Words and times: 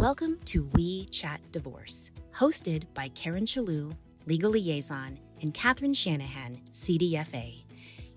Welcome 0.00 0.38
to 0.46 0.64
We 0.72 1.04
Chat 1.10 1.42
Divorce, 1.52 2.10
hosted 2.32 2.84
by 2.94 3.08
Karen 3.08 3.44
Chellew, 3.44 3.94
legal 4.24 4.52
liaison, 4.52 5.18
and 5.42 5.52
Catherine 5.52 5.92
Shanahan, 5.92 6.58
CDFA. 6.70 7.62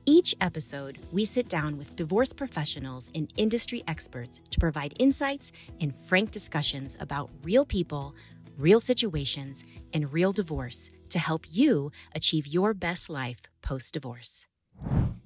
Each 0.06 0.34
episode, 0.40 1.00
we 1.12 1.26
sit 1.26 1.50
down 1.50 1.78
with 1.78 1.98
divorce 1.98 2.32
professionals 2.32 3.12
and 3.16 3.34
industry 3.36 3.84
experts 3.90 4.40
to 4.52 4.62
provide 4.62 4.94
insights 4.98 5.52
and 5.82 5.94
frank 5.94 6.32
discussions 6.32 6.96
about 7.02 7.30
real 7.43 7.66
people, 7.66 8.15
real 8.57 8.79
situations, 8.79 9.65
and 9.91 10.13
real 10.13 10.31
divorce 10.31 10.89
to 11.09 11.20
help 11.20 11.45
you 11.52 11.91
achieve 12.15 12.47
your 12.47 12.73
best 12.73 13.09
life 13.09 13.41
post 13.61 13.93
divorce. 13.93 14.47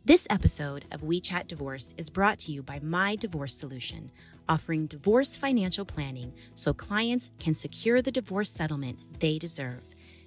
This 0.06 0.26
episode 0.32 0.86
of 0.92 1.04
We 1.04 1.20
Chat 1.20 1.48
Divorce 1.48 1.94
is 1.98 2.10
brought 2.10 2.40
to 2.40 2.52
you 2.52 2.64
by 2.64 2.80
My 2.80 3.16
Divorce 3.16 3.54
Solution, 3.54 4.10
offering 4.50 4.88
divorce 4.88 5.36
financial 5.36 5.86
planning 5.86 6.34
so 6.56 6.74
clients 6.74 7.30
can 7.40 7.54
secure 7.54 8.02
the 8.02 8.12
divorce 8.12 8.50
settlement 8.50 8.98
they 9.20 9.38
deserve. 9.38 9.82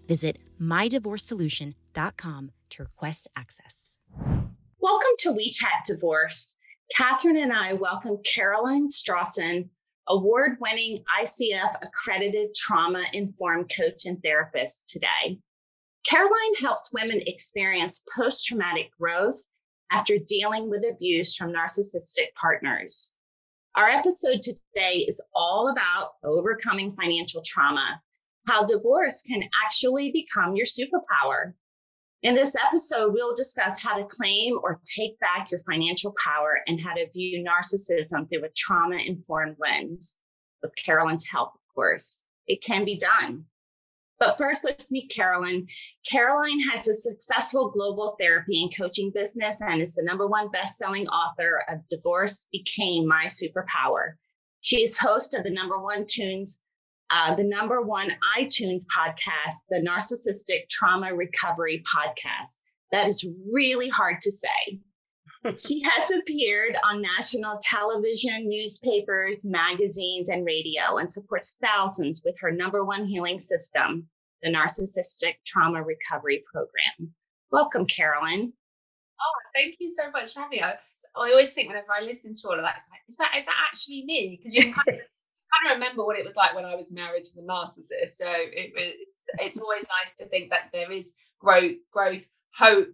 Visit 0.08 0.38
mydivorcesolution.com 0.60 2.52
to 2.70 2.82
request 2.82 3.28
access. 3.36 3.96
Welcome 4.80 5.12
to 5.20 5.32
We 5.32 5.50
Chat 5.50 5.84
Divorce. 5.86 6.56
Catherine 6.94 7.36
and 7.36 7.52
I 7.52 7.74
welcome 7.74 8.18
Caroline 8.24 8.88
Strawson, 8.88 9.68
award 10.08 10.56
winning 10.60 11.04
ICF 11.22 11.76
accredited 11.82 12.54
trauma 12.54 13.04
informed 13.12 13.70
coach 13.76 14.06
and 14.06 14.20
therapist 14.22 14.88
today. 14.88 15.38
Caroline 16.08 16.54
helps 16.60 16.92
women 16.92 17.20
experience 17.26 18.04
post 18.16 18.46
traumatic 18.46 18.90
growth 18.98 19.46
after 19.92 20.16
dealing 20.26 20.70
with 20.70 20.84
abuse 20.90 21.36
from 21.36 21.52
narcissistic 21.52 22.34
partners. 22.34 23.14
Our 23.80 23.88
episode 23.88 24.42
today 24.42 25.06
is 25.08 25.24
all 25.34 25.70
about 25.70 26.10
overcoming 26.22 26.92
financial 26.92 27.40
trauma, 27.42 27.98
how 28.46 28.62
divorce 28.62 29.22
can 29.22 29.42
actually 29.64 30.12
become 30.12 30.54
your 30.54 30.66
superpower. 30.66 31.54
In 32.22 32.34
this 32.34 32.54
episode, 32.56 33.14
we'll 33.14 33.34
discuss 33.34 33.82
how 33.82 33.96
to 33.96 34.04
claim 34.04 34.58
or 34.62 34.82
take 34.84 35.18
back 35.20 35.50
your 35.50 35.60
financial 35.60 36.14
power 36.22 36.60
and 36.66 36.78
how 36.78 36.92
to 36.92 37.08
view 37.14 37.42
narcissism 37.42 38.28
through 38.28 38.44
a 38.44 38.50
trauma 38.54 38.96
informed 38.96 39.56
lens. 39.58 40.18
With 40.62 40.76
Caroline's 40.76 41.26
help, 41.26 41.54
of 41.54 41.74
course, 41.74 42.24
it 42.48 42.62
can 42.62 42.84
be 42.84 42.98
done. 42.98 43.46
But 44.20 44.36
first, 44.36 44.64
let's 44.64 44.92
meet 44.92 45.10
Carolyn. 45.10 45.66
Caroline 46.08 46.60
has 46.70 46.86
a 46.86 46.94
successful 46.94 47.70
global 47.70 48.16
therapy 48.20 48.62
and 48.62 48.70
coaching 48.76 49.10
business 49.14 49.62
and 49.62 49.80
is 49.80 49.94
the 49.94 50.04
number 50.04 50.26
one 50.26 50.50
best-selling 50.50 51.08
author 51.08 51.64
of 51.68 51.78
Divorce 51.88 52.46
Became 52.52 53.08
My 53.08 53.24
Superpower. 53.24 54.12
She 54.62 54.82
is 54.82 54.96
host 54.96 55.32
of 55.34 55.42
the 55.44 55.50
number 55.50 55.78
one 55.78 56.04
tunes 56.06 56.62
uh, 57.10 57.34
the 57.34 57.44
number 57.44 57.82
one 57.82 58.10
iTunes 58.38 58.82
podcast, 58.96 59.64
the 59.68 59.84
Narcissistic 59.84 60.68
Trauma 60.68 61.12
Recovery 61.14 61.82
Podcast. 61.82 62.60
That 62.92 63.08
is 63.08 63.28
really 63.52 63.88
hard 63.88 64.20
to 64.22 64.30
say. 64.30 64.80
She 65.56 65.80
has 65.80 66.10
appeared 66.10 66.76
on 66.84 67.00
national 67.00 67.58
television, 67.62 68.46
newspapers, 68.46 69.42
magazines, 69.44 70.28
and 70.28 70.44
radio 70.44 70.98
and 70.98 71.10
supports 71.10 71.56
thousands 71.62 72.20
with 72.24 72.38
her 72.40 72.52
number 72.52 72.84
one 72.84 73.06
healing 73.06 73.38
system, 73.38 74.06
the 74.42 74.50
Narcissistic 74.50 75.36
Trauma 75.46 75.82
Recovery 75.82 76.44
Program. 76.52 77.14
Welcome, 77.50 77.86
Caroline. 77.86 78.52
Oh, 79.18 79.50
thank 79.54 79.76
you 79.80 79.90
so 79.96 80.10
much 80.10 80.34
for 80.34 80.40
having 80.40 80.58
me. 80.58 80.62
I, 80.62 80.72
I 81.16 81.30
always 81.30 81.54
think 81.54 81.68
whenever 81.68 81.88
I 81.98 82.04
listen 82.04 82.34
to 82.34 82.48
all 82.48 82.56
of 82.56 82.62
that, 82.62 82.76
it's 82.76 82.90
like, 82.90 83.00
is 83.08 83.16
that 83.16 83.30
is 83.38 83.46
that 83.46 83.56
actually 83.66 84.04
me? 84.04 84.36
Because 84.36 84.54
you 84.54 84.62
kind 84.62 84.88
of 84.88 84.94
kind 84.94 85.70
of 85.70 85.72
remember 85.72 86.04
what 86.04 86.18
it 86.18 86.24
was 86.24 86.36
like 86.36 86.54
when 86.54 86.66
I 86.66 86.76
was 86.76 86.92
married 86.92 87.24
to 87.24 87.36
the 87.36 87.46
narcissist. 87.46 88.16
So 88.16 88.26
it 88.28 88.72
was, 88.74 88.92
it's 89.38 89.58
always 89.58 89.86
nice 90.02 90.14
to 90.16 90.26
think 90.26 90.50
that 90.50 90.70
there 90.72 90.92
is 90.92 91.14
growth, 91.40 91.76
growth, 91.90 92.28
hope, 92.54 92.88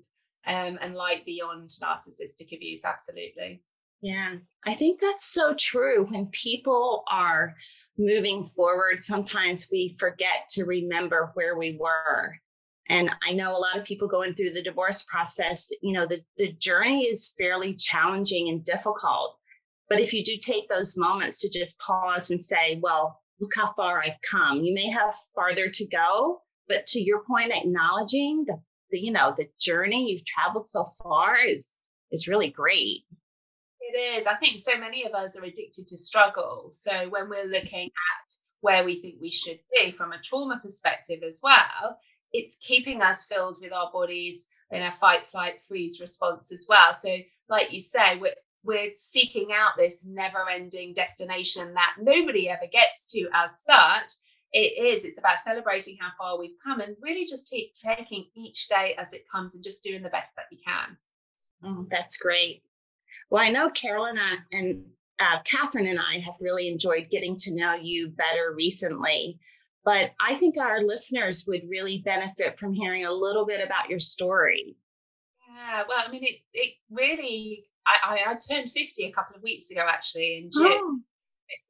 um, 0.47 0.79
and 0.81 0.95
light 0.95 1.25
beyond 1.25 1.69
narcissistic 1.83 2.55
abuse. 2.55 2.85
Absolutely. 2.85 3.63
Yeah, 4.03 4.37
I 4.65 4.75
think 4.75 5.01
that's 5.01 5.25
so 5.25 5.55
true. 5.59 6.07
When 6.11 6.27
people 6.27 7.03
are 7.11 7.55
moving 7.99 8.45
forward, 8.45 9.03
sometimes 9.03 9.69
we 9.73 9.97
forget 9.99 10.49
to 10.51 10.65
remember 10.65 11.31
where 11.35 11.57
we 11.57 11.79
were. 11.81 12.35
And 12.89 13.11
I 13.27 13.33
know 13.33 13.57
a 13.57 13.59
lot 13.59 13.77
of 13.77 13.85
people 13.85 14.07
going 14.07 14.35
through 14.35 14.53
the 14.53 14.63
divorce 14.63 15.03
process, 15.11 15.69
you 15.83 15.93
know, 15.93 16.07
the, 16.07 16.21
the 16.37 16.53
journey 16.53 17.05
is 17.05 17.35
fairly 17.37 17.75
challenging 17.75 18.49
and 18.49 18.63
difficult. 18.63 19.39
But 19.89 19.99
if 19.99 20.13
you 20.13 20.23
do 20.23 20.37
take 20.37 20.69
those 20.69 20.97
moments 20.97 21.41
to 21.41 21.49
just 21.49 21.79
pause 21.79 22.31
and 22.31 22.43
say, 22.43 22.79
well, 22.83 23.21
look 23.41 23.53
how 23.57 23.73
far 23.73 24.01
I've 24.01 24.21
come, 24.29 24.63
you 24.63 24.75
may 24.75 24.89
have 24.89 25.15
farther 25.35 25.69
to 25.69 25.87
go. 25.89 26.43
But 26.69 26.87
to 26.89 27.01
your 27.01 27.23
point, 27.25 27.53
acknowledging 27.53 28.45
the, 28.47 28.61
the 28.91 29.01
you 29.01 29.13
know, 29.13 29.35
the 29.37 29.49
journey 29.61 30.11
you've 30.11 30.25
traveled 30.25 30.67
so 30.67 30.85
far 31.03 31.37
is 31.39 31.73
is 32.11 32.29
really 32.29 32.51
great. 32.51 33.03
It 33.81 33.99
is. 33.99 34.27
I 34.27 34.35
think 34.35 34.61
so 34.61 34.79
many 34.79 35.05
of 35.05 35.13
us 35.13 35.39
are 35.39 35.45
addicted 35.45 35.87
to 35.87 35.97
struggle. 35.97 36.67
So 36.71 37.09
when 37.09 37.29
we're 37.29 37.47
looking 37.47 37.87
at 37.87 38.33
where 38.61 38.85
we 38.85 38.97
think 38.97 39.17
we 39.21 39.31
should 39.31 39.61
be 39.79 39.93
from 39.93 40.13
a 40.13 40.21
trauma 40.21 40.59
perspective 40.61 41.23
as 41.27 41.41
well, 41.43 41.97
it's 42.33 42.59
keeping 42.59 43.01
us 43.03 43.27
filled 43.27 43.59
with 43.61 43.73
our 43.73 43.91
bodies 43.93 44.49
in 44.71 44.83
a 44.83 44.91
fight, 44.91 45.25
flight, 45.25 45.63
freeze 45.63 46.01
response 46.01 46.53
as 46.53 46.67
well. 46.69 46.95
So, 46.95 47.17
like 47.49 47.73
you 47.73 47.81
say, 47.81 48.19
we're 48.19 48.35
we're 48.65 48.91
seeking 48.95 49.51
out 49.53 49.73
this 49.77 50.05
never 50.07 50.51
ending 50.51 50.93
destination 50.93 51.75
that 51.75 51.95
nobody 52.01 52.49
ever 52.49 52.67
gets 52.71 53.11
to 53.13 53.29
as 53.33 53.63
such 53.63 54.11
it 54.57 54.83
is 54.83 55.05
it's 55.05 55.19
about 55.19 55.39
celebrating 55.39 55.99
how 56.01 56.09
far 56.19 56.39
we've 56.39 56.57
come 56.65 56.81
and 56.81 56.97
really 57.03 57.25
just 57.27 57.49
t- 57.49 57.71
taking 57.85 58.25
each 58.35 58.69
day 58.69 58.95
as 58.99 59.13
it 59.13 59.29
comes 59.31 59.55
and 59.55 59.63
just 59.63 59.83
doing 59.83 60.03
the 60.03 60.09
best 60.09 60.35
that 60.35 60.47
we 60.51 60.57
can 60.57 60.97
oh, 61.65 61.87
that's 61.91 62.17
great 62.17 62.63
well 63.31 63.43
i 63.43 63.51
know 63.51 63.69
caroline 63.71 64.19
and 64.53 64.83
uh, 65.21 65.39
catherine 65.45 65.87
and 65.87 66.01
i 66.01 66.19
have 66.19 66.35
really 66.41 66.69
enjoyed 66.69 67.09
getting 67.11 67.37
to 67.37 67.55
know 67.55 67.75
you 67.75 68.09
better 68.09 68.55
recently 68.57 69.39
but 69.85 70.13
i 70.21 70.35
think 70.35 70.57
our 70.57 70.81
listeners 70.81 71.45
would 71.47 71.63
really 71.69 71.99
benefit 71.99 72.59
from 72.59 72.73
hearing 72.73 73.05
a 73.05 73.13
little 73.13 73.45
bit 73.45 73.63
about 73.63 73.91
your 73.91 73.99
story 73.99 74.75
yeah 75.49 75.83
well 75.87 76.03
i 76.07 76.11
mean 76.11 76.25
it, 76.25 76.37
it 76.55 76.75
really 76.91 77.67
I, 77.87 78.19
I, 78.27 78.33
I 78.33 78.35
turned 78.35 78.69
50 78.69 79.05
a 79.05 79.13
couple 79.13 79.37
of 79.37 79.45
weeks 79.45 79.71
ago, 79.71 79.87
actually, 79.89 80.39
in 80.39 80.51
June 80.53 80.73
oh. 80.77 80.99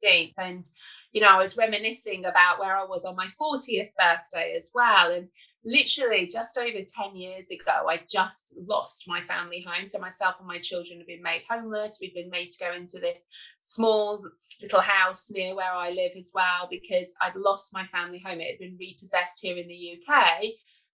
15th. 0.03 0.33
And, 0.39 0.65
you 1.13 1.21
know, 1.21 1.29
I 1.29 1.37
was 1.37 1.57
reminiscing 1.57 2.25
about 2.25 2.59
where 2.59 2.77
I 2.77 2.83
was 2.83 3.05
on 3.05 3.15
my 3.15 3.27
40th 3.41 3.89
birthday 3.97 4.53
as 4.55 4.71
well. 4.75 5.11
And 5.11 5.29
literally 5.63 6.27
just 6.27 6.57
over 6.57 6.79
10 6.85 7.15
years 7.15 7.49
ago, 7.49 7.87
I 7.89 8.01
just 8.09 8.55
lost 8.67 9.05
my 9.07 9.21
family 9.21 9.65
home. 9.67 9.85
So 9.85 9.99
myself 9.99 10.35
and 10.39 10.47
my 10.47 10.59
children 10.59 10.99
have 10.99 11.07
been 11.07 11.23
made 11.23 11.43
homeless. 11.49 11.99
We've 12.01 12.13
been 12.13 12.29
made 12.29 12.51
to 12.51 12.65
go 12.65 12.73
into 12.73 12.99
this 12.99 13.25
small 13.61 14.23
little 14.61 14.81
house 14.81 15.31
near 15.31 15.55
where 15.55 15.73
I 15.73 15.91
live 15.91 16.11
as 16.17 16.31
well 16.35 16.67
because 16.69 17.15
I'd 17.21 17.35
lost 17.35 17.73
my 17.73 17.85
family 17.87 18.21
home. 18.25 18.41
It 18.41 18.51
had 18.51 18.59
been 18.59 18.77
repossessed 18.79 19.41
here 19.41 19.57
in 19.57 19.67
the 19.67 19.99
UK 20.01 20.43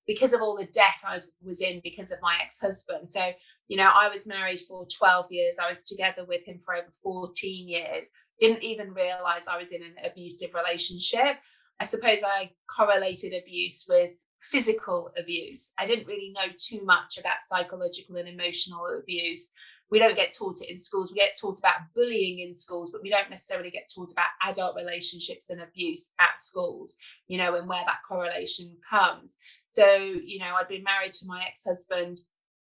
because 0.06 0.34
of 0.34 0.42
all 0.42 0.58
the 0.58 0.66
debt 0.66 0.96
I 1.08 1.22
was 1.42 1.62
in 1.62 1.82
because 1.84 2.12
of 2.12 2.20
my 2.22 2.38
ex 2.44 2.62
husband. 2.62 3.10
So 3.10 3.32
you 3.68 3.78
know, 3.78 3.90
I 3.94 4.10
was 4.10 4.28
married 4.28 4.62
for 4.62 4.86
12 4.86 5.28
years. 5.32 5.58
I 5.60 5.70
was 5.70 5.86
together 5.86 6.26
with 6.26 6.48
him 6.48 6.60
for 6.60 6.76
over 6.76 6.92
14 7.02 7.68
years. 7.68 8.12
Didn't 8.40 8.64
even 8.64 8.94
realize 8.94 9.48
I 9.48 9.58
was 9.58 9.72
in 9.72 9.82
an 9.84 9.96
abusive 10.04 10.54
relationship. 10.54 11.38
I 11.80 11.86
suppose 11.86 12.20
I 12.26 12.52
correlated 12.68 13.34
abuse 13.34 13.86
with 13.90 14.12
physical 14.42 15.12
abuse. 15.18 15.72
I 15.80 15.86
didn't 15.86 16.08
really 16.08 16.34
know 16.36 16.52
too 16.58 16.84
much 16.84 17.18
about 17.18 17.42
psychological 17.46 18.18
and 18.18 18.28
emotional 18.28 18.86
abuse. 19.00 19.54
We 19.90 20.00
don't 20.00 20.16
get 20.16 20.34
taught 20.34 20.56
it 20.62 20.70
in 20.70 20.78
schools. 20.78 21.12
We 21.12 21.20
get 21.20 21.38
taught 21.40 21.60
about 21.60 21.94
bullying 21.96 22.40
in 22.40 22.54
schools, 22.54 22.90
but 22.92 23.04
we 23.04 23.10
don't 23.10 23.30
necessarily 23.30 23.70
get 23.70 23.90
taught 23.94 24.12
about 24.12 24.30
adult 24.44 24.76
relationships 24.76 25.50
and 25.50 25.62
abuse 25.62 26.14
at 26.20 26.40
schools, 26.40 26.98
you 27.28 27.38
know, 27.38 27.56
and 27.56 27.70
where 27.70 27.84
that 27.86 28.00
correlation 28.08 28.76
comes. 28.90 29.38
So, 29.70 29.96
you 29.96 30.40
know, 30.40 30.56
I'd 30.56 30.68
been 30.68 30.84
married 30.84 31.14
to 31.16 31.28
my 31.28 31.46
ex 31.48 31.64
husband 31.64 32.20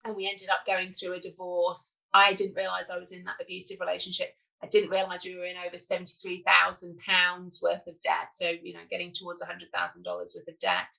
and 0.05 0.15
we 0.17 0.29
ended 0.29 0.49
up 0.49 0.67
going 0.67 0.93
through 0.93 1.15
a 1.15 1.21
divorce. 1.21 1.95
I 2.15 2.35
didn't 2.35 2.57
realize 2.57 2.89
I 2.91 2.99
was 2.99 3.13
in 3.13 3.25
that 3.25 3.37
abusive 3.43 3.79
relationship. 3.81 4.35
I 4.63 4.67
didn't 4.67 4.91
realize 4.91 5.25
we 5.25 5.37
were 5.37 5.45
in 5.45 5.57
over 5.57 5.77
£73,000 5.77 7.63
worth 7.63 7.87
of 7.87 8.01
debt. 8.01 8.29
So, 8.33 8.49
you 8.49 8.75
know, 8.75 8.81
getting 8.91 9.13
towards 9.13 9.43
$100,000 9.43 10.05
worth 10.07 10.49
of 10.49 10.59
debt. 10.59 10.97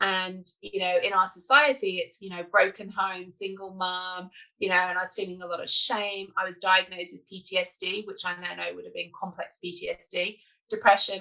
And, 0.00 0.44
you 0.62 0.80
know, 0.80 0.96
in 1.00 1.12
our 1.12 1.26
society, 1.26 1.98
it's, 1.98 2.20
you 2.20 2.30
know, 2.30 2.42
broken 2.50 2.88
home, 2.88 3.30
single 3.30 3.74
mom, 3.74 4.30
you 4.58 4.68
know, 4.68 4.74
and 4.74 4.98
I 4.98 5.02
was 5.02 5.14
feeling 5.14 5.40
a 5.42 5.46
lot 5.46 5.62
of 5.62 5.70
shame. 5.70 6.32
I 6.36 6.44
was 6.44 6.58
diagnosed 6.58 7.14
with 7.14 7.28
PTSD, 7.30 8.06
which 8.06 8.24
I 8.24 8.34
now 8.40 8.56
know 8.56 8.74
would 8.74 8.84
have 8.84 8.94
been 8.94 9.12
complex 9.14 9.60
PTSD, 9.64 10.38
depression, 10.68 11.20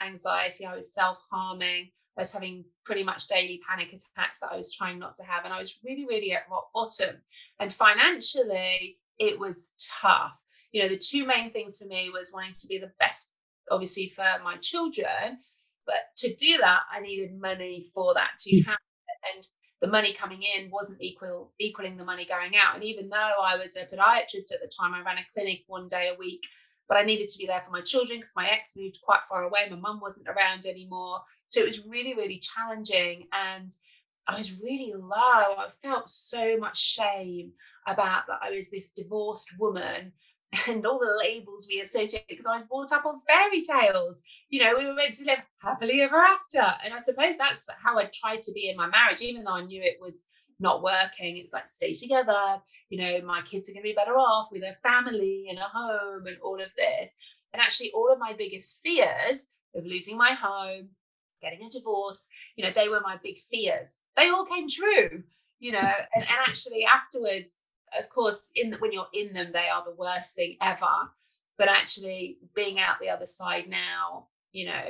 anxiety. 0.00 0.64
I 0.64 0.76
was 0.76 0.94
self 0.94 1.18
harming. 1.30 1.90
I 2.16 2.22
was 2.22 2.32
having 2.32 2.64
pretty 2.86 3.04
much 3.04 3.26
daily 3.26 3.60
panic 3.68 3.88
attacks 3.88 4.40
that 4.40 4.50
I 4.52 4.56
was 4.56 4.74
trying 4.74 4.98
not 4.98 5.16
to 5.16 5.24
have. 5.24 5.44
And 5.44 5.52
I 5.52 5.58
was 5.58 5.78
really, 5.84 6.06
really 6.06 6.32
at 6.32 6.46
rock 6.50 6.70
bottom. 6.72 7.16
And 7.60 7.72
financially, 7.72 8.98
it 9.18 9.38
was 9.38 9.74
tough. 10.00 10.40
You 10.72 10.82
know, 10.82 10.88
the 10.88 10.98
two 10.98 11.26
main 11.26 11.52
things 11.52 11.78
for 11.78 11.86
me 11.86 12.10
was 12.12 12.32
wanting 12.34 12.54
to 12.58 12.66
be 12.66 12.78
the 12.78 12.92
best 12.98 13.34
obviously 13.70 14.12
for 14.14 14.24
my 14.44 14.56
children. 14.56 15.38
But 15.86 16.14
to 16.18 16.34
do 16.34 16.58
that, 16.58 16.82
I 16.92 17.00
needed 17.00 17.40
money 17.40 17.86
for 17.94 18.14
that 18.14 18.30
to 18.38 18.54
mm. 18.54 18.64
happen. 18.64 18.78
And 19.34 19.44
the 19.80 19.88
money 19.88 20.12
coming 20.12 20.42
in 20.42 20.70
wasn't 20.70 21.02
equal 21.02 21.52
equaling 21.58 21.96
the 21.96 22.04
money 22.04 22.24
going 22.24 22.52
out. 22.56 22.74
And 22.74 22.84
even 22.84 23.08
though 23.08 23.32
I 23.44 23.56
was 23.56 23.76
a 23.76 23.84
podiatrist 23.86 24.52
at 24.52 24.60
the 24.60 24.70
time, 24.80 24.94
I 24.94 25.02
ran 25.02 25.18
a 25.18 25.26
clinic 25.32 25.62
one 25.66 25.88
day 25.88 26.10
a 26.14 26.18
week, 26.18 26.44
but 26.88 26.98
I 26.98 27.02
needed 27.02 27.28
to 27.28 27.38
be 27.38 27.46
there 27.46 27.62
for 27.64 27.72
my 27.72 27.80
children 27.80 28.18
because 28.20 28.32
my 28.36 28.48
ex 28.48 28.74
moved 28.76 28.98
quite 29.04 29.24
far 29.28 29.42
away. 29.42 29.68
My 29.70 29.76
mum 29.76 30.00
wasn't 30.00 30.28
around 30.28 30.66
anymore. 30.66 31.20
So 31.46 31.60
it 31.60 31.66
was 31.66 31.84
really, 31.86 32.14
really 32.14 32.38
challenging. 32.38 33.26
And 33.32 33.70
I 34.28 34.36
was 34.36 34.60
really 34.60 34.92
low. 34.96 35.16
I 35.16 35.68
felt 35.82 36.08
so 36.08 36.56
much 36.56 36.80
shame 36.80 37.52
about 37.88 38.28
that 38.28 38.38
I 38.40 38.52
was 38.52 38.70
this 38.70 38.92
divorced 38.92 39.58
woman 39.58 40.12
and 40.68 40.84
all 40.86 40.98
the 40.98 41.22
labels 41.24 41.66
we 41.68 41.80
associate 41.80 42.26
because 42.28 42.46
I 42.46 42.56
was 42.56 42.64
brought 42.64 42.92
up 42.92 43.06
on 43.06 43.20
fairy 43.26 43.60
tales. 43.60 44.22
You 44.50 44.62
know, 44.62 44.74
we 44.76 44.86
were 44.86 44.94
meant 44.94 45.14
to 45.14 45.24
live 45.24 45.38
happily 45.62 46.02
ever 46.02 46.16
after. 46.16 46.74
And 46.84 46.92
I 46.92 46.98
suppose 46.98 47.38
that's 47.38 47.68
how 47.82 47.98
I 47.98 48.10
tried 48.12 48.42
to 48.42 48.52
be 48.52 48.68
in 48.68 48.76
my 48.76 48.86
marriage, 48.86 49.22
even 49.22 49.44
though 49.44 49.54
I 49.54 49.62
knew 49.62 49.80
it 49.82 49.98
was 50.00 50.26
not 50.60 50.82
working. 50.82 51.38
It 51.38 51.42
was 51.42 51.54
like, 51.54 51.68
stay 51.68 51.92
together. 51.92 52.60
You 52.90 53.00
know, 53.00 53.26
my 53.26 53.40
kids 53.42 53.68
are 53.68 53.72
going 53.72 53.82
to 53.82 53.88
be 53.88 53.94
better 53.94 54.16
off 54.16 54.48
with 54.52 54.62
a 54.62 54.74
family 54.82 55.46
and 55.48 55.58
a 55.58 55.62
home 55.62 56.26
and 56.26 56.36
all 56.42 56.60
of 56.60 56.74
this. 56.74 57.16
And 57.52 57.62
actually, 57.62 57.90
all 57.92 58.12
of 58.12 58.18
my 58.18 58.34
biggest 58.36 58.80
fears 58.82 59.48
of 59.74 59.86
losing 59.86 60.18
my 60.18 60.32
home, 60.32 60.90
getting 61.40 61.64
a 61.64 61.70
divorce, 61.70 62.28
you 62.56 62.64
know, 62.64 62.72
they 62.74 62.88
were 62.88 63.00
my 63.00 63.18
big 63.22 63.38
fears. 63.38 63.98
They 64.16 64.28
all 64.28 64.44
came 64.44 64.68
true, 64.68 65.22
you 65.60 65.72
know, 65.72 65.78
and, 65.78 66.24
and 66.24 66.38
actually 66.46 66.84
afterwards, 66.84 67.66
of 67.98 68.08
course, 68.08 68.50
in 68.54 68.74
when 68.74 68.92
you're 68.92 69.08
in 69.12 69.32
them, 69.32 69.50
they 69.52 69.68
are 69.68 69.84
the 69.84 69.94
worst 69.94 70.34
thing 70.34 70.56
ever. 70.60 70.86
But 71.58 71.68
actually, 71.68 72.38
being 72.54 72.78
out 72.78 72.96
the 73.00 73.10
other 73.10 73.26
side 73.26 73.68
now, 73.68 74.28
you 74.52 74.66
know, 74.66 74.82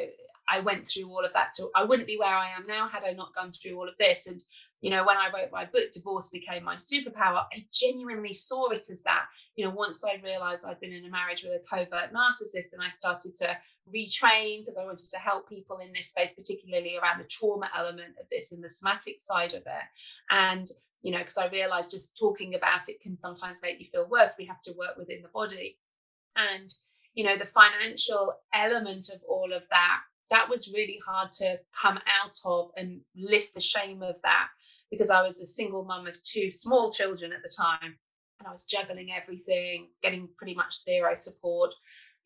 I 0.50 0.60
went 0.60 0.87
through 0.87 1.08
all 1.08 1.25
of 1.25 1.32
that. 1.32 1.54
So 1.54 1.70
I 1.75 1.84
wouldn't 1.84 2.08
be 2.08 2.19
where 2.19 2.34
I 2.34 2.50
am 2.50 2.66
now 2.66 2.87
had 2.87 3.04
I 3.04 3.12
not 3.12 3.34
gone 3.34 3.50
through 3.50 3.76
all 3.78 3.88
of 3.88 3.96
this. 3.99 4.26
And 4.26 4.43
you 4.82 4.90
know, 4.90 5.04
when 5.06 5.16
I 5.16 5.31
wrote 5.32 5.52
my 5.52 5.64
book, 5.64 5.93
Divorce 5.93 6.31
Became 6.31 6.64
My 6.64 6.75
Superpower, 6.75 7.44
I 7.52 7.64
genuinely 7.72 8.32
saw 8.32 8.69
it 8.70 8.87
as 8.90 9.02
that. 9.02 9.26
You 9.54 9.64
know, 9.64 9.70
once 9.70 10.04
I 10.04 10.20
realized 10.25 10.66
I'd 10.66 10.81
been 10.81 10.93
in 10.93 11.04
a 11.04 11.08
marriage 11.08 11.44
with 11.44 11.52
a 11.52 11.64
covert 11.64 12.12
narcissist 12.12 12.72
and 12.72 12.82
I 12.82 12.88
started 12.88 13.32
to 13.37 13.56
retrain 13.94 14.60
because 14.60 14.78
I 14.78 14.84
wanted 14.84 15.08
to 15.12 15.19
help 15.19 15.49
people 15.49 15.78
in 15.78 15.93
this 15.93 16.08
space, 16.08 16.34
particularly 16.34 16.99
around 17.00 17.20
the 17.20 17.28
trauma 17.28 17.70
element 17.78 18.16
of 18.20 18.26
this 18.28 18.50
and 18.50 18.62
the 18.62 18.69
somatic 18.69 19.20
side 19.20 19.54
of 19.54 19.62
it. 19.62 19.87
And 20.31 20.66
you 21.02 21.10
know, 21.10 21.19
because 21.19 21.37
I 21.37 21.49
realized 21.49 21.90
just 21.90 22.16
talking 22.19 22.54
about 22.54 22.88
it 22.88 23.00
can 23.00 23.19
sometimes 23.19 23.60
make 23.62 23.81
you 23.81 23.87
feel 23.90 24.08
worse. 24.08 24.37
We 24.38 24.46
have 24.46 24.60
to 24.62 24.75
work 24.78 24.96
within 24.96 25.22
the 25.22 25.28
body. 25.28 25.78
And, 26.37 26.70
you 27.14 27.25
know, 27.25 27.37
the 27.37 27.44
financial 27.44 28.34
element 28.54 29.10
of 29.12 29.20
all 29.28 29.52
of 29.52 29.69
that, 29.70 30.00
that 30.31 30.49
was 30.49 30.72
really 30.72 30.99
hard 31.04 31.32
to 31.32 31.58
come 31.78 31.99
out 32.22 32.34
of 32.44 32.70
and 32.76 33.00
lift 33.16 33.54
the 33.54 33.60
shame 33.60 34.02
of 34.02 34.16
that 34.22 34.46
because 34.90 35.10
I 35.10 35.22
was 35.22 35.40
a 35.40 35.46
single 35.46 35.84
mum 35.84 36.06
of 36.06 36.22
two 36.22 36.50
small 36.50 36.90
children 36.90 37.32
at 37.32 37.43
the 37.43 37.54
time. 37.54 37.99
And 38.38 38.49
I 38.49 38.50
was 38.50 38.64
juggling 38.64 39.12
everything, 39.12 39.88
getting 40.02 40.28
pretty 40.37 40.54
much 40.54 40.82
zero 40.82 41.14
support, 41.14 41.75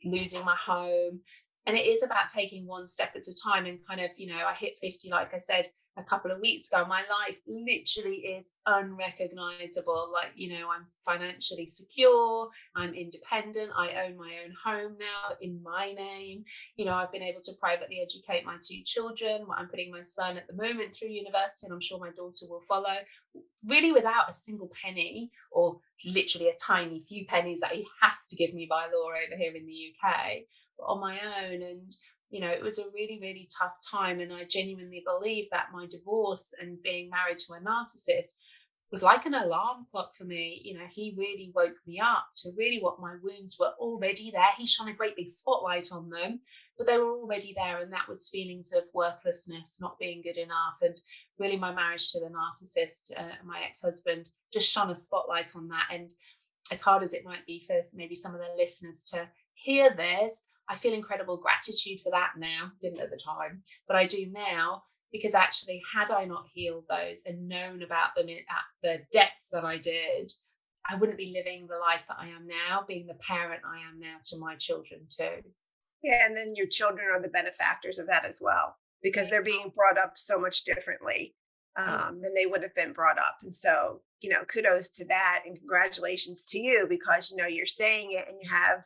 losing 0.04 0.44
my 0.44 0.56
home. 0.56 1.20
And 1.66 1.76
it 1.76 1.86
is 1.86 2.04
about 2.04 2.28
taking 2.28 2.66
one 2.66 2.86
step 2.86 3.12
at 3.16 3.26
a 3.26 3.34
time 3.44 3.66
and 3.66 3.80
kind 3.86 4.00
of, 4.00 4.10
you 4.16 4.28
know, 4.28 4.40
I 4.46 4.54
hit 4.54 4.78
50, 4.80 5.10
like 5.10 5.34
I 5.34 5.38
said, 5.38 5.66
a 5.96 6.04
couple 6.04 6.30
of 6.30 6.40
weeks 6.40 6.70
ago, 6.70 6.84
my 6.86 7.02
life 7.02 7.40
literally 7.46 8.16
is 8.18 8.52
unrecognizable. 8.66 10.10
Like, 10.12 10.32
you 10.34 10.50
know, 10.50 10.68
I'm 10.70 10.84
financially 11.04 11.66
secure, 11.66 12.48
I'm 12.74 12.94
independent, 12.94 13.70
I 13.76 14.04
own 14.04 14.16
my 14.16 14.32
own 14.44 14.52
home 14.62 14.96
now 14.98 15.36
in 15.40 15.62
my 15.62 15.92
name. 15.92 16.44
You 16.76 16.84
know, 16.84 16.94
I've 16.94 17.12
been 17.12 17.22
able 17.22 17.40
to 17.42 17.52
privately 17.58 18.00
educate 18.02 18.44
my 18.44 18.56
two 18.60 18.82
children. 18.84 19.46
I'm 19.56 19.68
putting 19.68 19.90
my 19.90 20.02
son 20.02 20.36
at 20.36 20.46
the 20.46 20.54
moment 20.54 20.94
through 20.94 21.08
university, 21.08 21.66
and 21.66 21.72
I'm 21.72 21.80
sure 21.80 21.98
my 21.98 22.10
daughter 22.10 22.46
will 22.48 22.62
follow, 22.68 22.96
really 23.66 23.92
without 23.92 24.28
a 24.28 24.34
single 24.34 24.70
penny 24.82 25.30
or 25.50 25.78
literally 26.04 26.48
a 26.48 26.56
tiny 26.60 27.00
few 27.00 27.26
pennies 27.26 27.60
that 27.60 27.72
he 27.72 27.86
has 28.02 28.28
to 28.28 28.36
give 28.36 28.54
me 28.54 28.66
by 28.68 28.86
law 28.86 29.08
over 29.08 29.36
here 29.36 29.54
in 29.54 29.66
the 29.66 29.94
UK, 29.94 30.42
but 30.78 30.84
on 30.84 31.00
my 31.00 31.18
own. 31.18 31.62
And 31.62 31.92
you 32.30 32.40
know, 32.40 32.50
it 32.50 32.62
was 32.62 32.78
a 32.78 32.90
really, 32.94 33.18
really 33.20 33.48
tough 33.58 33.76
time. 33.90 34.20
And 34.20 34.32
I 34.32 34.44
genuinely 34.44 35.02
believe 35.06 35.48
that 35.50 35.68
my 35.72 35.86
divorce 35.86 36.52
and 36.60 36.82
being 36.82 37.10
married 37.10 37.38
to 37.40 37.54
a 37.54 37.60
narcissist 37.60 38.32
was 38.90 39.02
like 39.02 39.26
an 39.26 39.34
alarm 39.34 39.86
clock 39.90 40.14
for 40.14 40.24
me. 40.24 40.60
You 40.64 40.74
know, 40.74 40.86
he 40.88 41.14
really 41.16 41.52
woke 41.54 41.76
me 41.86 41.98
up 41.98 42.26
to 42.36 42.50
really 42.56 42.78
what 42.80 43.00
my 43.00 43.14
wounds 43.22 43.56
were 43.58 43.72
already 43.78 44.30
there. 44.30 44.44
He 44.56 44.66
shone 44.66 44.88
a 44.88 44.94
great 44.94 45.16
big 45.16 45.28
spotlight 45.28 45.88
on 45.92 46.08
them, 46.08 46.40
but 46.78 46.86
they 46.86 46.98
were 46.98 47.18
already 47.18 47.52
there. 47.56 47.80
And 47.80 47.92
that 47.92 48.08
was 48.08 48.28
feelings 48.28 48.72
of 48.72 48.84
worthlessness, 48.94 49.78
not 49.80 49.98
being 49.98 50.22
good 50.22 50.36
enough. 50.36 50.78
And 50.82 50.96
really, 51.38 51.56
my 51.56 51.74
marriage 51.74 52.10
to 52.12 52.20
the 52.20 52.26
narcissist, 52.26 53.10
uh, 53.16 53.34
my 53.44 53.60
ex 53.66 53.82
husband, 53.82 54.30
just 54.52 54.70
shone 54.70 54.90
a 54.90 54.96
spotlight 54.96 55.56
on 55.56 55.68
that. 55.68 55.88
And 55.92 56.10
as 56.72 56.82
hard 56.82 57.02
as 57.02 57.12
it 57.12 57.24
might 57.24 57.46
be 57.46 57.64
for 57.66 57.80
maybe 57.94 58.14
some 58.14 58.34
of 58.34 58.40
the 58.40 58.54
listeners 58.56 59.04
to 59.12 59.28
hear 59.54 59.94
this, 59.96 60.44
I 60.68 60.74
feel 60.74 60.92
incredible 60.92 61.36
gratitude 61.36 62.00
for 62.02 62.10
that 62.10 62.32
now. 62.36 62.72
Didn't 62.80 63.00
at 63.00 63.10
the 63.10 63.18
time, 63.18 63.62
but 63.86 63.96
I 63.96 64.06
do 64.06 64.26
now 64.32 64.82
because 65.12 65.34
actually, 65.34 65.82
had 65.94 66.10
I 66.10 66.24
not 66.24 66.46
healed 66.52 66.84
those 66.88 67.24
and 67.26 67.48
known 67.48 67.82
about 67.82 68.14
them 68.16 68.28
at 68.28 68.64
the 68.82 69.00
depths 69.12 69.48
that 69.52 69.64
I 69.64 69.78
did, 69.78 70.32
I 70.88 70.96
wouldn't 70.96 71.18
be 71.18 71.32
living 71.34 71.66
the 71.66 71.78
life 71.78 72.06
that 72.08 72.18
I 72.18 72.28
am 72.28 72.46
now, 72.46 72.84
being 72.86 73.06
the 73.06 73.14
parent 73.14 73.62
I 73.64 73.78
am 73.78 73.98
now 73.98 74.16
to 74.24 74.38
my 74.38 74.56
children 74.56 75.02
too. 75.08 75.42
Yeah, 76.02 76.26
and 76.26 76.36
then 76.36 76.54
your 76.54 76.66
children 76.66 77.06
are 77.12 77.20
the 77.20 77.28
benefactors 77.28 77.98
of 77.98 78.06
that 78.08 78.24
as 78.24 78.38
well 78.40 78.76
because 79.02 79.30
they're 79.30 79.42
being 79.42 79.72
brought 79.74 79.98
up 79.98 80.12
so 80.16 80.38
much 80.38 80.64
differently 80.64 81.34
um, 81.76 82.20
than 82.22 82.34
they 82.34 82.46
would 82.46 82.62
have 82.62 82.74
been 82.74 82.92
brought 82.92 83.18
up. 83.18 83.36
And 83.42 83.54
so, 83.54 84.02
you 84.20 84.30
know, 84.30 84.44
kudos 84.44 84.90
to 84.90 85.04
that 85.06 85.42
and 85.46 85.58
congratulations 85.58 86.44
to 86.46 86.58
you 86.58 86.86
because, 86.88 87.30
you 87.30 87.36
know, 87.36 87.46
you're 87.46 87.66
saying 87.66 88.12
it 88.12 88.26
and 88.28 88.38
you 88.40 88.48
have 88.48 88.84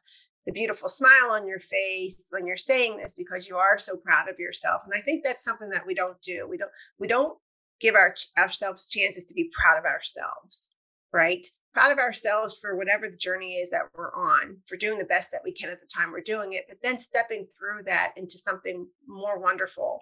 the 0.50 0.60
beautiful 0.60 0.88
smile 0.88 1.30
on 1.30 1.46
your 1.46 1.60
face 1.60 2.26
when 2.30 2.44
you're 2.44 2.56
saying 2.56 2.96
this 2.96 3.14
because 3.14 3.48
you 3.48 3.56
are 3.56 3.78
so 3.78 3.96
proud 3.96 4.28
of 4.28 4.40
yourself 4.40 4.82
and 4.84 4.92
i 4.96 5.00
think 5.00 5.22
that's 5.22 5.44
something 5.44 5.70
that 5.70 5.86
we 5.86 5.94
don't 5.94 6.20
do. 6.22 6.46
We 6.50 6.56
don't 6.56 6.70
we 6.98 7.06
don't 7.06 7.38
give 7.80 7.94
our 7.94 8.14
ourselves 8.36 8.88
chances 8.88 9.24
to 9.26 9.34
be 9.34 9.50
proud 9.62 9.78
of 9.78 9.84
ourselves 9.84 10.72
right? 11.12 11.44
Proud 11.74 11.90
of 11.90 11.98
ourselves 11.98 12.56
for 12.60 12.76
whatever 12.76 13.08
the 13.08 13.16
journey 13.16 13.54
is 13.54 13.70
that 13.70 13.82
we're 13.96 14.14
on 14.14 14.58
for 14.66 14.76
doing 14.76 14.98
the 14.98 15.04
best 15.04 15.32
that 15.32 15.40
we 15.44 15.52
can 15.52 15.70
at 15.70 15.80
the 15.80 15.88
time 15.92 16.12
we're 16.12 16.20
doing 16.20 16.52
it 16.52 16.64
but 16.68 16.78
then 16.82 16.98
stepping 16.98 17.46
through 17.46 17.84
that 17.84 18.12
into 18.16 18.36
something 18.36 18.88
more 19.06 19.38
wonderful. 19.38 20.00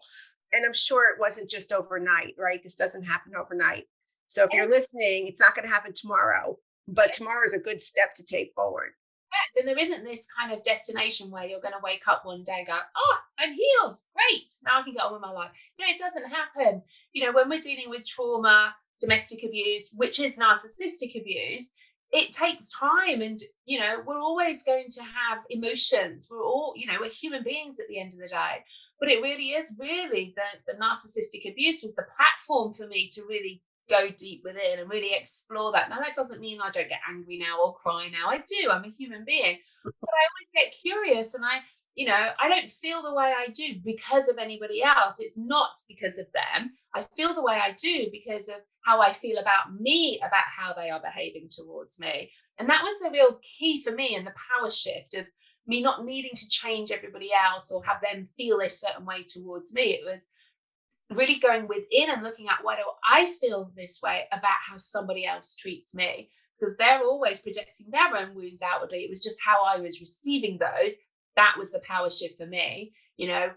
And 0.54 0.64
i'm 0.64 0.74
sure 0.74 1.12
it 1.12 1.20
wasn't 1.20 1.50
just 1.50 1.72
overnight 1.72 2.34
right? 2.38 2.62
This 2.62 2.74
doesn't 2.74 3.04
happen 3.04 3.32
overnight. 3.36 3.84
So 4.28 4.44
if 4.44 4.50
you're 4.54 4.68
listening 4.68 5.26
it's 5.26 5.40
not 5.40 5.54
going 5.54 5.66
to 5.66 5.74
happen 5.74 5.92
tomorrow 5.94 6.56
but 6.86 7.12
tomorrow 7.12 7.44
is 7.44 7.52
a 7.52 7.58
good 7.58 7.82
step 7.82 8.14
to 8.16 8.24
take 8.24 8.52
forward 8.54 8.92
and 9.58 9.68
there 9.68 9.78
isn't 9.78 10.04
this 10.04 10.28
kind 10.38 10.52
of 10.52 10.62
destination 10.62 11.30
where 11.30 11.44
you're 11.44 11.60
going 11.60 11.74
to 11.74 11.80
wake 11.82 12.06
up 12.06 12.24
one 12.24 12.42
day 12.42 12.58
and 12.58 12.66
go, 12.66 12.78
oh, 12.96 13.16
I'm 13.38 13.52
healed. 13.52 13.96
Great. 14.14 14.50
Now 14.64 14.80
I 14.80 14.82
can 14.82 14.94
get 14.94 15.02
on 15.02 15.12
with 15.12 15.22
my 15.22 15.30
life. 15.30 15.50
You 15.78 15.86
know, 15.86 15.92
it 15.92 15.98
doesn't 15.98 16.30
happen. 16.30 16.82
You 17.12 17.24
know, 17.24 17.32
when 17.32 17.48
we're 17.48 17.60
dealing 17.60 17.90
with 17.90 18.06
trauma, 18.06 18.74
domestic 19.00 19.44
abuse, 19.44 19.92
which 19.96 20.20
is 20.20 20.38
narcissistic 20.38 21.18
abuse, 21.20 21.72
it 22.10 22.32
takes 22.32 22.70
time 22.70 23.20
and 23.20 23.38
you 23.66 23.78
know 23.78 24.02
we're 24.06 24.18
always 24.18 24.64
going 24.64 24.86
to 24.88 25.02
have 25.02 25.40
emotions 25.50 26.28
we're 26.30 26.42
all 26.42 26.72
you 26.74 26.86
know 26.86 26.96
we're 27.00 27.10
human 27.10 27.42
beings 27.42 27.78
at 27.78 27.86
the 27.88 28.00
end 28.00 28.12
of 28.12 28.18
the 28.18 28.26
day 28.26 28.62
but 28.98 29.10
it 29.10 29.22
really 29.22 29.50
is 29.50 29.76
really 29.78 30.34
the, 30.36 30.72
the 30.72 30.78
narcissistic 30.78 31.50
abuse 31.50 31.82
was 31.82 31.94
the 31.94 32.06
platform 32.16 32.72
for 32.72 32.86
me 32.86 33.08
to 33.12 33.22
really 33.28 33.62
go 33.88 34.08
deep 34.16 34.42
within 34.44 34.78
and 34.78 34.90
really 34.90 35.14
explore 35.14 35.72
that. 35.72 35.90
Now, 35.90 35.98
that 35.98 36.14
doesn't 36.14 36.40
mean 36.40 36.60
I 36.60 36.70
don't 36.70 36.88
get 36.88 37.00
angry 37.08 37.38
now 37.38 37.60
or 37.62 37.74
cry 37.74 38.08
now. 38.08 38.28
I 38.28 38.38
do. 38.38 38.70
I'm 38.70 38.84
a 38.84 38.90
human 38.90 39.24
being. 39.24 39.58
But 39.84 39.92
I 39.94 40.24
always 40.28 40.50
get 40.54 40.74
curious 40.80 41.34
and 41.34 41.44
I, 41.44 41.60
you 41.94 42.06
know, 42.06 42.28
I 42.38 42.48
don't 42.48 42.70
feel 42.70 43.02
the 43.02 43.14
way 43.14 43.34
I 43.36 43.48
do 43.50 43.74
because 43.84 44.28
of 44.28 44.38
anybody 44.38 44.82
else. 44.82 45.18
It's 45.20 45.36
not 45.36 45.72
because 45.88 46.18
of 46.18 46.26
them. 46.32 46.70
I 46.94 47.02
feel 47.16 47.34
the 47.34 47.42
way 47.42 47.54
I 47.54 47.72
do 47.72 48.06
because 48.12 48.48
of 48.48 48.56
how 48.82 49.00
I 49.00 49.12
feel 49.12 49.38
about 49.38 49.74
me, 49.78 50.18
about 50.18 50.44
how 50.56 50.72
they 50.72 50.90
are 50.90 51.00
behaving 51.00 51.48
towards 51.50 51.98
me. 52.00 52.30
And 52.58 52.68
that 52.68 52.84
was 52.84 52.98
the 53.00 53.10
real 53.10 53.40
key 53.42 53.82
for 53.82 53.92
me 53.92 54.14
and 54.14 54.26
the 54.26 54.34
power 54.58 54.70
shift 54.70 55.14
of 55.14 55.26
me 55.66 55.82
not 55.82 56.04
needing 56.04 56.34
to 56.34 56.48
change 56.48 56.90
everybody 56.90 57.30
else 57.32 57.70
or 57.70 57.84
have 57.84 58.00
them 58.00 58.24
feel 58.24 58.60
a 58.60 58.70
certain 58.70 59.04
way 59.04 59.24
towards 59.24 59.74
me. 59.74 59.82
It 59.92 60.04
was 60.04 60.30
really 61.10 61.38
going 61.38 61.68
within 61.68 62.10
and 62.10 62.22
looking 62.22 62.48
at 62.48 62.62
why 62.62 62.76
do 62.76 62.82
I 63.06 63.26
feel 63.26 63.70
this 63.76 64.00
way 64.02 64.24
about 64.32 64.58
how 64.68 64.76
somebody 64.76 65.26
else 65.26 65.56
treats 65.56 65.94
me? 65.94 66.30
Because 66.58 66.76
they're 66.76 67.02
always 67.02 67.40
projecting 67.40 67.86
their 67.90 68.16
own 68.16 68.34
wounds 68.34 68.62
outwardly. 68.62 68.98
It 68.98 69.10
was 69.10 69.22
just 69.22 69.40
how 69.44 69.64
I 69.64 69.80
was 69.80 70.00
receiving 70.00 70.58
those. 70.58 70.94
That 71.36 71.54
was 71.56 71.70
the 71.70 71.80
power 71.80 72.10
shift 72.10 72.36
for 72.36 72.46
me. 72.46 72.92
You 73.16 73.28
know, 73.28 73.50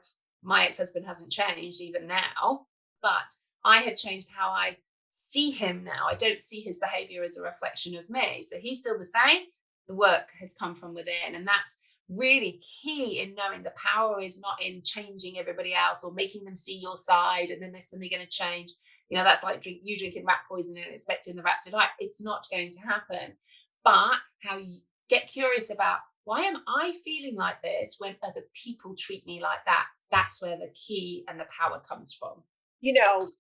my 0.44 0.66
ex 0.66 0.78
husband 0.78 1.06
hasn't 1.06 1.32
changed 1.32 1.82
even 1.82 2.08
now, 2.08 2.68
but 3.02 3.34
I 3.64 3.80
have 3.82 3.96
changed 3.96 4.30
how 4.36 4.50
I 4.50 4.78
see 5.10 5.52
him 5.52 5.84
now. 5.84 6.08
I 6.10 6.16
don't 6.16 6.42
see 6.42 6.62
his 6.62 6.80
behavior 6.80 7.24
as 7.24 7.38
a 7.38 7.44
reflection 7.44 7.98
of 7.98 8.10
me. 8.10 8.42
So 8.42 8.58
he's 8.58 8.80
still 8.80 8.98
the 8.98 9.06
same. 9.06 9.44
The 9.88 9.96
work 9.96 10.30
has 10.40 10.56
come 10.58 10.76
from 10.76 10.94
within. 10.94 11.36
And 11.36 11.48
that's 11.48 11.80
really 12.12 12.62
key 12.62 13.22
in 13.22 13.36
knowing 13.36 13.64
the 13.64 13.74
power 13.76 14.20
is 14.20 14.42
not 14.42 14.62
in 14.62 14.82
changing 14.84 15.40
everybody 15.40 15.74
else 15.74 16.04
or 16.04 16.14
making 16.14 16.44
them 16.44 16.56
see 16.56 16.78
your 16.78 16.98
side 16.98 17.50
and 17.50 17.62
then 17.62 17.72
they're 17.72 17.82
suddenly 17.82 18.10
going 18.10 18.24
to 18.24 18.30
change. 18.30 18.72
You 19.10 19.18
know, 19.18 19.24
that's 19.24 19.44
like 19.44 19.62
drink, 19.62 19.80
you 19.84 19.98
drinking 19.98 20.26
rat 20.26 20.40
poison 20.48 20.78
and 20.78 20.94
expecting 20.94 21.36
the 21.36 21.44
rat 21.44 21.62
to 21.64 21.72
die. 21.72 21.88
It's 22.00 22.24
not 22.24 22.48
going 22.52 22.72
to 22.72 22.88
happen. 22.88 23.36
But 23.84 24.16
how 24.44 24.58
you 24.58 24.80
get 25.10 25.28
curious 25.28 25.72
about 25.72 26.00
why 26.24 26.42
am 26.42 26.58
I 26.68 26.94
feeling 27.04 27.36
like 27.36 27.62
this 27.62 27.96
when 27.98 28.16
other 28.24 28.44
people 28.54 28.96
treat 28.98 29.26
me 29.26 29.42
like 29.42 29.66
that? 29.66 29.86
That's 30.12 30.42
where 30.42 30.58
the 30.58 30.72
key 30.74 31.26
and 31.28 31.40
the 31.40 31.46
power 31.58 31.82
comes 31.88 32.14
from. 32.14 32.44
You 32.80 32.94
know, 32.94 33.32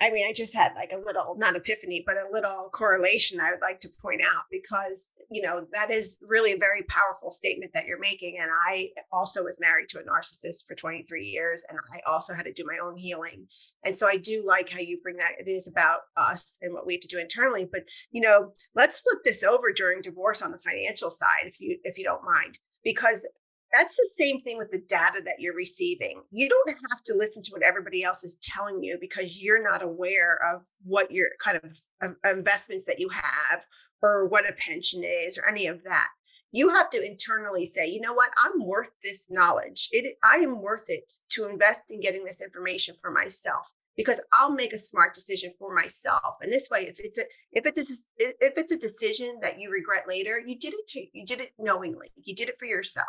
I 0.00 0.10
mean, 0.10 0.26
I 0.26 0.32
just 0.32 0.54
had 0.54 0.74
like 0.74 0.92
a 0.92 1.04
little, 1.04 1.36
not 1.36 1.56
epiphany, 1.56 2.02
but 2.06 2.16
a 2.16 2.30
little 2.30 2.70
correlation 2.72 3.40
I 3.40 3.50
would 3.50 3.60
like 3.60 3.80
to 3.80 3.90
point 4.00 4.22
out 4.22 4.44
because, 4.50 5.10
you 5.30 5.42
know, 5.42 5.66
that 5.72 5.90
is 5.90 6.16
really 6.22 6.52
a 6.52 6.58
very 6.58 6.82
powerful 6.84 7.30
statement 7.30 7.72
that 7.74 7.86
you're 7.86 7.98
making. 7.98 8.38
And 8.40 8.50
I 8.68 8.90
also 9.12 9.42
was 9.42 9.60
married 9.60 9.88
to 9.90 9.98
a 9.98 10.02
narcissist 10.02 10.66
for 10.66 10.74
23 10.74 11.24
years 11.24 11.64
and 11.68 11.78
I 11.94 12.10
also 12.10 12.34
had 12.34 12.44
to 12.46 12.52
do 12.52 12.64
my 12.64 12.78
own 12.82 12.96
healing. 12.96 13.48
And 13.84 13.94
so 13.94 14.06
I 14.06 14.16
do 14.16 14.44
like 14.46 14.70
how 14.70 14.80
you 14.80 15.00
bring 15.02 15.16
that. 15.16 15.32
It 15.38 15.48
is 15.48 15.68
about 15.68 16.00
us 16.16 16.58
and 16.62 16.72
what 16.72 16.86
we 16.86 16.94
have 16.94 17.02
to 17.02 17.08
do 17.08 17.18
internally. 17.18 17.68
But, 17.70 17.84
you 18.10 18.20
know, 18.20 18.52
let's 18.74 19.00
flip 19.00 19.18
this 19.24 19.42
over 19.42 19.72
during 19.72 20.02
divorce 20.02 20.40
on 20.40 20.52
the 20.52 20.58
financial 20.58 21.10
side, 21.10 21.46
if 21.46 21.60
you, 21.60 21.78
if 21.82 21.98
you 21.98 22.04
don't 22.04 22.24
mind, 22.24 22.60
because 22.84 23.26
that's 23.74 23.96
the 23.96 24.10
same 24.14 24.40
thing 24.40 24.58
with 24.58 24.70
the 24.70 24.82
data 24.88 25.20
that 25.24 25.36
you're 25.38 25.54
receiving. 25.54 26.22
You 26.30 26.48
don't 26.48 26.76
have 26.90 27.02
to 27.04 27.14
listen 27.14 27.42
to 27.44 27.52
what 27.52 27.62
everybody 27.62 28.02
else 28.02 28.24
is 28.24 28.38
telling 28.42 28.82
you 28.82 28.98
because 29.00 29.42
you're 29.42 29.62
not 29.62 29.82
aware 29.82 30.38
of 30.52 30.62
what 30.84 31.10
your 31.10 31.28
kind 31.42 31.60
of 31.62 32.16
investments 32.24 32.86
that 32.86 32.98
you 32.98 33.08
have 33.10 33.64
or 34.02 34.26
what 34.26 34.48
a 34.48 34.52
pension 34.54 35.02
is 35.04 35.38
or 35.38 35.48
any 35.48 35.66
of 35.66 35.84
that. 35.84 36.08
You 36.50 36.70
have 36.70 36.88
to 36.90 37.04
internally 37.04 37.66
say, 37.66 37.86
you 37.86 38.00
know 38.00 38.14
what, 38.14 38.30
I'm 38.42 38.64
worth 38.64 38.90
this 39.04 39.26
knowledge. 39.28 39.88
It, 39.92 40.16
I 40.24 40.36
am 40.36 40.62
worth 40.62 40.86
it 40.88 41.12
to 41.30 41.46
invest 41.46 41.90
in 41.90 42.00
getting 42.00 42.24
this 42.24 42.42
information 42.42 42.94
for 43.00 43.10
myself 43.10 43.70
because 43.98 44.20
I'll 44.32 44.52
make 44.52 44.72
a 44.72 44.78
smart 44.78 45.14
decision 45.14 45.52
for 45.58 45.74
myself. 45.74 46.36
And 46.40 46.50
this 46.50 46.70
way, 46.70 46.86
if 46.86 47.00
it's 47.00 47.18
a 47.18 47.24
if 47.52 47.66
it's 47.66 47.78
a, 47.90 48.24
if 48.40 48.54
it's 48.56 48.72
a 48.72 48.78
decision 48.78 49.40
that 49.42 49.60
you 49.60 49.70
regret 49.70 50.04
later, 50.08 50.40
you 50.46 50.58
did 50.58 50.72
it 50.72 51.10
you 51.12 51.26
did 51.26 51.40
it 51.40 51.52
knowingly. 51.58 52.08
You 52.24 52.34
did 52.34 52.48
it 52.48 52.58
for 52.58 52.64
yourself. 52.64 53.08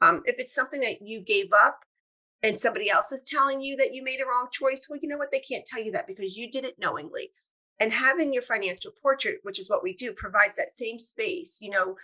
Um, 0.00 0.22
if 0.24 0.36
it's 0.38 0.54
something 0.54 0.80
that 0.80 1.02
you 1.02 1.20
gave 1.20 1.50
up 1.52 1.80
and 2.42 2.58
somebody 2.58 2.90
else 2.90 3.12
is 3.12 3.22
telling 3.22 3.60
you 3.60 3.76
that 3.76 3.94
you 3.94 4.02
made 4.02 4.20
a 4.20 4.28
wrong 4.28 4.48
choice, 4.50 4.86
well, 4.88 4.98
you 5.00 5.08
know 5.08 5.18
what? 5.18 5.30
They 5.30 5.40
can't 5.40 5.66
tell 5.66 5.82
you 5.82 5.92
that 5.92 6.06
because 6.06 6.36
you 6.36 6.50
did 6.50 6.64
it 6.64 6.76
knowingly. 6.78 7.30
And 7.78 7.92
having 7.92 8.32
your 8.32 8.42
financial 8.42 8.92
portrait, 9.02 9.38
which 9.42 9.58
is 9.58 9.68
what 9.68 9.82
we 9.82 9.94
do, 9.94 10.12
provides 10.12 10.56
that 10.56 10.72
same 10.72 10.98
space. 10.98 11.58
You 11.60 11.70
know, 11.70 11.96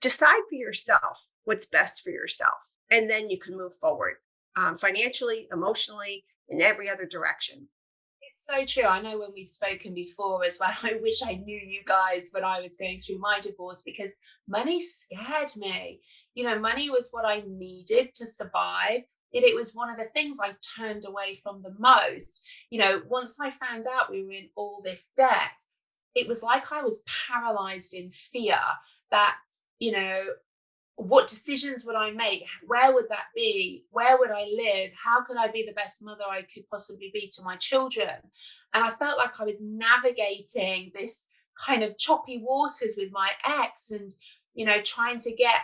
decide 0.00 0.42
for 0.48 0.54
yourself 0.54 1.28
what's 1.44 1.66
best 1.66 2.02
for 2.02 2.10
yourself, 2.10 2.54
and 2.90 3.10
then 3.10 3.28
you 3.28 3.38
can 3.38 3.56
move 3.56 3.74
forward 3.74 4.14
um, 4.56 4.78
financially, 4.78 5.48
emotionally, 5.52 6.24
in 6.48 6.60
every 6.60 6.88
other 6.88 7.06
direction. 7.06 7.68
It's 8.32 8.46
so 8.46 8.64
true. 8.64 8.88
I 8.88 9.02
know 9.02 9.18
when 9.18 9.34
we've 9.34 9.46
spoken 9.46 9.92
before 9.92 10.42
as 10.42 10.58
well, 10.58 10.72
I 10.82 10.94
wish 11.02 11.22
I 11.22 11.34
knew 11.34 11.60
you 11.62 11.82
guys 11.84 12.30
when 12.32 12.44
I 12.44 12.60
was 12.60 12.78
going 12.78 12.98
through 12.98 13.18
my 13.18 13.40
divorce 13.40 13.82
because 13.84 14.16
money 14.48 14.80
scared 14.80 15.50
me. 15.58 16.00
You 16.34 16.44
know, 16.44 16.58
money 16.58 16.88
was 16.88 17.10
what 17.10 17.26
I 17.26 17.42
needed 17.46 18.14
to 18.14 18.26
survive. 18.26 19.02
It, 19.32 19.44
it 19.44 19.54
was 19.54 19.74
one 19.74 19.90
of 19.90 19.98
the 19.98 20.08
things 20.14 20.38
I 20.42 20.54
turned 20.78 21.04
away 21.04 21.34
from 21.42 21.62
the 21.62 21.74
most. 21.78 22.42
You 22.70 22.80
know, 22.80 23.02
once 23.06 23.38
I 23.38 23.50
found 23.50 23.84
out 23.94 24.10
we 24.10 24.24
were 24.24 24.32
in 24.32 24.48
all 24.56 24.80
this 24.82 25.12
debt, 25.14 25.60
it 26.14 26.26
was 26.26 26.42
like 26.42 26.72
I 26.72 26.82
was 26.82 27.02
paralyzed 27.28 27.92
in 27.92 28.12
fear 28.12 28.58
that, 29.10 29.36
you 29.78 29.92
know, 29.92 30.24
what 30.96 31.28
decisions 31.28 31.84
would 31.84 31.96
I 31.96 32.10
make? 32.10 32.46
Where 32.66 32.92
would 32.92 33.08
that 33.08 33.26
be? 33.34 33.84
Where 33.90 34.18
would 34.18 34.30
I 34.30 34.48
live? 34.54 34.92
How 35.02 35.22
could 35.22 35.36
I 35.36 35.48
be 35.48 35.64
the 35.64 35.72
best 35.72 36.04
mother 36.04 36.24
I 36.28 36.42
could 36.42 36.68
possibly 36.68 37.10
be 37.12 37.30
to 37.34 37.42
my 37.42 37.56
children? 37.56 38.10
And 38.74 38.84
I 38.84 38.90
felt 38.90 39.18
like 39.18 39.40
I 39.40 39.44
was 39.44 39.62
navigating 39.62 40.92
this 40.94 41.28
kind 41.58 41.82
of 41.82 41.98
choppy 41.98 42.42
waters 42.44 42.94
with 42.96 43.10
my 43.10 43.30
ex 43.44 43.90
and, 43.90 44.14
you 44.54 44.66
know, 44.66 44.80
trying 44.82 45.18
to 45.20 45.34
get 45.34 45.60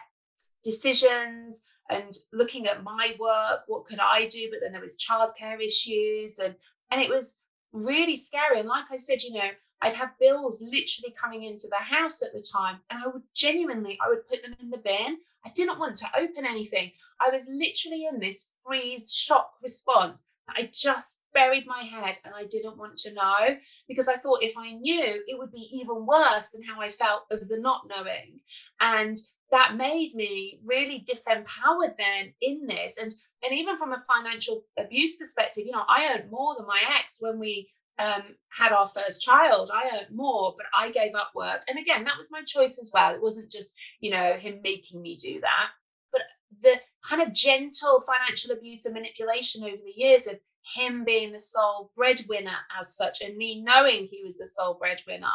decisions 0.65 1.63
and 1.91 2.15
looking 2.33 2.67
at 2.67 2.83
my 2.83 3.15
work. 3.19 3.61
What 3.67 3.85
could 3.85 4.01
I 4.01 4.29
do? 4.29 4.49
But 4.51 4.61
then 4.63 4.73
there 4.73 4.81
was 4.81 4.99
childcare 4.99 5.63
issues 5.63 6.39
and, 6.39 6.55
and 6.91 7.01
it 7.01 7.11
was 7.11 7.39
really 7.73 8.17
scary. 8.17 8.61
And 8.61 8.69
like 8.69 8.87
I 8.91 8.97
said, 8.97 9.23
you 9.23 9.35
know, 9.35 9.51
I'd 9.81 9.95
have 9.95 10.19
bills 10.19 10.61
literally 10.61 11.15
coming 11.21 11.45
into 11.45 11.69
the 11.69 11.77
house 11.77 12.23
at 12.23 12.33
the 12.33 12.43
time, 12.43 12.81
and 12.91 13.03
I 13.03 13.09
would 13.09 13.23
genuinely, 13.35 13.99
I 14.05 14.09
would 14.09 14.27
put 14.29 14.43
them 14.43 14.57
in 14.61 14.71
the 14.71 14.79
bin. 14.79 15.19
I 15.45 15.51
didn't 15.55 15.79
want 15.79 15.97
to 15.97 16.11
open 16.19 16.45
anything. 16.45 16.93
I 17.21 17.31
was 17.31 17.49
literally 17.49 18.07
in 18.07 18.21
this 18.21 18.55
freeze 18.67 19.15
shock 19.15 19.53
response 19.63 20.27
that 20.49 20.57
I 20.63 20.71
just 20.73 21.21
buried 21.33 21.67
my 21.67 21.85
head 21.85 22.17
and 22.25 22.35
I 22.35 22.45
didn't 22.45 22.79
want 22.79 22.97
to 22.99 23.15
know 23.15 23.57
because 23.87 24.09
I 24.09 24.17
thought 24.17 24.43
if 24.43 24.59
I 24.59 24.73
knew, 24.73 25.23
it 25.27 25.39
would 25.39 25.53
be 25.53 25.69
even 25.73 26.07
worse 26.07 26.51
than 26.51 26.63
how 26.63 26.81
I 26.81 26.91
felt 26.91 27.23
of 27.31 27.49
the 27.49 27.61
not 27.61 27.89
knowing. 27.89 28.41
And 28.81 29.19
that 29.51 29.77
made 29.77 30.15
me 30.15 30.61
really 30.65 31.05
disempowered 31.09 31.97
then 31.97 32.35
in 32.41 32.67
this. 32.67 32.99
And 32.99 33.15
and 33.43 33.57
even 33.57 33.77
from 33.77 33.93
a 33.93 34.01
financial 34.01 34.65
abuse 34.77 35.17
perspective, 35.17 35.65
you 35.65 35.71
know, 35.71 35.85
I 35.89 36.13
earned 36.13 36.31
more 36.31 36.57
than 36.57 36.67
my 36.67 36.81
ex 36.99 37.19
when 37.21 37.39
we 37.39 37.71
um, 37.99 38.23
had 38.51 38.73
our 38.73 38.87
first 38.87 39.23
child, 39.23 39.71
I 39.73 39.99
earned 39.99 40.17
more, 40.17 40.55
but 40.57 40.67
I 40.77 40.91
gave 40.91 41.15
up 41.15 41.33
work. 41.35 41.63
And 41.69 41.79
again, 41.79 42.05
that 42.05 42.17
was 42.17 42.33
my 42.33 42.43
choice 42.43 42.79
as 42.81 42.91
well. 42.93 43.15
It 43.15 43.23
wasn't 43.23 43.51
just, 43.51 43.75
you 44.01 44.11
know, 44.11 44.35
him 44.35 44.61
making 44.63 45.03
me 45.03 45.17
do 45.17 45.41
that. 45.41 45.69
But 46.13 46.23
the 46.63 46.81
kind 47.09 47.23
of 47.23 47.35
gentle 47.35 48.03
financial 48.03 48.53
abuse 48.53 48.87
and 48.87 48.95
manipulation 48.95 49.65
over 49.65 49.77
the 49.85 49.93
years 49.95 50.27
of 50.27 50.39
him 50.75 51.05
being 51.05 51.33
the 51.33 51.41
sole 51.41 51.91
breadwinner 51.97 52.57
as 52.79 52.95
such, 52.95 53.21
and 53.23 53.37
me 53.37 53.63
knowing 53.63 54.07
he 54.07 54.23
was 54.23 54.39
the 54.39 54.47
sole 54.47 54.75
breadwinner, 54.75 55.27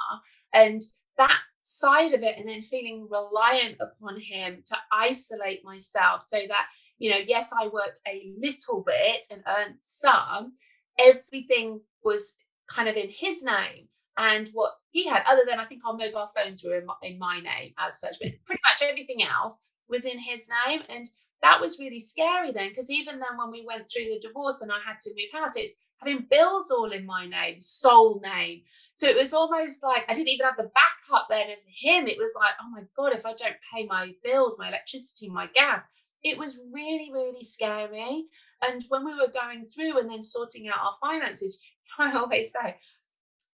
and 0.54 0.82
that 1.18 1.40
side 1.62 2.14
of 2.14 2.24
it, 2.24 2.38
and 2.38 2.48
then 2.48 2.62
feeling 2.62 3.08
reliant 3.10 3.78
upon 3.80 4.20
him 4.20 4.62
to 4.66 4.76
isolate 4.92 5.64
myself 5.64 6.22
so 6.22 6.38
that, 6.48 6.66
you 6.98 7.10
know, 7.10 7.20
yes, 7.26 7.52
I 7.60 7.68
worked 7.68 8.00
a 8.08 8.34
little 8.38 8.84
bit 8.86 9.26
and 9.32 9.44
earned 9.48 9.78
some. 9.82 10.54
Everything 11.00 11.82
was 12.04 12.36
kind 12.68 12.90
of 12.90 12.96
in 12.96 13.10
his 13.10 13.44
name 13.44 13.88
and 14.18 14.50
what 14.54 14.74
he 14.92 15.08
had, 15.08 15.24
other 15.28 15.44
than 15.48 15.60
I 15.60 15.66
think 15.66 15.82
our 15.86 15.94
mobile 15.94 16.28
phones 16.36 16.64
were 16.64 16.78
in 16.78 16.86
my, 16.86 16.94
in 17.02 17.18
my 17.18 17.40
name 17.40 17.74
as 17.80 18.00
such, 18.00 18.16
but 18.22 18.32
pretty 18.46 18.62
much 18.68 18.82
everything 18.82 19.24
else 19.24 19.60
was 19.90 20.06
in 20.06 20.20
his 20.20 20.50
name. 20.68 20.82
And 20.90 21.08
that 21.42 21.60
was 21.60 21.80
really 21.80 22.00
scary 22.00 22.52
then, 22.52 22.70
because 22.70 22.90
even 22.90 23.20
then, 23.20 23.38
when 23.38 23.52
we 23.52 23.66
went 23.68 23.90
through 23.90 24.06
the 24.06 24.20
divorce 24.22 24.62
and 24.62 24.72
I 24.72 24.78
had 24.86 25.00
to 25.02 25.10
move 25.10 25.42
house, 25.42 25.58
it's 25.58 25.74
having 25.98 26.26
bills 26.30 26.72
all 26.72 26.92
in 26.92 27.06
my 27.06 27.26
name, 27.28 27.60
sole 27.60 28.22
name. 28.24 28.62
So 28.96 29.08
it 29.08 29.18
was 29.18 29.34
almost 29.34 29.84
like 29.84 30.04
I 30.08 30.14
didn't 30.14 30.30
even 30.30 30.46
have 30.46 30.58
the 30.58 30.72
backup 30.74 31.28
then 31.30 31.50
of 31.50 31.60
him. 31.68 32.08
It 32.08 32.18
was 32.18 32.34
like, 32.40 32.54
oh 32.62 32.70
my 32.70 32.84
God, 32.96 33.14
if 33.14 33.26
I 33.26 33.34
don't 33.34 33.56
pay 33.74 33.86
my 33.86 34.14
bills, 34.24 34.58
my 34.60 34.70
electricity, 34.70 35.30
my 35.30 35.48
gas, 35.54 35.88
it 36.24 36.38
was 36.38 36.60
really, 36.72 37.10
really 37.12 37.44
scary. 37.44 38.26
And 38.62 38.82
when 38.88 39.06
we 39.06 39.14
were 39.14 39.34
going 39.34 39.64
through 39.66 40.00
and 40.00 40.10
then 40.10 40.22
sorting 40.22 40.70
out 40.70 40.80
our 40.82 40.96
finances, 41.02 41.62
I 42.00 42.12
always 42.14 42.52
say, 42.52 42.78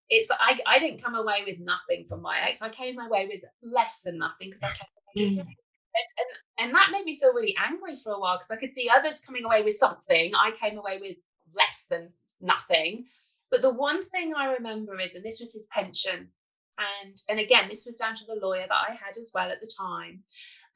it's 0.08 0.30
I, 0.30 0.58
I 0.66 0.78
didn't 0.78 1.02
come 1.02 1.14
away 1.14 1.44
with 1.46 1.60
nothing 1.60 2.04
from 2.04 2.22
my 2.22 2.40
ex. 2.40 2.62
I 2.62 2.68
came 2.68 2.98
away 2.98 3.28
with 3.32 3.42
less 3.62 4.00
than 4.02 4.18
nothing 4.18 4.48
because 4.48 4.64
I 4.64 4.72
came 5.16 5.36
mm. 5.36 5.40
and, 5.40 5.46
and, 5.46 6.28
and 6.58 6.74
that 6.74 6.90
made 6.92 7.04
me 7.04 7.18
feel 7.18 7.32
really 7.32 7.56
angry 7.64 7.94
for 7.96 8.12
a 8.12 8.20
while 8.20 8.36
because 8.36 8.50
I 8.50 8.56
could 8.56 8.74
see 8.74 8.88
others 8.88 9.20
coming 9.20 9.44
away 9.44 9.62
with 9.62 9.74
something. 9.74 10.32
I 10.34 10.50
came 10.50 10.78
away 10.78 10.98
with 11.00 11.16
less 11.54 11.86
than 11.88 12.08
nothing. 12.40 13.06
But 13.50 13.62
the 13.62 13.72
one 13.72 14.02
thing 14.02 14.32
I 14.36 14.52
remember 14.52 14.98
is, 15.00 15.14
and 15.14 15.24
this 15.24 15.40
was 15.40 15.52
his 15.52 15.68
pension, 15.72 16.28
and 16.78 17.16
and 17.28 17.40
again, 17.40 17.68
this 17.68 17.86
was 17.86 17.96
down 17.96 18.14
to 18.16 18.24
the 18.26 18.40
lawyer 18.40 18.66
that 18.68 18.72
I 18.72 18.92
had 18.92 19.16
as 19.18 19.32
well 19.34 19.50
at 19.50 19.60
the 19.60 19.70
time. 19.78 20.22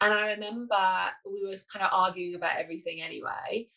And 0.01 0.13
I 0.13 0.33
remember 0.33 0.77
we 1.25 1.47
were 1.47 1.57
kind 1.73 1.85
of 1.85 1.91
arguing 1.93 2.35
about 2.35 2.59
everything 2.59 3.01
anyway. 3.01 3.69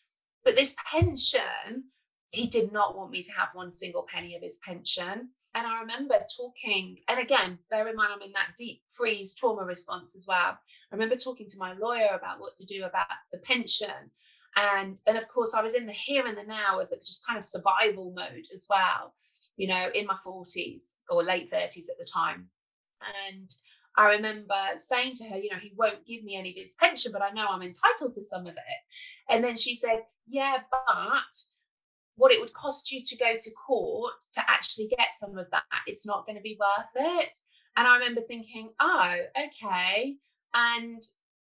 But 0.44 0.56
this 0.56 0.76
pension 0.90 1.84
he 2.30 2.46
did 2.46 2.72
not 2.72 2.96
want 2.96 3.10
me 3.10 3.22
to 3.22 3.32
have 3.32 3.48
one 3.54 3.70
single 3.70 4.06
penny 4.12 4.36
of 4.36 4.42
his 4.42 4.58
pension. 4.64 5.30
And 5.54 5.66
I 5.66 5.80
remember 5.80 6.14
talking, 6.36 6.98
and 7.08 7.18
again, 7.18 7.58
bear 7.70 7.88
in 7.88 7.96
mind, 7.96 8.10
I'm 8.14 8.22
in 8.22 8.32
that 8.32 8.54
deep 8.56 8.82
freeze 8.88 9.34
trauma 9.34 9.64
response 9.64 10.14
as 10.14 10.26
well. 10.28 10.58
I 10.58 10.58
remember 10.92 11.16
talking 11.16 11.46
to 11.48 11.58
my 11.58 11.72
lawyer 11.72 12.14
about 12.14 12.40
what 12.40 12.54
to 12.56 12.66
do 12.66 12.84
about 12.84 13.06
the 13.32 13.38
pension. 13.38 14.10
And, 14.56 14.96
and 15.06 15.16
of 15.16 15.28
course, 15.28 15.54
I 15.54 15.62
was 15.62 15.74
in 15.74 15.86
the 15.86 15.92
here 15.92 16.26
and 16.26 16.36
the 16.36 16.42
now 16.42 16.78
the 16.78 16.96
just 16.96 17.26
kind 17.26 17.38
of 17.38 17.44
survival 17.44 18.12
mode 18.14 18.46
as 18.52 18.66
well, 18.68 19.14
you 19.56 19.68
know, 19.68 19.88
in 19.94 20.06
my 20.06 20.14
40s 20.14 20.82
or 21.08 21.22
late 21.22 21.50
30s 21.50 21.88
at 21.88 21.98
the 21.98 22.06
time. 22.12 22.48
And 23.30 23.48
I 23.96 24.10
remember 24.10 24.54
saying 24.76 25.14
to 25.16 25.28
her, 25.28 25.38
you 25.38 25.50
know, 25.50 25.58
he 25.60 25.72
won't 25.76 26.06
give 26.06 26.22
me 26.22 26.36
any 26.36 26.50
of 26.50 26.56
his 26.56 26.76
pension, 26.78 27.10
but 27.12 27.22
I 27.22 27.30
know 27.30 27.46
I'm 27.48 27.62
entitled 27.62 28.14
to 28.14 28.22
some 28.22 28.46
of 28.46 28.52
it. 28.52 28.80
And 29.28 29.42
then 29.42 29.56
she 29.56 29.74
said, 29.74 30.02
yeah, 30.28 30.58
but 30.70 31.34
what 32.18 32.32
it 32.32 32.40
would 32.40 32.52
cost 32.52 32.92
you 32.92 33.02
to 33.02 33.16
go 33.16 33.32
to 33.40 33.50
court 33.66 34.12
to 34.32 34.42
actually 34.46 34.88
get 34.88 35.08
some 35.18 35.38
of 35.38 35.50
that. 35.50 35.62
It's 35.86 36.06
not 36.06 36.26
going 36.26 36.36
to 36.36 36.42
be 36.42 36.58
worth 36.60 36.92
it. 36.94 37.36
And 37.76 37.86
I 37.86 37.94
remember 37.94 38.20
thinking, 38.20 38.70
oh, 38.80 39.14
okay. 39.46 40.16
And 40.52 41.02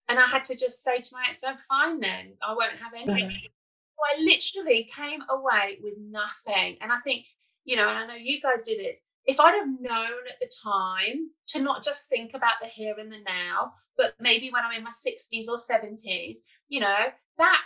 And 0.09 0.19
I 0.19 0.27
had 0.27 0.45
to 0.47 0.57
just 0.57 0.83
say 0.83 0.99
to 0.99 1.11
my 1.13 1.25
ex, 1.31 1.43
I'm 1.43 1.57
fine 1.69 2.01
then. 2.01 2.35
I 2.47 2.55
won't 2.55 2.77
have 2.83 2.93
any. 2.95 3.07
So 3.31 4.05
I 4.15 4.23
literally 4.23 4.91
came 4.95 5.23
away 5.31 5.79
with 5.83 5.95
nothing. 5.99 6.77
And 6.81 6.93
I 6.93 6.97
think, 6.99 7.27
you 7.65 7.77
know, 7.77 7.89
and 7.89 7.99
I 7.99 8.07
know 8.07 8.15
you 8.15 8.41
guys 8.41 8.67
do 8.67 8.77
this. 8.77 9.05
If 9.25 9.39
I'd 9.39 9.55
have 9.55 9.81
known 9.81 10.21
at 10.29 10.41
the 10.41 10.51
time 10.63 11.31
to 11.49 11.63
not 11.63 11.85
just 11.85 12.09
think 12.09 12.33
about 12.35 12.55
the 12.61 12.67
here 12.67 12.95
and 12.99 13.13
the 13.13 13.21
now, 13.25 13.73
but 13.97 14.15
maybe 14.21 14.51
when 14.51 14.65
I'm 14.65 14.77
in 14.77 14.83
my 14.83 14.91
60s 14.91 15.49
or 15.49 15.57
70s, 15.57 16.39
you 16.69 16.81
know, 16.81 17.05
that 17.39 17.63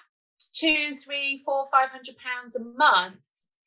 two, 0.52 0.94
three, 0.94 1.42
four, 1.44 1.66
five 1.70 1.90
hundred 1.90 2.16
pounds 2.18 2.56
a 2.56 2.64
month 2.64 3.16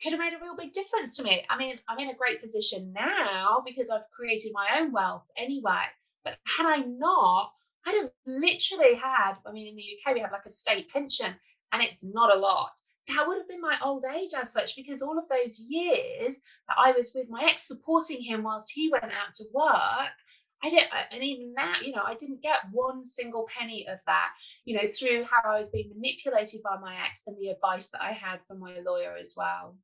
could 0.02 0.12
have 0.12 0.20
made 0.20 0.34
a 0.34 0.42
real 0.42 0.56
big 0.56 0.72
difference 0.72 1.18
to 1.18 1.24
me. 1.24 1.44
I 1.50 1.58
mean, 1.58 1.78
I'm 1.88 2.00
in 2.00 2.10
a 2.10 2.16
great 2.16 2.42
position 2.42 2.94
now 2.94 3.62
because 3.66 3.90
I've 3.90 4.10
created 4.16 4.52
my 4.54 4.80
own 4.80 4.92
wealth 4.92 5.30
anyway. 5.38 5.84
But 6.24 6.38
had 6.58 6.66
I 6.66 6.78
not, 6.78 7.52
I'd 7.86 7.96
have 7.96 8.12
literally 8.26 8.96
had, 8.96 9.34
I 9.46 9.52
mean, 9.52 9.68
in 9.68 9.76
the 9.76 9.84
UK, 9.84 10.16
we 10.16 10.22
have 10.22 10.32
like 10.32 10.46
a 10.46 10.50
state 10.50 10.90
pension 10.90 11.36
and 11.72 11.82
it's 11.82 12.06
not 12.06 12.36
a 12.36 12.40
lot. 12.40 12.72
That 13.08 13.28
would 13.28 13.40
have 13.40 13.48
been 13.48 13.62
my 13.62 13.78
old 13.84 14.06
age 14.06 14.32
as 14.40 14.54
such, 14.54 14.76
because 14.76 15.02
all 15.02 15.18
of 15.18 15.26
those 15.30 15.66
years 15.68 16.42
that 16.68 16.78
I 16.78 16.92
was 16.92 17.12
with 17.16 17.28
my 17.30 17.44
ex 17.50 17.68
supporting 17.68 18.22
him 18.22 18.44
whilst 18.44 18.72
he 18.74 18.90
went 18.92 19.06
out 19.06 19.34
to 19.36 19.46
work, 19.52 20.14
I 20.62 20.70
didn't, 20.70 20.90
and 21.12 21.24
even 21.24 21.54
that, 21.56 21.84
you 21.86 21.94
know, 21.94 22.04
I 22.06 22.16
didn't 22.16 22.42
get 22.42 22.60
one 22.72 23.02
single 23.02 23.48
penny 23.48 23.88
of 23.88 24.00
that, 24.08 24.32
you 24.66 24.76
know, 24.76 24.86
through 24.86 25.24
how 25.24 25.50
I 25.50 25.58
was 25.58 25.70
being 25.70 25.92
manipulated 25.96 26.62
by 26.64 26.78
my 26.82 26.96
ex 26.96 27.24
and 27.28 27.38
the 27.40 27.50
advice 27.50 27.90
that 27.92 28.02
I 28.02 28.12
had 28.12 28.44
from 28.44 28.60
my 28.60 28.80
lawyer 28.86 29.16
as 29.18 29.36
well. 29.38 29.78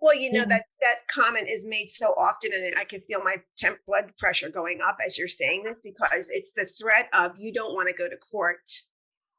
Well, 0.00 0.14
you 0.14 0.30
know 0.30 0.44
that 0.44 0.64
that 0.82 1.08
comment 1.10 1.48
is 1.48 1.64
made 1.66 1.88
so 1.88 2.08
often, 2.18 2.50
and 2.54 2.74
I 2.78 2.84
can 2.84 3.00
feel 3.00 3.22
my 3.22 3.36
temp 3.56 3.78
blood 3.86 4.12
pressure 4.18 4.50
going 4.50 4.80
up 4.86 4.98
as 5.04 5.16
you're 5.18 5.28
saying 5.28 5.62
this 5.64 5.80
because 5.82 6.28
it's 6.30 6.52
the 6.52 6.66
threat 6.66 7.08
of 7.14 7.38
you 7.38 7.52
don't 7.52 7.74
want 7.74 7.88
to 7.88 7.94
go 7.94 8.08
to 8.08 8.16
court, 8.16 8.82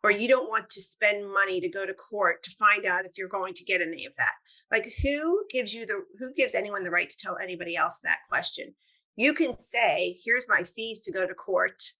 or 0.03 0.11
you 0.11 0.27
don't 0.27 0.49
want 0.49 0.69
to 0.71 0.81
spend 0.81 1.31
money 1.31 1.61
to 1.61 1.69
go 1.69 1.85
to 1.85 1.93
court 1.93 2.41
to 2.43 2.51
find 2.51 2.85
out 2.85 3.05
if 3.05 3.17
you're 3.17 3.27
going 3.27 3.53
to 3.53 3.63
get 3.65 3.81
any 3.81 4.05
of 4.05 4.15
that. 4.17 4.33
Like, 4.71 4.91
who 5.03 5.45
gives 5.51 5.73
you 5.73 5.85
the 5.85 6.03
who 6.19 6.33
gives 6.33 6.55
anyone 6.55 6.83
the 6.83 6.91
right 6.91 7.09
to 7.09 7.17
tell 7.17 7.37
anybody 7.41 7.75
else 7.75 7.99
that 8.03 8.19
question? 8.27 8.73
You 9.17 9.33
can 9.33 9.59
say, 9.59 10.19
"Here's 10.23 10.47
my 10.47 10.63
fees 10.63 11.01
to 11.01 11.11
go 11.11 11.27
to 11.27 11.33
court. 11.33 11.91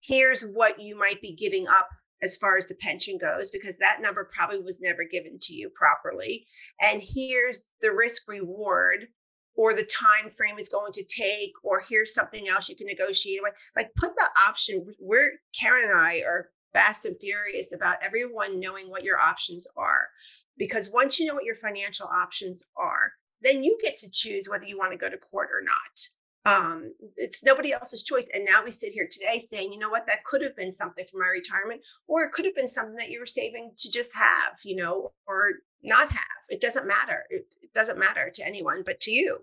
Here's 0.00 0.42
what 0.42 0.80
you 0.80 0.96
might 0.96 1.20
be 1.20 1.32
giving 1.32 1.66
up 1.66 1.90
as 2.22 2.36
far 2.36 2.56
as 2.56 2.66
the 2.66 2.74
pension 2.74 3.18
goes 3.18 3.50
because 3.50 3.78
that 3.78 4.00
number 4.00 4.30
probably 4.32 4.60
was 4.60 4.80
never 4.80 5.04
given 5.04 5.38
to 5.40 5.54
you 5.54 5.70
properly. 5.70 6.46
And 6.80 7.02
here's 7.02 7.68
the 7.80 7.92
risk 7.92 8.28
reward 8.28 9.08
or 9.56 9.74
the 9.74 9.88
time 9.90 10.30
frame 10.30 10.58
is 10.58 10.68
going 10.68 10.92
to 10.92 11.04
take 11.04 11.52
or 11.62 11.80
here's 11.80 12.14
something 12.14 12.48
else 12.48 12.68
you 12.68 12.76
can 12.76 12.86
negotiate 12.86 13.40
with. 13.42 13.54
Like 13.76 13.94
put 13.96 14.14
the 14.16 14.28
option 14.46 14.86
we're 15.00 15.32
karen 15.58 15.90
and 15.90 15.98
i 15.98 16.18
are 16.18 16.48
fast 16.72 17.04
and 17.04 17.16
furious 17.20 17.74
about 17.74 17.96
everyone 18.02 18.60
knowing 18.60 18.88
what 18.88 19.04
your 19.04 19.18
options 19.18 19.66
are 19.76 20.08
because 20.56 20.90
once 20.92 21.18
you 21.18 21.26
know 21.26 21.34
what 21.34 21.44
your 21.44 21.56
financial 21.56 22.06
options 22.06 22.62
are 22.76 23.12
then 23.42 23.64
you 23.64 23.76
get 23.82 23.96
to 23.98 24.10
choose 24.10 24.46
whether 24.48 24.66
you 24.66 24.78
want 24.78 24.92
to 24.92 24.98
go 24.98 25.10
to 25.10 25.18
court 25.18 25.48
or 25.52 25.62
not 25.62 26.10
um 26.46 26.94
it's 27.16 27.44
nobody 27.44 27.72
else's 27.72 28.02
choice 28.02 28.30
and 28.32 28.46
now 28.46 28.64
we 28.64 28.70
sit 28.70 28.92
here 28.92 29.06
today 29.10 29.38
saying 29.38 29.72
you 29.72 29.78
know 29.78 29.90
what? 29.90 30.06
That 30.06 30.24
could 30.24 30.42
have 30.42 30.56
been 30.56 30.72
something 30.72 31.04
for 31.10 31.18
my 31.18 31.28
retirement 31.28 31.82
or 32.08 32.22
it 32.22 32.32
could 32.32 32.44
have 32.44 32.54
been 32.54 32.68
something 32.68 32.96
that 32.96 33.10
you 33.10 33.20
were 33.20 33.26
saving 33.26 33.72
to 33.78 33.90
just 33.90 34.14
have 34.14 34.58
you 34.64 34.76
know 34.76 35.12
or 35.26 35.50
not 35.82 36.10
have. 36.10 36.20
It 36.48 36.60
doesn't 36.60 36.86
matter. 36.86 37.24
It, 37.30 37.54
doesn't 37.72 38.00
matter 38.00 38.32
to 38.34 38.44
anyone 38.44 38.82
but 38.84 38.98
to 39.00 39.12
you. 39.12 39.38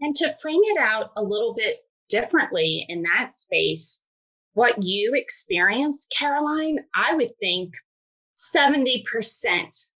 And 0.00 0.16
to 0.16 0.34
frame 0.42 0.60
it 0.64 0.78
out 0.78 1.12
a 1.16 1.22
little 1.22 1.54
bit 1.54 1.76
differently 2.08 2.84
in 2.88 3.02
that 3.02 3.32
space 3.32 4.02
what 4.54 4.82
you 4.82 5.12
experience 5.14 6.06
caroline 6.16 6.78
i 6.94 7.14
would 7.14 7.30
think 7.40 7.72
70% 8.54 9.04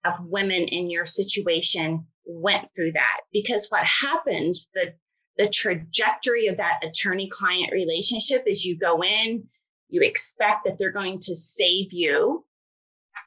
of 0.05 0.13
women 0.21 0.63
in 0.63 0.89
your 0.89 1.05
situation 1.05 2.05
went 2.25 2.67
through 2.75 2.91
that 2.93 3.21
because 3.31 3.67
what 3.69 3.83
happens 3.83 4.69
the 4.73 4.93
the 5.37 5.49
trajectory 5.49 6.47
of 6.47 6.57
that 6.57 6.83
attorney 6.83 7.29
client 7.29 7.71
relationship 7.71 8.43
is 8.45 8.65
you 8.65 8.77
go 8.77 9.03
in, 9.03 9.47
you 9.89 10.01
expect 10.01 10.65
that 10.65 10.77
they're 10.77 10.91
going 10.91 11.19
to 11.19 11.35
save 11.35 11.91
you. 11.91 12.45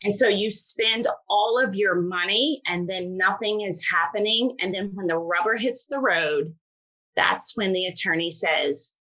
And 0.04 0.14
so 0.14 0.28
you 0.28 0.50
spend 0.50 1.08
all 1.28 1.58
of 1.58 1.74
your 1.74 1.94
money 1.94 2.60
and 2.68 2.88
then 2.88 3.16
nothing 3.16 3.62
is 3.62 3.86
happening. 3.90 4.56
And 4.60 4.74
then 4.74 4.90
when 4.94 5.06
the 5.06 5.18
rubber 5.18 5.56
hits 5.56 5.86
the 5.86 5.98
road, 5.98 6.54
that's 7.16 7.56
when 7.56 7.72
the 7.72 7.86
attorney 7.86 8.30
says, 8.30 8.92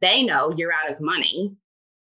they 0.00 0.22
know 0.22 0.52
you're 0.56 0.72
out 0.72 0.90
of 0.90 1.00
money. 1.00 1.54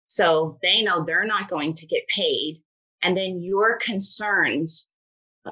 So 0.07 0.57
they 0.61 0.81
know 0.81 1.03
they're 1.03 1.25
not 1.25 1.49
going 1.49 1.73
to 1.75 1.85
get 1.85 2.07
paid. 2.07 2.57
And 3.03 3.15
then 3.15 3.41
your 3.41 3.77
concerns, 3.77 4.89
uh, 5.45 5.51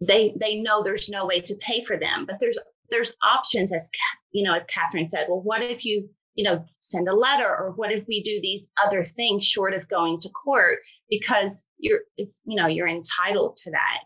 they 0.00 0.34
they 0.38 0.60
know 0.60 0.82
there's 0.82 1.08
no 1.08 1.26
way 1.26 1.40
to 1.40 1.54
pay 1.56 1.82
for 1.82 1.96
them, 1.96 2.24
but 2.26 2.38
there's 2.38 2.58
there's 2.90 3.16
options 3.24 3.72
as 3.72 3.90
you 4.32 4.44
know 4.44 4.54
as 4.54 4.66
catherine 4.66 5.08
said 5.08 5.26
well 5.28 5.40
what 5.40 5.62
if 5.62 5.84
you 5.84 6.08
you 6.36 6.44
know 6.44 6.64
send 6.80 7.08
a 7.08 7.14
letter 7.14 7.48
or 7.48 7.72
what 7.72 7.90
if 7.90 8.06
we 8.06 8.22
do 8.22 8.38
these 8.40 8.70
other 8.84 9.02
things 9.02 9.44
short 9.44 9.74
of 9.74 9.88
going 9.88 10.18
to 10.20 10.28
court 10.30 10.78
because 11.10 11.66
you're 11.78 12.00
it's 12.16 12.42
you 12.46 12.56
know 12.56 12.66
you're 12.66 12.88
entitled 12.88 13.56
to 13.56 13.70
that. 13.70 14.00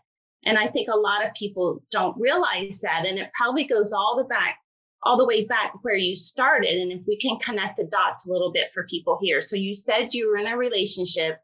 And 0.45 0.57
i 0.57 0.65
think 0.65 0.87
a 0.87 0.97
lot 0.97 1.25
of 1.25 1.33
people 1.35 1.83
don't 1.91 2.19
realize 2.19 2.81
that 2.81 3.05
and 3.05 3.19
it 3.19 3.31
probably 3.37 3.65
goes 3.65 3.93
all 3.93 4.15
the 4.17 4.23
back 4.23 4.57
all 5.03 5.17
the 5.17 5.25
way 5.25 5.45
back 5.45 5.73
where 5.81 5.95
you 5.95 6.15
started 6.15 6.77
and 6.77 6.91
if 6.91 7.01
we 7.07 7.17
can 7.17 7.37
connect 7.39 7.77
the 7.77 7.85
dots 7.85 8.25
a 8.25 8.31
little 8.31 8.51
bit 8.51 8.71
for 8.71 8.85
people 8.85 9.17
here. 9.19 9.41
So 9.41 9.55
you 9.55 9.73
said 9.73 10.13
you 10.13 10.29
were 10.29 10.37
in 10.37 10.45
a 10.45 10.57
relationship 10.57 11.39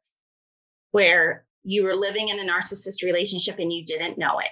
where 0.92 1.46
you 1.64 1.84
were 1.84 1.96
living 1.96 2.30
in 2.30 2.40
a 2.40 2.44
narcissist 2.44 3.04
relationship 3.04 3.58
and 3.58 3.74
you 3.74 3.84
didn't 3.84 4.18
know 4.18 4.40
it. 4.40 4.50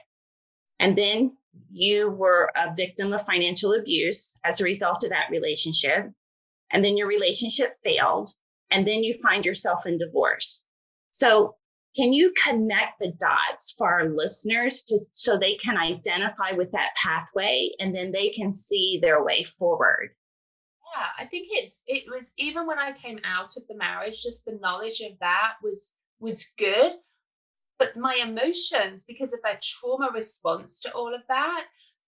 And 0.80 0.98
then 0.98 1.38
you 1.72 2.10
were 2.10 2.52
a 2.56 2.74
victim 2.76 3.14
of 3.14 3.26
financial 3.26 3.74
abuse 3.74 4.40
as 4.44 4.60
a 4.60 4.64
result 4.64 5.04
of 5.04 5.10
that 5.10 5.30
relationship. 5.30 6.10
And 6.72 6.84
then 6.84 6.98
your 6.98 7.08
relationship 7.08 7.74
failed. 7.84 8.30
And 8.72 8.88
then 8.88 9.04
you 9.04 9.14
find 9.14 9.46
yourself 9.46 9.86
in 9.86 9.98
divorce. 9.98 10.68
So, 11.12 11.56
can 11.96 12.12
you 12.12 12.34
connect 12.44 13.00
the 13.00 13.14
dots 13.20 13.74
for 13.78 13.90
our 13.90 14.10
listeners 14.10 14.84
to, 14.84 15.00
so 15.14 15.38
they 15.38 15.56
can 15.56 15.78
identify 15.78 16.52
with 16.52 16.70
that 16.74 16.90
pathway 17.02 17.70
and 17.80 17.96
then 17.96 18.12
they 18.12 18.30
can 18.30 18.52
see 18.52 19.00
their 19.02 19.24
way 19.24 19.44
forward? 19.44 20.10
Yeah, 20.94 21.06
I 21.18 21.26
think 21.26 21.48
it's 21.52 21.84
it 21.88 22.04
was 22.10 22.34
even 22.38 22.68
when 22.68 22.80
I 22.80 22.92
came 22.92 23.20
out 23.24 23.56
of 23.56 23.68
the 23.68 23.78
marriage, 23.78 24.22
just 24.22 24.44
the 24.44 24.58
knowledge 24.62 25.00
of 25.02 25.18
that 25.20 25.54
was 25.64 25.96
was 26.20 26.54
good 26.58 26.92
but 27.80 27.98
my 27.98 28.16
emotions 28.22 29.06
because 29.08 29.34
of 29.34 29.42
their 29.44 29.60
trauma 29.62 30.10
response 30.14 30.80
to 30.82 30.92
all 30.94 31.14
of 31.14 31.22
that. 31.28 31.66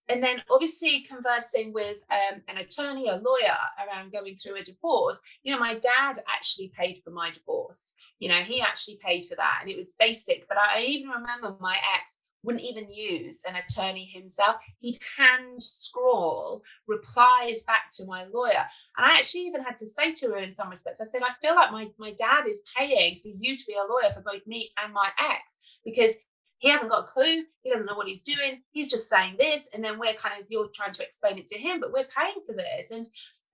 And 0.09 0.23
then 0.23 0.41
obviously 0.49 1.05
conversing 1.09 1.73
with 1.73 1.97
um, 2.09 2.41
an 2.47 2.57
attorney 2.57 3.09
a 3.09 3.15
lawyer 3.17 3.57
around 3.77 4.13
going 4.13 4.35
through 4.35 4.55
a 4.55 4.63
divorce 4.63 5.19
you 5.43 5.53
know 5.53 5.59
my 5.59 5.73
dad 5.73 6.19
actually 6.33 6.71
paid 6.77 7.01
for 7.03 7.09
my 7.09 7.29
divorce. 7.29 7.93
You 8.19 8.29
know 8.29 8.39
he 8.39 8.61
actually 8.61 8.99
paid 9.03 9.25
for 9.25 9.35
that 9.35 9.59
and 9.61 9.69
it 9.69 9.75
was 9.75 9.95
basic 9.99 10.47
but 10.47 10.57
i 10.57 10.81
even 10.81 11.09
remember 11.09 11.57
my 11.59 11.75
ex 11.95 12.21
wouldn't 12.47 12.63
even 12.63 12.89
use 12.89 13.43
an 13.47 13.55
attorney 13.57 14.05
himself. 14.05 14.55
He'd 14.79 14.97
hand 15.17 15.61
scrawl 15.61 16.63
replies 16.87 17.65
back 17.65 17.89
to 17.97 18.05
my 18.05 18.25
lawyer. 18.33 18.65
And 18.97 19.05
I 19.05 19.17
actually 19.17 19.41
even 19.41 19.61
had 19.61 19.75
to 19.77 19.85
say 19.85 20.13
to 20.13 20.27
her 20.27 20.37
in 20.37 20.53
some 20.53 20.69
respects, 20.69 21.01
I 21.01 21.05
said, 21.05 21.21
I 21.23 21.35
feel 21.45 21.55
like 21.55 21.73
my, 21.73 21.89
my 21.99 22.13
dad 22.13 22.47
is 22.47 22.63
paying 22.75 23.19
for 23.21 23.27
you 23.37 23.57
to 23.57 23.63
be 23.67 23.73
a 23.73 23.91
lawyer 23.91 24.13
for 24.13 24.21
both 24.21 24.47
me 24.47 24.71
and 24.81 24.93
my 24.93 25.09
ex 25.19 25.59
because 25.83 26.15
he 26.59 26.69
hasn't 26.69 26.89
got 26.89 27.03
a 27.03 27.07
clue. 27.07 27.43
He 27.63 27.69
doesn't 27.69 27.85
know 27.85 27.97
what 27.97 28.07
he's 28.07 28.23
doing. 28.23 28.61
He's 28.71 28.89
just 28.89 29.09
saying 29.09 29.35
this. 29.37 29.67
And 29.73 29.83
then 29.83 29.99
we're 29.99 30.13
kind 30.13 30.41
of, 30.41 30.47
you're 30.49 30.69
trying 30.73 30.93
to 30.93 31.03
explain 31.03 31.37
it 31.37 31.47
to 31.47 31.59
him, 31.59 31.81
but 31.81 31.91
we're 31.91 32.07
paying 32.07 32.41
for 32.45 32.53
this. 32.53 32.91
And 32.91 33.05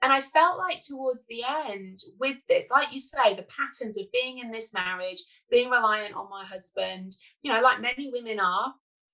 and 0.04 0.12
I 0.12 0.20
felt 0.20 0.58
like 0.58 0.82
towards 0.82 1.26
the 1.28 1.44
end 1.70 2.00
with 2.20 2.36
this, 2.50 2.70
like 2.70 2.92
you 2.92 3.00
say, 3.00 3.36
the 3.36 3.44
patterns 3.44 3.98
of 3.98 4.12
being 4.12 4.40
in 4.40 4.52
this 4.52 4.74
marriage, 4.74 5.24
being 5.50 5.70
reliant 5.70 6.14
on 6.14 6.30
my 6.30 6.44
husband, 6.44 7.14
you 7.42 7.54
know, 7.54 7.62
like 7.62 7.80
many 7.80 8.12
women 8.12 8.38
are, 8.38 8.74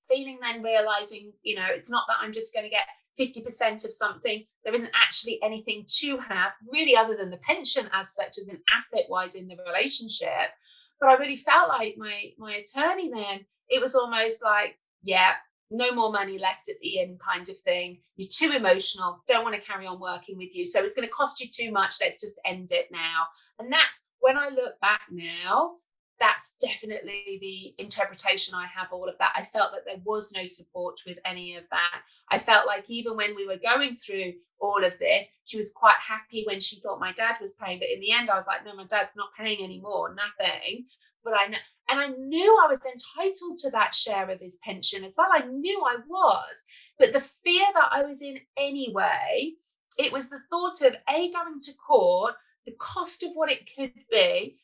feeling 0.10 0.39
then 0.41 0.63
realizing, 0.63 1.34
you 1.43 1.56
know, 1.56 1.65
it's 1.69 1.91
not 1.91 2.06
that 2.08 2.17
I'm 2.22 2.32
just 2.32 2.54
going 2.54 2.65
to 2.65 2.69
get 2.69 2.88
50% 3.19 3.86
of 3.86 3.91
something. 3.91 4.45
There 4.63 4.74
isn't 4.74 4.91
actually 4.95 5.39
anything 5.43 5.86
to 6.00 6.17
have, 6.17 6.54
really, 6.72 6.95
other 6.95 7.15
than 7.15 7.30
the 7.30 7.38
pension 7.38 7.89
as 7.93 8.13
such 8.13 8.38
as 8.39 8.48
an 8.48 8.62
asset 8.76 9.06
wise 9.10 9.36
in 9.36 9.48
the 9.48 9.58
relationship. 9.65 10.52
But 11.00 11.10
I 11.10 11.15
really 11.15 11.38
felt 11.38 11.69
like 11.69 11.95
my 11.98 12.32
my 12.38 12.56
attorney 12.56 13.10
then, 13.13 13.45
it 13.69 13.82
was 13.82 13.95
almost 13.95 14.43
like, 14.43 14.78
yeah, 15.02 15.34
no 15.72 15.91
more 15.91 16.12
money 16.12 16.38
left 16.38 16.67
at 16.69 16.76
the 16.82 17.00
end 17.00 17.19
kind 17.19 17.48
of 17.48 17.58
thing. 17.60 18.00
You're 18.15 18.30
too 18.32 18.52
emotional, 18.56 19.22
don't 19.28 19.43
want 19.43 19.56
to 19.56 19.62
carry 19.67 19.86
on 19.86 20.00
working 20.00 20.38
with 20.38 20.56
you. 20.56 20.65
So 20.65 20.84
it's 20.84 20.95
going 20.95 21.08
to 21.08 21.13
cost 21.13 21.39
you 21.39 21.48
too 21.48 21.72
much. 21.72 21.95
Let's 22.02 22.19
just 22.19 22.39
end 22.45 22.69
it 22.72 22.88
now. 22.91 23.26
And 23.60 23.72
that's 23.72 24.08
when 24.19 24.38
I 24.38 24.50
look 24.50 24.80
back 24.82 25.02
now, 25.12 25.76
that's 26.19 26.55
definitely 26.62 27.38
the 27.41 27.82
interpretation 27.82 28.53
I 28.55 28.65
have 28.65 28.88
all 28.91 29.08
of 29.08 29.17
that. 29.19 29.34
I 29.36 29.43
felt 29.43 29.71
that 29.71 29.86
there 29.86 30.01
was 30.03 30.34
no 30.36 30.45
support 30.45 30.99
with 31.05 31.17
any 31.25 31.55
of 31.55 31.63
that. 31.71 32.01
I 32.29 32.39
felt 32.39 32.67
like 32.67 32.89
even 32.89 33.15
when 33.15 33.36
we 33.36 33.47
were 33.47 33.58
going 33.58 33.93
through 33.93 34.34
all 34.60 34.84
of 34.84 34.99
this, 34.99 35.32
she 35.45 35.58
was 35.58 35.71
quite 35.71 35.95
happy 35.95 36.43
when 36.45 36.60
she 36.60 36.79
thought 36.79 36.99
my 36.99 37.13
dad 37.13 37.36
was 37.39 37.55
paying. 37.55 37.79
But 37.79 37.89
in 37.89 38.01
the 38.01 38.12
end, 38.12 38.29
I 38.29 38.36
was 38.36 38.47
like, 38.47 38.65
no, 38.65 38.75
my 38.75 38.86
dad's 38.86 39.15
not 39.15 39.29
paying 39.38 39.63
anymore, 39.63 40.13
nothing. 40.13 40.86
But 41.23 41.34
I 41.34 41.47
know, 41.47 41.58
and 41.89 41.99
I 41.99 42.08
knew 42.10 42.60
I 42.63 42.67
was 42.67 42.79
entitled 42.86 43.58
to 43.60 43.71
that 43.71 43.95
share 43.95 44.29
of 44.29 44.41
his 44.41 44.60
pension 44.63 45.03
as 45.03 45.15
well. 45.17 45.29
I 45.32 45.45
knew 45.45 45.82
I 45.86 45.97
was. 46.08 46.63
But 46.97 47.13
the 47.13 47.21
fear 47.21 47.65
that 47.73 47.89
I 47.91 48.03
was 48.03 48.21
in 48.21 48.39
anyway, 48.58 49.53
it 49.97 50.12
was 50.12 50.29
the 50.29 50.39
thought 50.49 50.82
of 50.82 50.95
A, 51.10 51.32
going 51.32 51.60
to 51.60 51.73
court, 51.75 52.36
the 52.65 52.73
cost 52.73 53.23
of 53.23 53.32
what 53.34 53.51
it 53.51 53.69
could 53.75 53.93
be, 54.12 54.58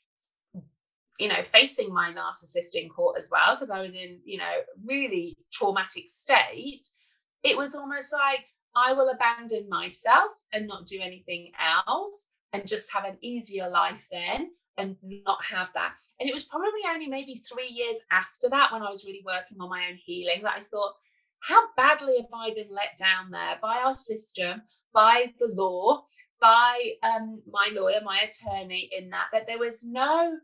you 1.20 1.28
know, 1.28 1.42
facing 1.42 1.94
my 1.94 2.12
narcissist 2.12 2.76
in 2.76 2.90
court 2.90 3.18
as 3.18 3.30
well, 3.32 3.56
because 3.56 3.70
I 3.70 3.82
was 3.82 3.96
in, 3.96 4.20
you 4.26 4.38
know, 4.38 4.54
really 4.84 5.38
traumatic 5.52 6.06
state, 6.08 6.86
it 7.44 7.58
was 7.58 7.76
almost 7.76 8.12
like 8.12 8.46
I 8.76 8.94
will 8.94 9.10
abandon 9.10 9.70
myself 9.70 10.32
and 10.52 10.68
not 10.68 10.86
do 10.86 11.00
anything 11.02 11.52
else 11.60 12.32
and 12.52 12.68
just 12.68 12.92
have 12.92 13.06
an 13.06 13.18
easier 13.22 13.70
life 13.70 14.08
then 14.12 14.52
and 14.78 14.98
not 15.04 15.44
have 15.46 15.72
that. 15.74 15.94
And 16.20 16.28
it 16.28 16.34
was 16.34 16.46
probably 16.46 16.82
only 16.90 17.08
maybe 17.08 17.36
three 17.36 17.70
years 17.70 17.98
after 18.12 18.50
that 18.50 18.74
when 18.74 18.82
I 18.82 18.90
was 18.90 19.06
really 19.06 19.24
working 19.26 19.58
on 19.60 19.70
my 19.70 19.86
own 19.90 19.96
healing 19.96 20.42
that 20.44 20.58
I 20.58 20.62
thought, 20.62 20.96
how 21.40 21.68
badly 21.78 22.18
have 22.18 22.34
I 22.34 22.54
been 22.54 22.70
let 22.72 22.98
down 22.98 23.32
there 23.32 23.58
by 23.62 23.78
our 23.78 23.94
system, 23.94 24.64
by 24.94 25.34
the 25.40 25.48
law, 25.54 26.04
by 26.42 26.94
um, 27.04 27.42
my 27.50 27.70
lawyer, 27.74 28.00
my 28.04 28.20
attorney, 28.20 28.90
in 28.98 29.10
that, 29.12 29.28
that 29.32 29.48
there 29.48 29.60
was 29.60 29.86
no 29.86 30.38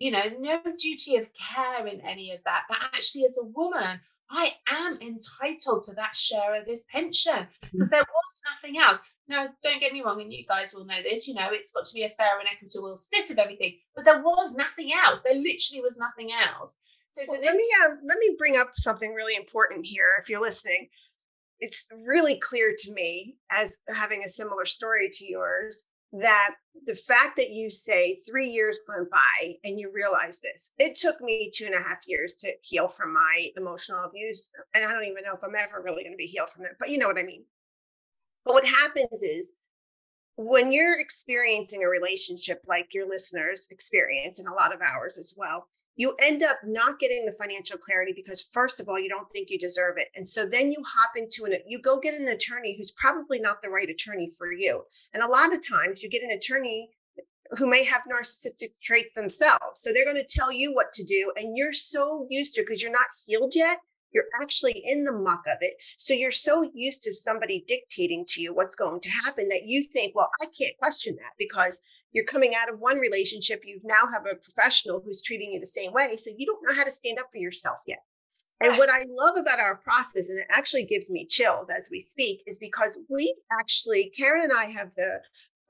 you 0.00 0.10
know, 0.10 0.22
no 0.40 0.60
duty 0.78 1.16
of 1.16 1.28
care 1.34 1.86
in 1.86 2.00
any 2.00 2.32
of 2.32 2.42
that. 2.44 2.62
That 2.68 2.90
actually, 2.94 3.26
as 3.26 3.38
a 3.38 3.44
woman, 3.44 4.00
I 4.30 4.54
am 4.66 4.98
entitled 5.00 5.84
to 5.84 5.94
that 5.94 6.16
share 6.16 6.60
of 6.60 6.66
his 6.66 6.86
pension 6.90 7.46
because 7.70 7.88
mm. 7.88 7.90
there 7.90 8.00
was 8.00 8.42
nothing 8.54 8.80
else. 8.80 9.00
Now, 9.28 9.48
don't 9.62 9.78
get 9.78 9.92
me 9.92 10.02
wrong, 10.02 10.20
and 10.20 10.32
you 10.32 10.44
guys 10.44 10.74
will 10.74 10.86
know 10.86 11.02
this, 11.02 11.28
you 11.28 11.34
know, 11.34 11.50
it's 11.52 11.70
got 11.70 11.84
to 11.84 11.94
be 11.94 12.02
a 12.02 12.08
fair 12.08 12.40
and 12.40 12.48
equitable 12.50 12.96
split 12.96 13.30
of 13.30 13.38
everything, 13.38 13.76
but 13.94 14.04
there 14.04 14.22
was 14.22 14.56
nothing 14.56 14.90
else. 14.92 15.20
There 15.20 15.34
literally 15.34 15.82
was 15.82 15.98
nothing 15.98 16.30
else. 16.32 16.78
So 17.12 17.22
well, 17.28 17.40
this- 17.40 17.46
let 17.46 17.56
me 17.56 17.68
um, 17.84 17.98
let 18.06 18.18
me 18.18 18.34
bring 18.38 18.56
up 18.56 18.72
something 18.76 19.12
really 19.12 19.36
important 19.36 19.84
here. 19.84 20.14
If 20.20 20.30
you're 20.30 20.40
listening, 20.40 20.88
it's 21.58 21.88
really 22.06 22.38
clear 22.38 22.74
to 22.76 22.92
me 22.92 23.36
as 23.50 23.80
having 23.94 24.24
a 24.24 24.28
similar 24.28 24.64
story 24.64 25.10
to 25.12 25.26
yours 25.26 25.84
that 26.12 26.56
the 26.86 26.94
fact 26.94 27.36
that 27.36 27.50
you 27.50 27.70
say 27.70 28.16
three 28.28 28.48
years 28.48 28.78
went 28.88 29.10
by 29.10 29.54
and 29.64 29.78
you 29.78 29.92
realize 29.94 30.40
this, 30.40 30.72
it 30.78 30.96
took 30.96 31.20
me 31.20 31.50
two 31.54 31.66
and 31.66 31.74
a 31.74 31.78
half 31.78 31.98
years 32.06 32.34
to 32.36 32.52
heal 32.62 32.88
from 32.88 33.12
my 33.12 33.48
emotional 33.56 34.04
abuse. 34.04 34.50
And 34.74 34.84
I 34.84 34.92
don't 34.92 35.04
even 35.04 35.24
know 35.24 35.34
if 35.34 35.44
I'm 35.44 35.54
ever 35.54 35.82
really 35.84 36.02
going 36.02 36.12
to 36.12 36.16
be 36.16 36.26
healed 36.26 36.50
from 36.50 36.64
it, 36.64 36.72
but 36.78 36.88
you 36.88 36.98
know 36.98 37.06
what 37.06 37.18
I 37.18 37.22
mean. 37.22 37.44
But 38.44 38.54
what 38.54 38.64
happens 38.64 39.22
is 39.22 39.54
when 40.36 40.72
you're 40.72 40.98
experiencing 40.98 41.84
a 41.84 41.88
relationship 41.88 42.62
like 42.66 42.94
your 42.94 43.06
listeners 43.08 43.68
experience, 43.70 44.38
and 44.38 44.48
a 44.48 44.54
lot 44.54 44.74
of 44.74 44.80
ours 44.80 45.18
as 45.18 45.34
well, 45.36 45.68
you 46.00 46.14
end 46.18 46.42
up 46.42 46.56
not 46.64 46.98
getting 46.98 47.26
the 47.26 47.32
financial 47.32 47.76
clarity 47.76 48.14
because 48.16 48.40
first 48.40 48.80
of 48.80 48.88
all 48.88 48.98
you 48.98 49.10
don't 49.10 49.30
think 49.30 49.50
you 49.50 49.58
deserve 49.58 49.98
it. 49.98 50.08
And 50.16 50.26
so 50.26 50.46
then 50.46 50.72
you 50.72 50.82
hop 50.86 51.10
into 51.14 51.44
an 51.44 51.52
you 51.66 51.78
go 51.78 52.00
get 52.00 52.18
an 52.18 52.28
attorney 52.28 52.74
who's 52.74 52.90
probably 52.90 53.38
not 53.38 53.60
the 53.60 53.68
right 53.68 53.90
attorney 53.90 54.30
for 54.30 54.50
you. 54.50 54.84
And 55.12 55.22
a 55.22 55.28
lot 55.28 55.52
of 55.52 55.60
times 55.60 56.02
you 56.02 56.08
get 56.08 56.22
an 56.22 56.30
attorney 56.30 56.88
who 57.58 57.66
may 57.66 57.84
have 57.84 58.00
narcissistic 58.10 58.70
traits 58.82 59.10
themselves. 59.14 59.82
So 59.82 59.92
they're 59.92 60.10
going 60.10 60.24
to 60.26 60.38
tell 60.38 60.50
you 60.50 60.72
what 60.72 60.90
to 60.94 61.04
do 61.04 61.34
and 61.36 61.54
you're 61.54 61.74
so 61.74 62.26
used 62.30 62.54
to 62.54 62.62
because 62.62 62.82
you're 62.82 62.90
not 62.90 63.08
healed 63.26 63.52
yet 63.54 63.80
you're 64.12 64.24
actually 64.42 64.82
in 64.84 65.04
the 65.04 65.12
muck 65.12 65.44
of 65.46 65.58
it. 65.60 65.74
So 65.96 66.14
you're 66.14 66.32
so 66.32 66.68
used 66.74 67.04
to 67.04 67.14
somebody 67.14 67.62
dictating 67.68 68.24
to 68.30 68.42
you 68.42 68.52
what's 68.52 68.74
going 68.74 69.00
to 69.02 69.08
happen 69.08 69.46
that 69.50 69.66
you 69.66 69.84
think 69.84 70.16
well 70.16 70.30
i 70.42 70.46
can't 70.46 70.76
question 70.78 71.14
that 71.16 71.32
because 71.38 71.80
you're 72.12 72.24
coming 72.24 72.54
out 72.54 72.72
of 72.72 72.80
one 72.80 72.98
relationship 72.98 73.62
you 73.64 73.80
now 73.84 74.10
have 74.12 74.26
a 74.26 74.36
professional 74.36 75.00
who's 75.04 75.22
treating 75.22 75.52
you 75.52 75.60
the 75.60 75.66
same 75.66 75.92
way 75.92 76.16
so 76.16 76.30
you 76.36 76.46
don't 76.46 76.62
know 76.66 76.74
how 76.74 76.84
to 76.84 76.90
stand 76.90 77.18
up 77.18 77.26
for 77.30 77.38
yourself 77.38 77.78
yet. 77.86 78.00
And 78.62 78.76
what 78.76 78.90
i 78.90 79.04
love 79.08 79.36
about 79.36 79.58
our 79.58 79.76
process 79.76 80.28
and 80.28 80.38
it 80.38 80.46
actually 80.50 80.84
gives 80.84 81.10
me 81.10 81.26
chills 81.26 81.70
as 81.70 81.88
we 81.90 82.00
speak 82.00 82.42
is 82.46 82.58
because 82.58 82.98
we 83.08 83.34
actually 83.58 84.12
karen 84.16 84.44
and 84.44 84.52
i 84.56 84.66
have 84.66 84.94
the 84.96 85.20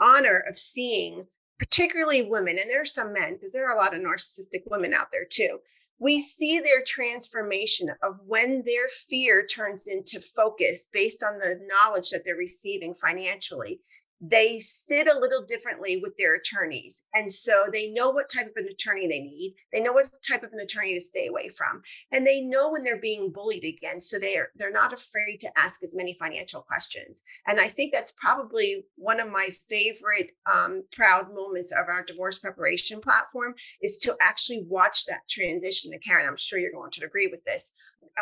honor 0.01 0.43
of 0.49 0.59
seeing 0.59 1.27
particularly 1.59 2.23
women 2.23 2.59
and 2.59 2.69
there 2.69 2.83
are 2.83 2.87
some 2.87 3.13
men 3.13 3.35
because 3.35 3.53
there 3.53 3.69
are 3.69 3.77
a 3.77 3.79
lot 3.79 3.95
of 3.95 4.01
narcissistic 4.01 4.63
women 4.67 4.93
out 4.93 5.09
there 5.13 5.27
too 5.29 5.61
we 6.01 6.23
see 6.23 6.59
their 6.59 6.83
transformation 6.87 7.91
of 8.03 8.19
when 8.27 8.65
their 8.65 8.89
fear 9.09 9.47
turns 9.47 9.87
into 9.87 10.19
focus 10.19 10.89
based 10.93 11.23
on 11.23 11.39
the 11.39 11.61
knowledge 11.69 12.11
that 12.11 12.23
they're 12.25 12.35
receiving 12.35 12.95
financially 12.95 13.81
they 14.21 14.61
sit 14.61 15.07
a 15.07 15.19
little 15.19 15.43
differently 15.47 15.99
with 16.03 16.17
their 16.17 16.35
attorneys. 16.35 17.07
And 17.15 17.33
so 17.33 17.65
they 17.73 17.91
know 17.91 18.11
what 18.11 18.29
type 18.29 18.49
of 18.49 18.57
an 18.57 18.69
attorney 18.71 19.07
they 19.07 19.21
need. 19.21 19.55
They 19.73 19.81
know 19.81 19.93
what 19.93 20.11
type 20.27 20.43
of 20.43 20.53
an 20.53 20.61
attorney 20.61 20.95
to 20.95 21.01
stay 21.01 21.27
away 21.27 21.49
from. 21.49 21.83
And 22.13 22.27
they 22.27 22.43
know 22.43 22.71
when 22.71 22.85
they're 22.85 23.01
being 23.01 23.33
bullied 23.33 23.65
against. 23.65 24.11
So 24.11 24.19
they're 24.19 24.51
they're 24.57 24.71
not 24.71 24.93
afraid 24.93 25.39
to 25.41 25.59
ask 25.59 25.83
as 25.83 25.95
many 25.95 26.15
financial 26.15 26.61
questions. 26.61 27.23
And 27.47 27.61
I 27.61 27.69
think 27.69 27.93
that's 27.93 28.13
probably 28.13 28.85
one 28.97 29.21
of 29.21 29.31
my 29.31 29.49
favorite 29.69 30.33
um, 30.53 30.83
proud 30.93 31.35
moments 31.35 31.73
of 31.73 31.89
our 31.89 32.05
divorce 32.05 32.39
preparation 32.39 33.01
platform 33.01 33.55
is 33.81 33.99
to 33.99 34.17
actually 34.21 34.65
watch 34.69 35.07
that 35.07 35.29
transition 35.29 35.93
to 35.93 35.99
Karen. 35.99 36.27
I'm 36.29 36.37
sure 36.37 36.59
you're 36.59 36.73
going 36.73 36.91
to 36.93 37.05
agree 37.05 37.29
with 37.29 37.45
this. 37.45 37.73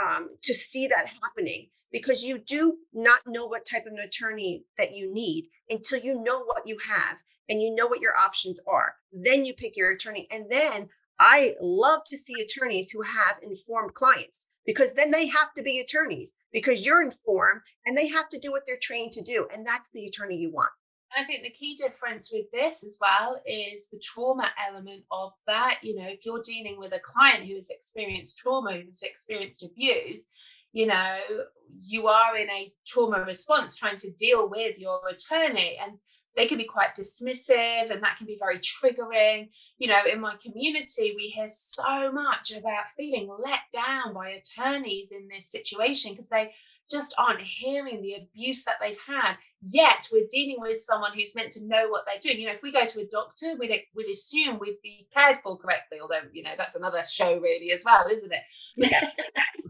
Um, 0.00 0.30
to 0.42 0.54
see 0.54 0.86
that 0.86 1.06
happening 1.22 1.70
because 1.90 2.22
you 2.22 2.38
do 2.38 2.78
not 2.92 3.20
know 3.26 3.46
what 3.46 3.66
type 3.66 3.86
of 3.86 3.94
an 3.94 3.98
attorney 3.98 4.64
that 4.76 4.94
you 4.94 5.12
need 5.12 5.48
until 5.70 5.98
you 5.98 6.22
know 6.22 6.44
what 6.44 6.66
you 6.66 6.78
have 6.86 7.18
and 7.48 7.62
you 7.62 7.74
know 7.74 7.86
what 7.86 8.00
your 8.00 8.16
options 8.16 8.60
are. 8.66 8.96
Then 9.12 9.44
you 9.44 9.54
pick 9.54 9.76
your 9.76 9.90
attorney. 9.90 10.28
And 10.30 10.50
then 10.50 10.88
I 11.18 11.54
love 11.60 12.02
to 12.06 12.16
see 12.16 12.34
attorneys 12.40 12.90
who 12.90 13.02
have 13.02 13.38
informed 13.42 13.94
clients 13.94 14.46
because 14.66 14.94
then 14.94 15.10
they 15.10 15.26
have 15.26 15.52
to 15.56 15.62
be 15.62 15.80
attorneys 15.80 16.34
because 16.52 16.84
you're 16.84 17.02
informed 17.02 17.62
and 17.86 17.96
they 17.96 18.08
have 18.08 18.28
to 18.30 18.38
do 18.38 18.50
what 18.50 18.62
they're 18.66 18.78
trained 18.80 19.12
to 19.12 19.22
do. 19.22 19.48
And 19.52 19.66
that's 19.66 19.90
the 19.90 20.06
attorney 20.06 20.36
you 20.36 20.52
want. 20.52 20.70
And 21.14 21.24
I 21.24 21.26
think 21.26 21.42
the 21.42 21.50
key 21.50 21.74
difference 21.74 22.30
with 22.32 22.50
this 22.52 22.84
as 22.84 22.98
well 23.00 23.40
is 23.46 23.88
the 23.90 24.00
trauma 24.02 24.50
element 24.68 25.04
of 25.10 25.32
that. 25.46 25.78
You 25.82 25.96
know, 25.96 26.06
if 26.06 26.26
you're 26.26 26.42
dealing 26.42 26.78
with 26.78 26.92
a 26.92 27.00
client 27.00 27.44
who 27.44 27.54
has 27.54 27.70
experienced 27.70 28.38
trauma, 28.38 28.72
who's 28.72 29.02
experienced 29.02 29.64
abuse, 29.64 30.30
you 30.72 30.86
know, 30.86 31.16
you 31.80 32.08
are 32.08 32.36
in 32.36 32.48
a 32.50 32.68
trauma 32.86 33.24
response 33.24 33.76
trying 33.76 33.96
to 33.98 34.12
deal 34.12 34.48
with 34.48 34.78
your 34.78 35.00
attorney 35.08 35.78
and 35.82 35.98
they 36.36 36.46
can 36.46 36.58
be 36.58 36.64
quite 36.64 36.94
dismissive 36.94 37.90
and 37.90 38.02
that 38.02 38.16
can 38.16 38.26
be 38.26 38.36
very 38.38 38.58
triggering. 38.58 39.48
You 39.78 39.88
know, 39.88 40.00
in 40.10 40.20
my 40.20 40.36
community, 40.40 41.14
we 41.16 41.28
hear 41.28 41.48
so 41.48 42.12
much 42.12 42.52
about 42.52 42.90
feeling 42.96 43.28
let 43.38 43.60
down 43.72 44.14
by 44.14 44.30
attorneys 44.30 45.10
in 45.10 45.26
this 45.28 45.50
situation 45.50 46.12
because 46.12 46.28
they 46.28 46.52
just 46.90 47.14
aren't 47.18 47.42
hearing 47.42 48.00
the 48.00 48.14
abuse 48.14 48.64
that 48.64 48.76
they've 48.80 49.00
had. 49.06 49.34
Yet 49.60 50.08
we're 50.12 50.26
dealing 50.30 50.56
with 50.60 50.76
someone 50.76 51.12
who's 51.14 51.34
meant 51.34 51.50
to 51.52 51.64
know 51.64 51.88
what 51.88 52.04
they're 52.06 52.20
doing. 52.20 52.40
You 52.40 52.46
know, 52.46 52.54
if 52.54 52.62
we 52.62 52.70
go 52.70 52.84
to 52.84 53.00
a 53.00 53.06
doctor, 53.06 53.56
we'd, 53.58 53.72
we'd 53.94 54.08
assume 54.08 54.58
we'd 54.60 54.78
be 54.82 55.08
cared 55.12 55.38
for 55.38 55.58
correctly, 55.58 55.98
although, 56.00 56.20
you 56.32 56.44
know, 56.44 56.52
that's 56.56 56.76
another 56.76 57.02
show 57.04 57.38
really 57.38 57.72
as 57.72 57.82
well, 57.84 58.06
isn't 58.10 58.32
it? 58.32 58.42
Yes. 58.88 59.16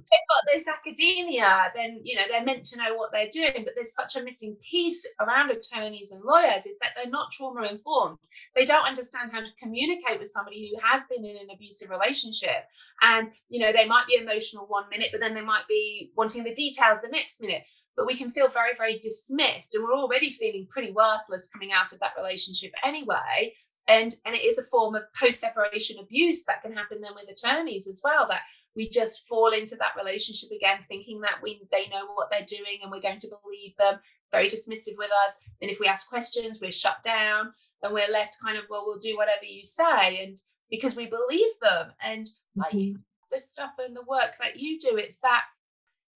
they've 0.08 0.28
got 0.28 0.52
this 0.52 0.68
academia, 0.68 1.72
then, 1.74 2.00
you 2.02 2.16
know, 2.16 2.22
they're 2.28 2.44
meant 2.44 2.64
to 2.64 2.78
know 2.78 2.94
what 2.94 3.10
they're 3.12 3.28
doing. 3.30 3.64
But 3.64 3.74
there's 3.74 3.94
such 3.94 4.16
a 4.16 4.22
missing 4.22 4.56
piece 4.62 5.06
around 5.20 5.50
attorneys 5.50 6.12
and 6.12 6.22
lawyers 6.22 6.66
is 6.66 6.78
that 6.80 6.90
they're 6.94 7.10
not 7.10 7.32
trauma 7.32 7.66
informed. 7.66 8.18
They 8.54 8.64
don't 8.64 8.86
understand 8.86 9.32
how 9.32 9.40
to 9.40 9.46
communicate 9.60 10.18
with 10.18 10.28
somebody 10.28 10.70
who 10.70 10.80
has 10.86 11.06
been 11.06 11.24
in 11.24 11.36
an 11.36 11.48
abusive 11.52 11.90
relationship. 11.90 12.68
And, 13.00 13.28
you 13.48 13.60
know, 13.60 13.72
they 13.72 13.86
might 13.86 14.06
be 14.06 14.16
emotional 14.16 14.66
one 14.66 14.88
minute, 14.90 15.08
but 15.12 15.20
then 15.20 15.34
they 15.34 15.40
might 15.40 15.66
be 15.68 16.12
wanting 16.16 16.44
the 16.44 16.54
details 16.54 16.98
the 17.02 17.08
next 17.10 17.40
minute 17.40 17.62
but 17.98 18.06
we 18.06 18.14
can 18.14 18.30
feel 18.30 18.48
very 18.48 18.72
very 18.78 18.98
dismissed 19.00 19.74
and 19.74 19.84
we're 19.84 19.92
already 19.92 20.30
feeling 20.30 20.66
pretty 20.70 20.92
worthless 20.92 21.50
coming 21.52 21.72
out 21.72 21.92
of 21.92 21.98
that 21.98 22.12
relationship 22.16 22.72
anyway. 22.82 23.52
And 23.88 24.14
and 24.24 24.34
it 24.34 24.44
is 24.44 24.58
a 24.58 24.62
form 24.62 24.94
of 24.94 25.02
post 25.18 25.40
separation 25.40 25.96
abuse 25.98 26.44
that 26.44 26.62
can 26.62 26.72
happen 26.72 27.00
then 27.00 27.12
with 27.14 27.28
attorneys 27.28 27.88
as 27.88 28.00
well 28.04 28.28
that 28.28 28.42
we 28.76 28.88
just 28.88 29.26
fall 29.26 29.48
into 29.48 29.76
that 29.76 29.96
relationship 29.96 30.50
again 30.54 30.78
thinking 30.86 31.20
that 31.22 31.38
we 31.42 31.60
they 31.72 31.88
know 31.88 32.06
what 32.14 32.30
they're 32.30 32.46
doing 32.46 32.78
and 32.82 32.92
we're 32.92 33.00
going 33.00 33.18
to 33.18 33.28
believe 33.42 33.74
them 33.78 33.98
very 34.30 34.46
dismissive 34.46 34.96
with 34.96 35.10
us. 35.26 35.36
And 35.60 35.70
if 35.70 35.80
we 35.80 35.86
ask 35.86 36.08
questions 36.08 36.60
we're 36.62 36.70
shut 36.70 37.02
down 37.02 37.52
and 37.82 37.92
we're 37.92 38.12
left 38.12 38.36
kind 38.44 38.56
of 38.56 38.64
well 38.70 38.84
we'll 38.86 38.98
do 38.98 39.16
whatever 39.16 39.44
you 39.44 39.64
say 39.64 40.24
and 40.24 40.36
because 40.70 40.94
we 40.94 41.06
believe 41.06 41.50
them. 41.60 41.92
And 42.00 42.26
mm-hmm. 42.26 42.60
like 42.60 42.96
the 43.32 43.40
stuff 43.40 43.72
and 43.78 43.96
the 43.96 44.04
work 44.06 44.36
that 44.38 44.58
you 44.58 44.78
do 44.78 44.96
it's 44.96 45.20
that 45.20 45.44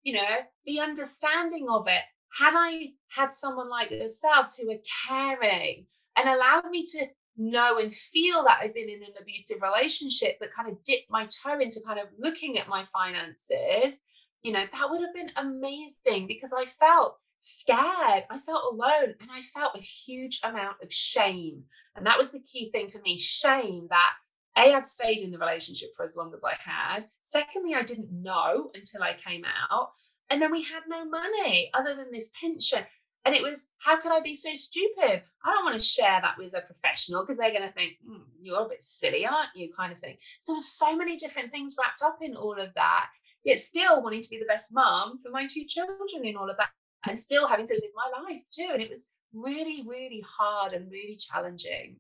you 0.04 0.14
know, 0.14 0.38
the 0.66 0.80
understanding 0.80 1.68
of 1.70 1.88
it. 1.88 2.02
Had 2.40 2.54
I 2.56 2.92
had 3.10 3.34
someone 3.34 3.70
like 3.70 3.92
yourselves 3.92 4.56
who 4.56 4.68
were 4.68 4.80
caring 5.08 5.86
and 6.18 6.30
allowed 6.30 6.70
me 6.70 6.86
to 6.94 7.08
know 7.38 7.78
and 7.78 7.94
feel 7.94 8.44
that 8.44 8.60
I'd 8.62 8.74
been 8.74 8.90
in 8.90 9.04
an 9.04 9.14
abusive 9.22 9.62
relationship, 9.62 10.38
but 10.40 10.54
kind 10.54 10.70
of 10.70 10.82
dip 10.84 11.02
my 11.10 11.26
toe 11.26 11.60
into 11.60 11.82
kind 11.86 12.00
of 12.00 12.08
looking 12.18 12.58
at 12.58 12.70
my 12.70 12.86
finances, 12.86 14.02
you 14.44 14.54
know, 14.54 14.64
that 14.72 14.90
would 14.90 15.02
have 15.02 15.14
been 15.14 15.32
amazing 15.36 16.28
because 16.28 16.54
I 16.54 16.66
felt 16.66 17.18
scared. 17.38 18.24
I 18.30 18.38
felt 18.38 18.74
alone 18.74 19.16
and 19.20 19.30
I 19.32 19.42
felt 19.42 19.76
a 19.76 19.82
huge 19.82 20.40
amount 20.44 20.78
of 20.84 20.94
shame. 20.94 21.64
And 21.96 22.06
that 22.06 22.18
was 22.18 22.32
the 22.32 22.40
key 22.40 22.72
thing 22.72 22.90
for 22.90 23.02
me 23.02 23.18
shame 23.18 23.88
that 23.90 24.12
A, 24.58 24.74
I'd 24.74 24.86
stayed 24.86 25.22
in 25.22 25.32
the 25.32 25.38
relationship 25.38 25.90
for 25.96 26.04
as 26.04 26.16
long 26.16 26.34
as 26.36 26.44
I 26.44 26.56
had. 26.60 27.06
Secondly, 27.22 27.74
I 27.74 27.84
didn't 27.84 28.12
know 28.12 28.72
until 28.74 29.04
I 29.04 29.14
came 29.14 29.44
out. 29.46 29.92
And 30.30 30.42
then 30.42 30.52
we 30.52 30.64
had 30.64 30.84
no 30.88 31.06
money 31.06 31.70
other 31.74 31.96
than 31.96 32.12
this 32.12 32.32
pension. 32.40 32.86
And 33.24 33.36
it 33.36 33.44
was, 33.44 33.68
how 33.78 34.02
could 34.02 34.12
I 34.12 34.20
be 34.20 34.34
so 34.34 34.50
stupid? 34.56 35.24
I 35.46 35.52
don't 35.52 35.64
want 35.64 35.78
to 35.78 35.84
share 35.84 36.20
that 36.22 36.38
with 36.38 36.54
a 36.56 36.62
professional 36.62 37.22
because 37.22 37.38
they're 37.38 37.52
going 37.52 37.68
to 37.68 37.74
think, 37.74 37.94
mm, 38.08 38.22
you're 38.42 38.66
a 38.66 38.70
bit 38.70 38.82
silly, 38.82 39.28
aren't 39.28 39.50
you? 39.56 39.70
Kind 39.78 39.92
of 39.92 40.00
thing. 40.00 40.18
So 40.40 40.54
there's 40.54 40.66
so 40.66 40.96
many 40.96 41.18
different 41.18 41.52
things 41.52 41.76
wrapped 41.78 42.02
up 42.04 42.18
in 42.22 42.36
all 42.36 42.60
of 42.60 42.74
that, 42.74 43.10
yet 43.44 43.60
still 43.60 44.02
wanting 44.02 44.22
to 44.22 44.30
be 44.30 44.40
the 44.40 44.46
best 44.46 44.74
mum 44.74 45.20
for 45.22 45.30
my 45.30 45.46
two 45.46 45.66
children 45.66 46.26
in 46.26 46.36
all 46.36 46.50
of 46.50 46.58
that 46.58 46.72
and 47.06 47.18
still 47.18 47.48
having 47.48 47.66
to 47.66 47.74
live 47.74 47.92
my 47.96 48.22
life 48.24 48.44
too. 48.52 48.70
And 48.74 48.82
it 48.82 48.90
was 48.90 49.12
really, 49.34 49.84
really 49.88 50.24
hard 50.28 50.74
and 50.74 50.92
really 50.92 51.16
challenging. 51.16 51.98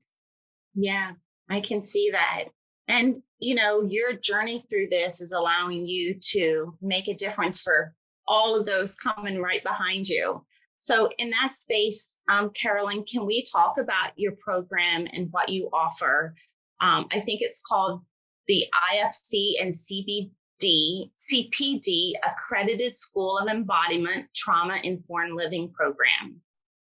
Yeah, 0.73 1.11
I 1.51 1.59
can 1.59 1.81
see 1.81 2.09
that. 2.11 2.45
And, 2.87 3.21
you 3.39 3.55
know, 3.55 3.83
your 3.83 4.13
journey 4.13 4.65
through 4.69 4.87
this 4.89 5.21
is 5.21 5.33
allowing 5.33 5.85
you 5.85 6.15
to 6.31 6.77
make 6.81 7.07
a 7.07 7.13
difference 7.13 7.61
for 7.61 7.93
all 8.27 8.57
of 8.57 8.65
those 8.65 8.95
coming 8.95 9.41
right 9.41 9.63
behind 9.63 10.07
you. 10.07 10.45
So, 10.79 11.09
in 11.19 11.29
that 11.29 11.51
space, 11.51 12.17
um, 12.27 12.49
Caroline, 12.51 13.03
can 13.03 13.25
we 13.25 13.43
talk 13.43 13.77
about 13.77 14.13
your 14.15 14.31
program 14.43 15.07
and 15.13 15.27
what 15.31 15.49
you 15.49 15.69
offer? 15.71 16.33
Um, 16.79 17.07
I 17.11 17.19
think 17.19 17.41
it's 17.41 17.61
called 17.61 18.01
the 18.47 18.65
IFC 18.93 19.61
and 19.61 19.71
CBD, 19.71 21.11
CPD 21.17 22.13
accredited 22.23 22.97
School 22.97 23.37
of 23.37 23.47
Embodiment 23.47 24.27
Trauma 24.35 24.79
Informed 24.83 25.35
Living 25.35 25.69
Program. 25.69 26.41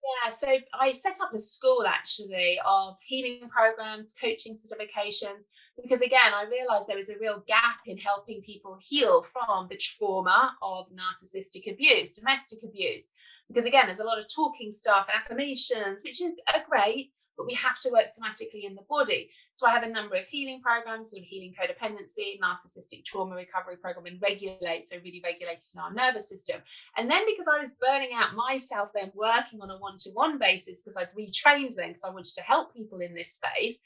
Yeah, 0.02 0.30
so 0.30 0.48
I 0.74 0.90
set 0.90 1.18
up 1.22 1.32
a 1.32 1.38
school 1.38 1.84
actually 1.86 2.58
of 2.66 2.96
healing 3.06 3.48
programs, 3.48 4.16
coaching 4.20 4.56
certifications, 4.56 5.44
because 5.80 6.00
again, 6.00 6.34
I 6.34 6.44
realized 6.50 6.88
there 6.88 6.96
was 6.96 7.10
a 7.10 7.18
real 7.20 7.44
gap 7.46 7.78
in 7.86 7.96
helping 7.98 8.42
people 8.42 8.78
heal 8.82 9.22
from 9.22 9.68
the 9.70 9.76
trauma 9.76 10.56
of 10.60 10.86
narcissistic 10.88 11.72
abuse, 11.72 12.16
domestic 12.16 12.64
abuse. 12.64 13.10
Because 13.46 13.64
again, 13.64 13.86
there's 13.86 14.00
a 14.00 14.04
lot 14.04 14.18
of 14.18 14.26
talking 14.34 14.72
stuff 14.72 15.06
and 15.08 15.22
affirmations, 15.22 16.02
which 16.04 16.20
are 16.22 16.56
uh, 16.56 16.60
great, 16.68 17.12
but 17.36 17.46
we 17.46 17.54
have 17.54 17.80
to 17.80 17.90
work 17.90 18.06
somatically 18.06 18.64
in 18.64 18.74
the 18.74 18.82
body. 18.88 19.30
So 19.54 19.66
I 19.66 19.72
have 19.72 19.82
a 19.82 19.88
number 19.88 20.16
of 20.16 20.26
healing 20.26 20.60
programs, 20.60 21.10
sort 21.10 21.22
of 21.22 21.28
healing 21.28 21.54
codependency, 21.58 22.38
narcissistic 22.40 23.04
trauma 23.04 23.34
recovery 23.34 23.76
program, 23.76 24.06
and 24.06 24.20
regulate, 24.22 24.88
so 24.88 24.96
really 25.04 25.22
regulating 25.24 25.80
our 25.80 25.92
nervous 25.92 26.28
system. 26.28 26.60
And 26.96 27.10
then 27.10 27.24
because 27.26 27.48
I 27.48 27.58
was 27.58 27.74
burning 27.80 28.10
out 28.14 28.34
myself, 28.34 28.90
then 28.94 29.12
working 29.14 29.60
on 29.60 29.70
a 29.70 29.78
one-to-one 29.78 30.38
basis 30.38 30.82
because 30.82 30.96
I'd 30.96 31.14
retrained 31.18 31.76
then 31.76 31.88
because 31.88 32.04
I 32.04 32.10
wanted 32.10 32.34
to 32.34 32.42
help 32.42 32.74
people 32.74 33.00
in 33.00 33.14
this 33.14 33.32
space, 33.32 33.80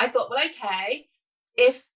I 0.00 0.08
thought, 0.08 0.30
well, 0.30 0.44
okay, 0.50 1.08
if 1.56 1.86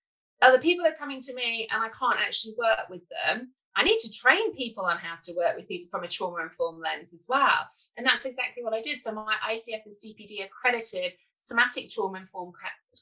other 0.41 0.59
people 0.59 0.87
are 0.87 0.95
coming 0.95 1.21
to 1.21 1.35
me 1.35 1.69
and 1.71 1.83
I 1.83 1.89
can't 1.89 2.21
actually 2.21 2.55
work 2.59 2.89
with 2.91 3.03
them, 3.09 3.53
I 3.77 3.85
need 3.85 3.99
to 4.01 4.13
train 4.13 4.55
people 4.55 4.85
on 4.85 4.99
how 4.99 5.17
to 5.25 5.35
work 5.37 5.57
with 5.57 5.69
people 5.69 5.89
from 5.89 6.05
a 6.05 6.09
trauma 6.09 6.43
informed 6.43 6.81
lens 6.81 7.15
as 7.15 7.27
well. 7.29 7.67
And 7.97 8.07
that's 8.07 8.27
exactly 8.27 8.63
what 8.63 8.75
I 8.75 8.81
did. 8.81 9.01
So 9.01 9.13
my 9.13 9.35
ICF 9.51 9.87
and 9.87 9.95
CPD 9.95 10.45
accredited 10.45 11.13
somatic 11.39 11.91
trauma 11.91 12.19
informed 12.19 12.55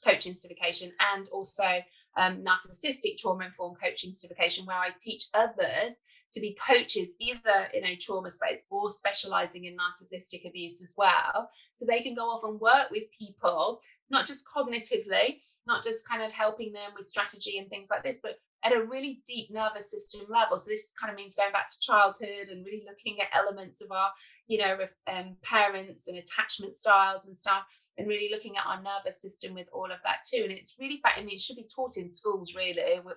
coaching 0.03 0.33
certification 0.33 0.91
and 1.13 1.27
also 1.31 1.83
um, 2.17 2.43
narcissistic 2.43 3.17
trauma 3.17 3.45
informed 3.45 3.77
coaching 3.81 4.11
certification, 4.11 4.65
where 4.65 4.77
I 4.77 4.89
teach 4.99 5.25
others 5.33 6.01
to 6.33 6.39
be 6.39 6.57
coaches 6.67 7.15
either 7.19 7.67
in 7.73 7.85
a 7.85 7.95
trauma 7.95 8.29
space 8.29 8.65
or 8.69 8.89
specializing 8.89 9.65
in 9.65 9.75
narcissistic 9.75 10.47
abuse 10.47 10.81
as 10.81 10.93
well. 10.97 11.49
So 11.73 11.85
they 11.85 12.01
can 12.01 12.15
go 12.15 12.29
off 12.29 12.43
and 12.43 12.59
work 12.59 12.89
with 12.89 13.03
people, 13.17 13.79
not 14.09 14.25
just 14.25 14.45
cognitively, 14.47 15.41
not 15.67 15.83
just 15.83 16.07
kind 16.07 16.23
of 16.23 16.31
helping 16.31 16.73
them 16.73 16.91
with 16.95 17.05
strategy 17.05 17.57
and 17.59 17.69
things 17.69 17.89
like 17.89 18.03
this, 18.03 18.19
but 18.23 18.39
at 18.63 18.73
a 18.73 18.83
really 18.83 19.21
deep 19.25 19.49
nervous 19.51 19.89
system 19.89 20.21
level. 20.29 20.57
So 20.57 20.69
this 20.69 20.93
kind 20.99 21.11
of 21.11 21.17
means 21.17 21.35
going 21.35 21.51
back 21.51 21.67
to 21.67 21.79
childhood 21.81 22.49
and 22.51 22.65
really 22.65 22.83
looking 22.87 23.19
at 23.19 23.27
elements 23.33 23.81
of 23.81 23.91
our, 23.91 24.11
you 24.51 24.57
know, 24.57 24.77
um, 25.09 25.37
parents 25.43 26.09
and 26.09 26.17
attachment 26.17 26.75
styles 26.75 27.25
and 27.25 27.37
stuff, 27.37 27.63
and 27.97 28.05
really 28.05 28.27
looking 28.29 28.57
at 28.57 28.65
our 28.67 28.81
nervous 28.81 29.21
system 29.21 29.53
with 29.53 29.67
all 29.71 29.85
of 29.85 29.99
that 30.03 30.17
too. 30.29 30.41
And 30.43 30.51
it's 30.51 30.75
really, 30.77 30.99
I 31.05 31.21
mean, 31.21 31.35
it 31.35 31.39
should 31.39 31.55
be 31.55 31.65
taught 31.73 31.95
in 31.95 32.11
schools. 32.11 32.51
Really, 32.53 32.99
we're, 32.99 33.15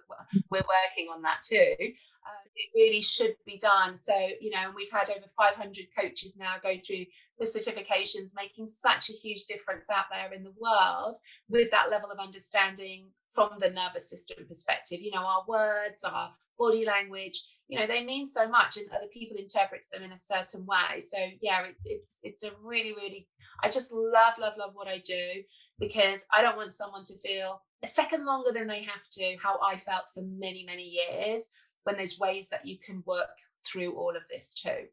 we're 0.49 0.63
working 0.63 1.09
on 1.13 1.23
that 1.23 1.43
too. 1.43 1.75
Uh, 1.81 2.45
it 2.55 2.71
really 2.77 3.03
should 3.03 3.35
be 3.45 3.59
done. 3.59 3.99
So 3.99 4.15
you 4.41 4.51
know, 4.51 4.71
we've 4.77 4.93
had 4.93 5.11
over 5.11 5.27
500 5.37 5.87
coaches 5.99 6.37
now 6.39 6.55
go 6.63 6.77
through 6.77 7.07
the 7.41 7.47
certifications, 7.47 8.31
making 8.37 8.69
such 8.69 9.11
a 9.11 9.15
huge 9.15 9.47
difference 9.47 9.91
out 9.91 10.05
there 10.13 10.33
in 10.33 10.45
the 10.45 10.55
world 10.61 11.17
with 11.49 11.73
that 11.73 11.91
level 11.91 12.13
of 12.13 12.21
understanding 12.21 13.09
from 13.33 13.51
the 13.59 13.71
nervous 13.71 14.09
system 14.09 14.47
perspective. 14.47 15.01
You 15.01 15.11
know, 15.11 15.27
our 15.27 15.43
words, 15.49 16.05
our 16.05 16.31
body 16.57 16.85
language, 16.85 17.43
you 17.75 17.81
know, 17.81 17.87
they 17.87 18.05
mean 18.05 18.27
so 18.27 18.49
much 18.49 18.77
and 18.77 18.87
other 18.91 19.09
people 19.13 19.37
interpret 19.37 19.87
them 19.93 20.03
in 20.03 20.13
a 20.13 20.19
certain 20.19 20.65
way. 20.65 21.01
So 21.01 21.19
yeah, 21.43 21.65
it's 21.65 21.87
it's 21.87 22.21
it's 22.23 22.43
a 22.43 22.53
really, 22.63 22.93
really 22.95 23.27
I 23.63 23.69
just 23.69 23.93
love, 23.93 24.35
love, 24.39 24.55
love 24.59 24.71
what 24.75 24.89
I 24.89 24.99
do 24.99 25.43
because 25.79 26.27
I 26.33 26.43
don't 26.43 26.57
want 26.57 26.73
someone 26.73 27.03
to 27.05 27.19
feel 27.19 27.63
a 27.83 27.87
second 27.87 28.25
longer 28.25 28.53
than 28.53 28.67
they 28.67 28.83
have 28.83 29.09
to, 29.13 29.37
how 29.43 29.59
I 29.61 29.77
felt 29.77 30.05
for 30.15 30.23
many, 30.23 30.65
many 30.65 30.85
years 30.85 31.51
when 31.83 31.97
there's 31.97 32.19
ways 32.19 32.49
that 32.51 32.67
you 32.67 32.79
can 32.79 33.03
work 33.07 33.29
through 33.67 33.95
all 33.95 34.17
of 34.17 34.27
this 34.31 34.55
too. 34.55 34.87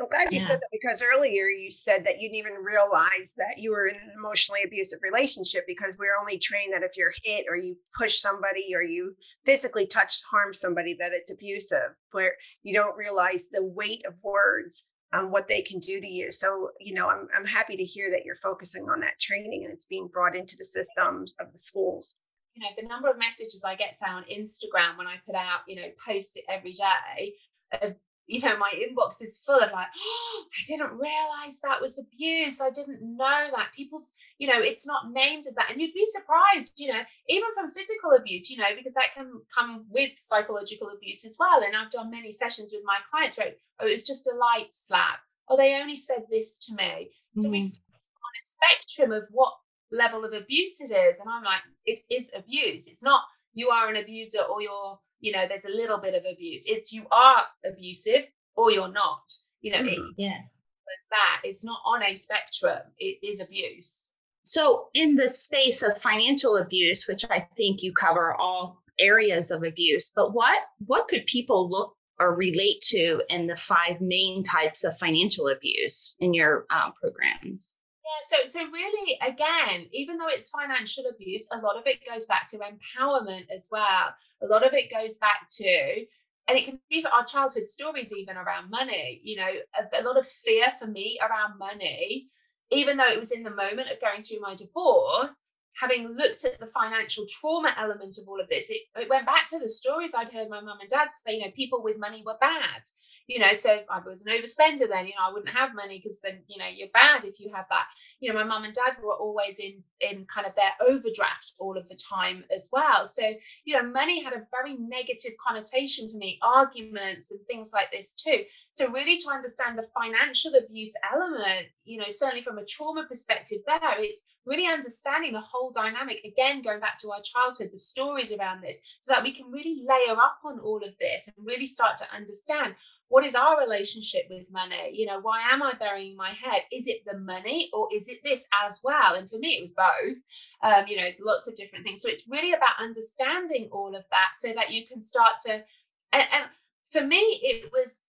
I'm 0.00 0.08
glad 0.08 0.32
you 0.32 0.38
yeah. 0.38 0.46
said 0.46 0.60
that 0.60 0.68
because 0.70 1.02
earlier 1.02 1.48
you 1.48 1.72
said 1.72 2.04
that 2.04 2.20
you 2.20 2.28
didn't 2.28 2.36
even 2.36 2.64
realize 2.64 3.34
that 3.36 3.58
you 3.58 3.72
were 3.72 3.86
in 3.86 3.96
an 3.96 4.12
emotionally 4.16 4.62
abusive 4.64 5.00
relationship 5.02 5.64
because 5.66 5.96
we're 5.98 6.16
only 6.18 6.38
trained 6.38 6.72
that 6.72 6.82
if 6.82 6.96
you're 6.96 7.12
hit 7.24 7.46
or 7.48 7.56
you 7.56 7.76
push 7.96 8.18
somebody 8.18 8.74
or 8.74 8.82
you 8.82 9.16
physically 9.44 9.86
touch 9.86 10.22
harm 10.30 10.54
somebody 10.54 10.94
that 11.00 11.12
it's 11.12 11.32
abusive, 11.32 11.96
where 12.12 12.34
you 12.62 12.74
don't 12.74 12.96
realize 12.96 13.48
the 13.50 13.64
weight 13.64 14.04
of 14.06 14.14
words 14.22 14.88
and 15.12 15.32
what 15.32 15.48
they 15.48 15.62
can 15.62 15.80
do 15.80 16.00
to 16.00 16.06
you. 16.06 16.30
So, 16.30 16.70
you 16.78 16.94
know, 16.94 17.08
I'm 17.08 17.26
I'm 17.36 17.46
happy 17.46 17.76
to 17.76 17.84
hear 17.84 18.10
that 18.10 18.24
you're 18.24 18.36
focusing 18.36 18.88
on 18.88 19.00
that 19.00 19.18
training 19.18 19.64
and 19.64 19.72
it's 19.72 19.86
being 19.86 20.08
brought 20.12 20.36
into 20.36 20.56
the 20.56 20.64
systems 20.64 21.34
of 21.40 21.50
the 21.52 21.58
schools 21.58 22.16
you 22.54 22.64
know 22.64 22.70
the 22.76 22.88
number 22.88 23.08
of 23.08 23.18
messages 23.18 23.62
i 23.64 23.74
get 23.74 23.94
say 23.94 24.08
on 24.08 24.24
instagram 24.24 24.96
when 24.96 25.06
i 25.06 25.14
put 25.24 25.36
out 25.36 25.60
you 25.68 25.76
know 25.76 25.86
posts 26.04 26.34
it 26.34 26.44
every 26.48 26.72
day 26.72 27.32
of 27.80 27.94
you 28.28 28.40
know, 28.42 28.58
my 28.58 28.70
inbox 28.74 29.22
is 29.22 29.38
full 29.38 29.58
of 29.58 29.72
like, 29.72 29.88
oh, 29.98 30.44
I 30.52 30.62
didn't 30.66 30.92
realize 30.92 31.60
that 31.62 31.80
was 31.80 31.98
abuse. 31.98 32.60
I 32.60 32.70
didn't 32.70 33.00
know 33.02 33.46
that 33.56 33.70
people, 33.74 34.02
you 34.38 34.46
know, 34.46 34.60
it's 34.60 34.86
not 34.86 35.10
named 35.10 35.44
as 35.48 35.54
that. 35.54 35.70
And 35.70 35.80
you'd 35.80 35.94
be 35.94 36.06
surprised, 36.06 36.74
you 36.76 36.92
know, 36.92 37.00
even 37.28 37.48
from 37.54 37.70
physical 37.70 38.12
abuse, 38.12 38.50
you 38.50 38.58
know, 38.58 38.68
because 38.76 38.94
that 38.94 39.14
can 39.14 39.40
come 39.52 39.86
with 39.88 40.10
psychological 40.16 40.90
abuse 40.94 41.24
as 41.24 41.36
well. 41.40 41.62
And 41.62 41.74
I've 41.74 41.90
done 41.90 42.10
many 42.10 42.30
sessions 42.30 42.70
with 42.72 42.82
my 42.84 42.98
clients 43.10 43.38
where 43.38 43.48
it's, 43.48 43.56
oh, 43.80 43.86
it 43.86 43.92
was 43.92 44.06
just 44.06 44.26
a 44.26 44.36
light 44.36 44.68
slap. 44.72 45.20
Oh, 45.48 45.56
they 45.56 45.80
only 45.80 45.96
said 45.96 46.24
this 46.30 46.58
to 46.66 46.74
me. 46.74 47.10
So 47.38 47.44
mm-hmm. 47.44 47.52
we 47.52 47.60
on 47.60 47.64
a 47.64 48.44
spectrum 48.44 49.12
of 49.12 49.26
what 49.30 49.54
level 49.90 50.26
of 50.26 50.34
abuse 50.34 50.82
it 50.82 50.90
is. 50.90 51.18
And 51.18 51.30
I'm 51.30 51.44
like, 51.44 51.62
it 51.86 52.00
is 52.10 52.30
abuse. 52.36 52.88
It's 52.88 53.02
not 53.02 53.22
you 53.54 53.70
are 53.70 53.88
an 53.88 53.96
abuser 53.96 54.40
or 54.42 54.62
you're 54.62 54.98
you 55.20 55.32
know 55.32 55.46
there's 55.46 55.64
a 55.64 55.70
little 55.70 55.98
bit 55.98 56.14
of 56.14 56.24
abuse. 56.30 56.66
It's 56.66 56.92
you 56.92 57.06
are 57.10 57.42
abusive 57.64 58.24
or 58.54 58.70
you're 58.70 58.92
not. 58.92 59.32
You 59.60 59.72
know 59.72 59.80
it, 59.80 59.98
yeah. 60.16 60.38
it's 60.38 61.06
that. 61.10 61.40
It's 61.44 61.64
not 61.64 61.80
on 61.84 62.02
a 62.02 62.14
spectrum. 62.14 62.78
It 62.98 63.18
is 63.22 63.40
abuse. 63.40 64.10
So 64.42 64.88
in 64.94 65.16
the 65.16 65.28
space 65.28 65.82
of 65.82 65.98
financial 65.98 66.56
abuse 66.56 67.06
which 67.06 67.24
i 67.30 67.46
think 67.56 67.82
you 67.82 67.92
cover 67.92 68.34
all 68.34 68.82
areas 68.98 69.50
of 69.50 69.62
abuse 69.62 70.10
but 70.16 70.32
what 70.32 70.62
what 70.86 71.06
could 71.06 71.26
people 71.26 71.68
look 71.68 71.94
or 72.18 72.34
relate 72.34 72.80
to 72.80 73.20
in 73.28 73.46
the 73.46 73.56
five 73.56 74.00
main 74.00 74.42
types 74.42 74.84
of 74.84 74.96
financial 74.98 75.48
abuse 75.48 76.16
in 76.20 76.34
your 76.34 76.64
uh, 76.70 76.90
programs 77.00 77.76
yeah, 78.08 78.38
so 78.38 78.48
so 78.48 78.70
really, 78.70 79.18
again, 79.22 79.86
even 79.92 80.16
though 80.16 80.28
it's 80.28 80.50
financial 80.50 81.04
abuse, 81.12 81.48
a 81.52 81.58
lot 81.60 81.76
of 81.76 81.82
it 81.86 82.00
goes 82.10 82.26
back 82.26 82.50
to 82.50 82.58
empowerment 82.58 83.46
as 83.54 83.68
well. 83.70 84.14
A 84.42 84.46
lot 84.46 84.66
of 84.66 84.72
it 84.72 84.90
goes 84.90 85.18
back 85.18 85.46
to, 85.56 86.06
and 86.48 86.56
it 86.58 86.64
can 86.64 86.80
be 86.88 87.02
for 87.02 87.08
our 87.08 87.24
childhood 87.24 87.66
stories 87.66 88.12
even 88.16 88.36
around 88.36 88.70
money. 88.70 89.20
You 89.24 89.36
know, 89.36 89.50
a, 89.78 90.02
a 90.02 90.04
lot 90.04 90.18
of 90.18 90.26
fear 90.26 90.72
for 90.78 90.86
me 90.86 91.18
around 91.20 91.58
money, 91.58 92.28
even 92.70 92.96
though 92.96 93.08
it 93.08 93.18
was 93.18 93.32
in 93.32 93.42
the 93.42 93.50
moment 93.50 93.90
of 93.90 94.00
going 94.00 94.22
through 94.22 94.40
my 94.40 94.54
divorce, 94.54 95.40
having 95.80 96.08
looked 96.08 96.44
at 96.44 96.58
the 96.58 96.66
financial 96.66 97.24
trauma 97.28 97.74
element 97.78 98.18
of 98.20 98.28
all 98.28 98.40
of 98.40 98.48
this, 98.48 98.70
it, 98.70 98.80
it 98.96 99.08
went 99.08 99.26
back 99.26 99.46
to 99.46 99.58
the 99.58 99.68
stories 99.68 100.12
I'd 100.14 100.32
heard 100.32 100.48
my 100.48 100.60
mum 100.60 100.78
and 100.80 100.88
dad 100.88 101.08
say, 101.10 101.36
you 101.36 101.44
know, 101.44 101.50
people 101.54 101.82
with 101.82 101.98
money 101.98 102.22
were 102.26 102.36
bad. 102.40 102.82
You 103.26 103.40
know, 103.40 103.52
so 103.52 103.80
I 103.90 104.00
was 104.00 104.24
an 104.24 104.32
overspender 104.32 104.88
then, 104.88 105.06
you 105.06 105.12
know, 105.12 105.28
I 105.28 105.32
wouldn't 105.32 105.54
have 105.54 105.74
money 105.74 105.98
because 105.98 106.18
then, 106.22 106.40
you 106.48 106.58
know, 106.58 106.66
you're 106.74 106.88
bad 106.94 107.24
if 107.24 107.38
you 107.38 107.50
have 107.54 107.66
that. 107.68 107.88
You 108.20 108.32
know, 108.32 108.38
my 108.38 108.44
mum 108.44 108.64
and 108.64 108.72
dad 108.72 108.96
were 109.02 109.14
always 109.14 109.60
in 109.60 109.84
in 110.00 110.24
kind 110.26 110.46
of 110.46 110.54
their 110.54 110.72
overdraft 110.88 111.54
all 111.58 111.76
of 111.76 111.88
the 111.88 111.96
time 111.96 112.44
as 112.54 112.68
well. 112.72 113.04
So, 113.04 113.34
you 113.64 113.74
know, 113.74 113.82
money 113.82 114.22
had 114.22 114.32
a 114.32 114.46
very 114.50 114.76
negative 114.78 115.32
connotation 115.44 116.10
for 116.10 116.16
me, 116.16 116.38
arguments 116.42 117.30
and 117.30 117.40
things 117.46 117.72
like 117.72 117.90
this 117.90 118.14
too. 118.14 118.44
So 118.74 118.90
really 118.90 119.18
to 119.18 119.30
understand 119.30 119.78
the 119.78 119.88
financial 120.00 120.52
abuse 120.54 120.94
element, 121.12 121.66
you 121.84 121.98
know, 121.98 122.08
certainly 122.08 122.42
from 122.42 122.58
a 122.58 122.64
trauma 122.64 123.04
perspective 123.08 123.58
there, 123.66 123.78
it's 123.98 124.26
really 124.46 124.66
understanding 124.66 125.32
the 125.32 125.40
whole 125.40 125.67
dynamic 125.72 126.22
again 126.24 126.62
going 126.62 126.80
back 126.80 127.00
to 127.00 127.10
our 127.10 127.20
childhood 127.22 127.70
the 127.72 127.78
stories 127.78 128.32
around 128.32 128.62
this 128.62 128.80
so 129.00 129.12
that 129.12 129.22
we 129.22 129.32
can 129.32 129.50
really 129.50 129.82
layer 129.86 130.16
up 130.16 130.38
on 130.44 130.58
all 130.60 130.78
of 130.78 130.96
this 130.98 131.28
and 131.28 131.46
really 131.46 131.66
start 131.66 131.96
to 131.98 132.04
understand 132.14 132.74
what 133.08 133.24
is 133.24 133.34
our 133.34 133.58
relationship 133.58 134.24
with 134.28 134.52
money? 134.52 134.90
You 134.92 135.06
know 135.06 135.20
why 135.20 135.40
am 135.50 135.62
i 135.62 135.72
burying 135.72 136.16
my 136.16 136.28
head? 136.28 136.62
Is 136.70 136.86
it 136.86 137.04
the 137.06 137.18
money 137.18 137.70
or 137.72 137.88
is 137.94 138.08
it 138.08 138.18
this 138.22 138.46
as 138.66 138.80
well? 138.84 139.14
And 139.14 139.30
for 139.30 139.38
me 139.38 139.56
it 139.56 139.60
was 139.60 139.74
both. 139.74 140.18
Um, 140.62 140.84
you 140.86 140.96
know 140.96 141.04
it's 141.04 141.20
lots 141.20 141.48
of 141.48 141.56
different 141.56 141.84
things. 141.84 142.02
So 142.02 142.08
it's 142.08 142.28
really 142.28 142.52
about 142.52 142.80
understanding 142.80 143.68
all 143.72 143.94
of 143.94 144.04
that 144.10 144.32
so 144.38 144.52
that 144.54 144.70
you 144.70 144.86
can 144.86 145.00
start 145.00 145.34
to 145.46 145.64
and, 146.12 146.26
and 146.32 146.44
for 146.90 147.02
me 147.02 147.40
it 147.42 147.70
was 147.72 148.02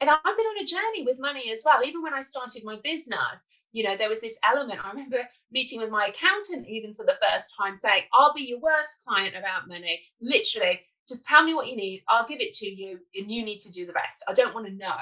and 0.00 0.10
I've 0.10 0.22
been 0.22 0.46
on 0.46 0.62
a 0.62 0.66
journey 0.66 1.04
with 1.04 1.18
money 1.18 1.50
as 1.50 1.62
well. 1.64 1.84
Even 1.84 2.02
when 2.02 2.14
I 2.14 2.20
started 2.20 2.62
my 2.64 2.76
business, 2.82 3.46
you 3.72 3.84
know, 3.84 3.96
there 3.96 4.08
was 4.08 4.20
this 4.20 4.38
element. 4.44 4.84
I 4.84 4.90
remember 4.92 5.20
meeting 5.50 5.80
with 5.80 5.90
my 5.90 6.06
accountant 6.06 6.68
even 6.68 6.94
for 6.94 7.04
the 7.04 7.18
first 7.22 7.54
time 7.58 7.76
saying, 7.76 8.02
I'll 8.12 8.34
be 8.34 8.42
your 8.42 8.60
worst 8.60 9.04
client 9.06 9.34
about 9.36 9.68
money. 9.68 10.00
Literally, 10.20 10.80
just 11.08 11.24
tell 11.24 11.42
me 11.42 11.54
what 11.54 11.68
you 11.68 11.76
need. 11.76 12.02
I'll 12.08 12.26
give 12.26 12.40
it 12.40 12.52
to 12.54 12.66
you, 12.66 12.98
and 13.14 13.30
you 13.30 13.44
need 13.44 13.58
to 13.60 13.72
do 13.72 13.86
the 13.86 13.92
rest. 13.92 14.24
I 14.28 14.32
don't 14.32 14.54
want 14.54 14.66
to 14.66 14.72
know. 14.72 14.96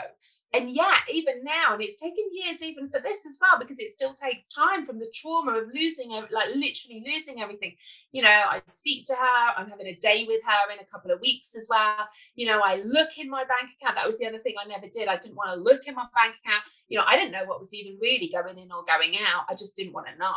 And 0.52 0.70
yeah, 0.70 0.98
even 1.10 1.42
now, 1.42 1.72
and 1.72 1.82
it's 1.82 2.00
taken 2.00 2.24
years 2.32 2.62
even 2.62 2.88
for 2.88 3.00
this 3.00 3.26
as 3.26 3.38
well, 3.42 3.58
because 3.58 3.80
it 3.80 3.90
still 3.90 4.14
takes 4.14 4.48
time 4.48 4.86
from 4.86 5.00
the 5.00 5.12
trauma 5.12 5.58
of 5.58 5.64
losing, 5.74 6.10
like 6.10 6.54
literally 6.54 7.02
losing 7.04 7.42
everything. 7.42 7.74
You 8.12 8.22
know, 8.22 8.28
I 8.28 8.62
speak 8.66 9.04
to 9.06 9.14
her. 9.14 9.54
I'm 9.56 9.68
having 9.68 9.88
a 9.88 9.96
day 9.96 10.24
with 10.28 10.44
her 10.46 10.72
in 10.72 10.78
a 10.78 10.84
couple 10.84 11.10
of 11.10 11.20
weeks 11.20 11.56
as 11.56 11.66
well. 11.68 12.06
You 12.36 12.46
know, 12.46 12.60
I 12.64 12.82
look 12.84 13.18
in 13.18 13.28
my 13.28 13.42
bank 13.44 13.72
account. 13.72 13.96
That 13.96 14.06
was 14.06 14.18
the 14.20 14.26
other 14.26 14.38
thing 14.38 14.54
I 14.64 14.68
never 14.68 14.86
did. 14.86 15.08
I 15.08 15.16
didn't 15.16 15.36
want 15.36 15.50
to 15.54 15.60
look 15.60 15.88
in 15.88 15.96
my 15.96 16.06
bank 16.14 16.36
account. 16.36 16.62
You 16.88 16.98
know, 16.98 17.04
I 17.04 17.16
didn't 17.16 17.32
know 17.32 17.44
what 17.46 17.58
was 17.58 17.74
even 17.74 17.98
really 18.00 18.28
going 18.28 18.56
in 18.56 18.70
or 18.70 18.84
going 18.84 19.16
out. 19.26 19.46
I 19.50 19.54
just 19.54 19.74
didn't 19.74 19.92
want 19.92 20.06
to 20.06 20.16
know. 20.18 20.34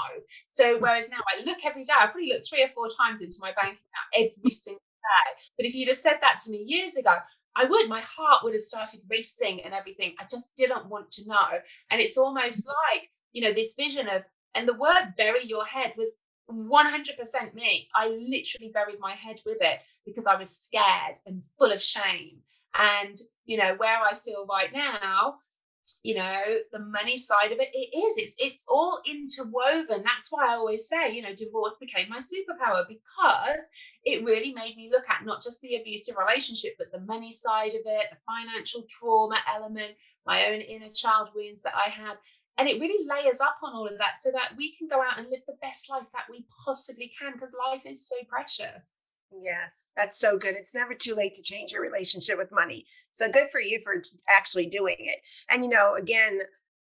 So 0.49 0.79
whereas 0.79 1.09
now 1.11 1.19
I 1.31 1.43
look 1.45 1.63
every 1.63 1.83
day, 1.83 1.93
I 1.95 2.07
probably 2.07 2.29
look 2.29 2.41
three 2.49 2.63
or 2.63 2.69
four 2.73 2.87
times 2.89 3.21
into 3.21 3.37
my 3.39 3.51
bank 3.51 3.77
account 3.77 4.09
every 4.15 4.49
single 4.49 4.81
that. 5.07 5.41
But 5.57 5.65
if 5.65 5.75
you'd 5.75 5.87
have 5.87 5.97
said 5.97 6.17
that 6.21 6.39
to 6.43 6.51
me 6.51 6.63
years 6.65 6.95
ago, 6.95 7.15
I 7.55 7.65
would, 7.65 7.89
my 7.89 8.01
heart 8.01 8.43
would 8.43 8.53
have 8.53 8.61
started 8.61 9.01
racing 9.09 9.61
and 9.63 9.73
everything. 9.73 10.13
I 10.19 10.25
just 10.29 10.55
didn't 10.55 10.89
want 10.89 11.09
to 11.11 11.27
know. 11.27 11.59
And 11.89 11.99
it's 11.99 12.17
almost 12.17 12.67
like, 12.67 13.09
you 13.33 13.41
know, 13.41 13.53
this 13.53 13.75
vision 13.75 14.07
of, 14.07 14.23
and 14.53 14.67
the 14.67 14.75
word 14.75 15.13
bury 15.17 15.43
your 15.43 15.65
head 15.65 15.93
was 15.97 16.17
100% 16.51 17.53
me. 17.53 17.87
I 17.95 18.07
literally 18.07 18.71
buried 18.73 18.99
my 18.99 19.13
head 19.13 19.41
with 19.45 19.57
it 19.61 19.79
because 20.05 20.27
I 20.27 20.35
was 20.35 20.55
scared 20.55 21.17
and 21.25 21.43
full 21.57 21.71
of 21.71 21.81
shame. 21.81 22.37
And, 22.77 23.17
you 23.45 23.57
know, 23.57 23.75
where 23.77 23.99
I 24.01 24.13
feel 24.13 24.45
right 24.47 24.71
now, 24.71 25.35
you 26.03 26.15
know 26.15 26.41
the 26.71 26.79
money 26.79 27.17
side 27.17 27.51
of 27.51 27.59
it 27.59 27.69
it 27.73 27.97
is 27.97 28.17
it's 28.17 28.35
it's 28.37 28.65
all 28.67 28.99
interwoven. 29.05 30.03
That's 30.03 30.29
why 30.31 30.47
i 30.47 30.55
always 30.55 30.87
say 30.87 31.11
you 31.11 31.21
know 31.21 31.33
divorce 31.35 31.77
became 31.79 32.09
my 32.09 32.19
superpower 32.19 32.85
because 32.87 33.63
it 34.03 34.23
really 34.23 34.53
made 34.53 34.75
me 34.77 34.89
look 34.91 35.09
at 35.09 35.25
not 35.25 35.41
just 35.41 35.61
the 35.61 35.75
abusive 35.75 36.15
relationship 36.17 36.73
but 36.77 36.91
the 36.91 37.05
money 37.05 37.31
side 37.31 37.73
of 37.73 37.81
it 37.85 38.05
the 38.11 38.17
financial 38.25 38.83
trauma 38.89 39.37
element 39.55 39.93
my 40.25 40.47
own 40.47 40.61
inner 40.61 40.89
child 40.93 41.29
wounds 41.35 41.61
that 41.63 41.73
i 41.75 41.89
had. 41.89 42.17
And 42.59 42.67
it 42.67 42.79
really 42.79 43.05
layers 43.07 43.39
up 43.39 43.57
on 43.61 43.75
all 43.75 43.85
of 43.85 43.99
that 43.99 44.19
so 44.19 44.31
that 44.31 44.57
we 44.57 44.73
can 44.75 44.87
go 44.87 44.97
out 44.97 45.19
and 45.19 45.27
live 45.29 45.41
the 45.45 45.53
best 45.61 45.91
life 45.91 46.07
that 46.13 46.25
we 46.27 46.43
possibly 46.65 47.11
can 47.19 47.33
because 47.33 47.55
life 47.71 47.85
is 47.85 48.07
so 48.07 48.15
precious 48.27 49.06
Yes, 49.31 49.89
that's 49.95 50.19
so 50.19 50.37
good. 50.37 50.55
It's 50.55 50.73
never 50.73 50.93
too 50.93 51.13
late 51.13 51.33
to 51.35 51.41
change 51.41 51.71
your 51.71 51.81
relationship 51.81 52.37
with 52.37 52.51
money. 52.51 52.85
So 53.11 53.29
good 53.31 53.47
for 53.51 53.59
you 53.59 53.79
for 53.83 54.01
actually 54.29 54.67
doing 54.67 54.95
it. 54.99 55.19
And, 55.49 55.63
you 55.63 55.69
know, 55.69 55.95
again, 55.95 56.39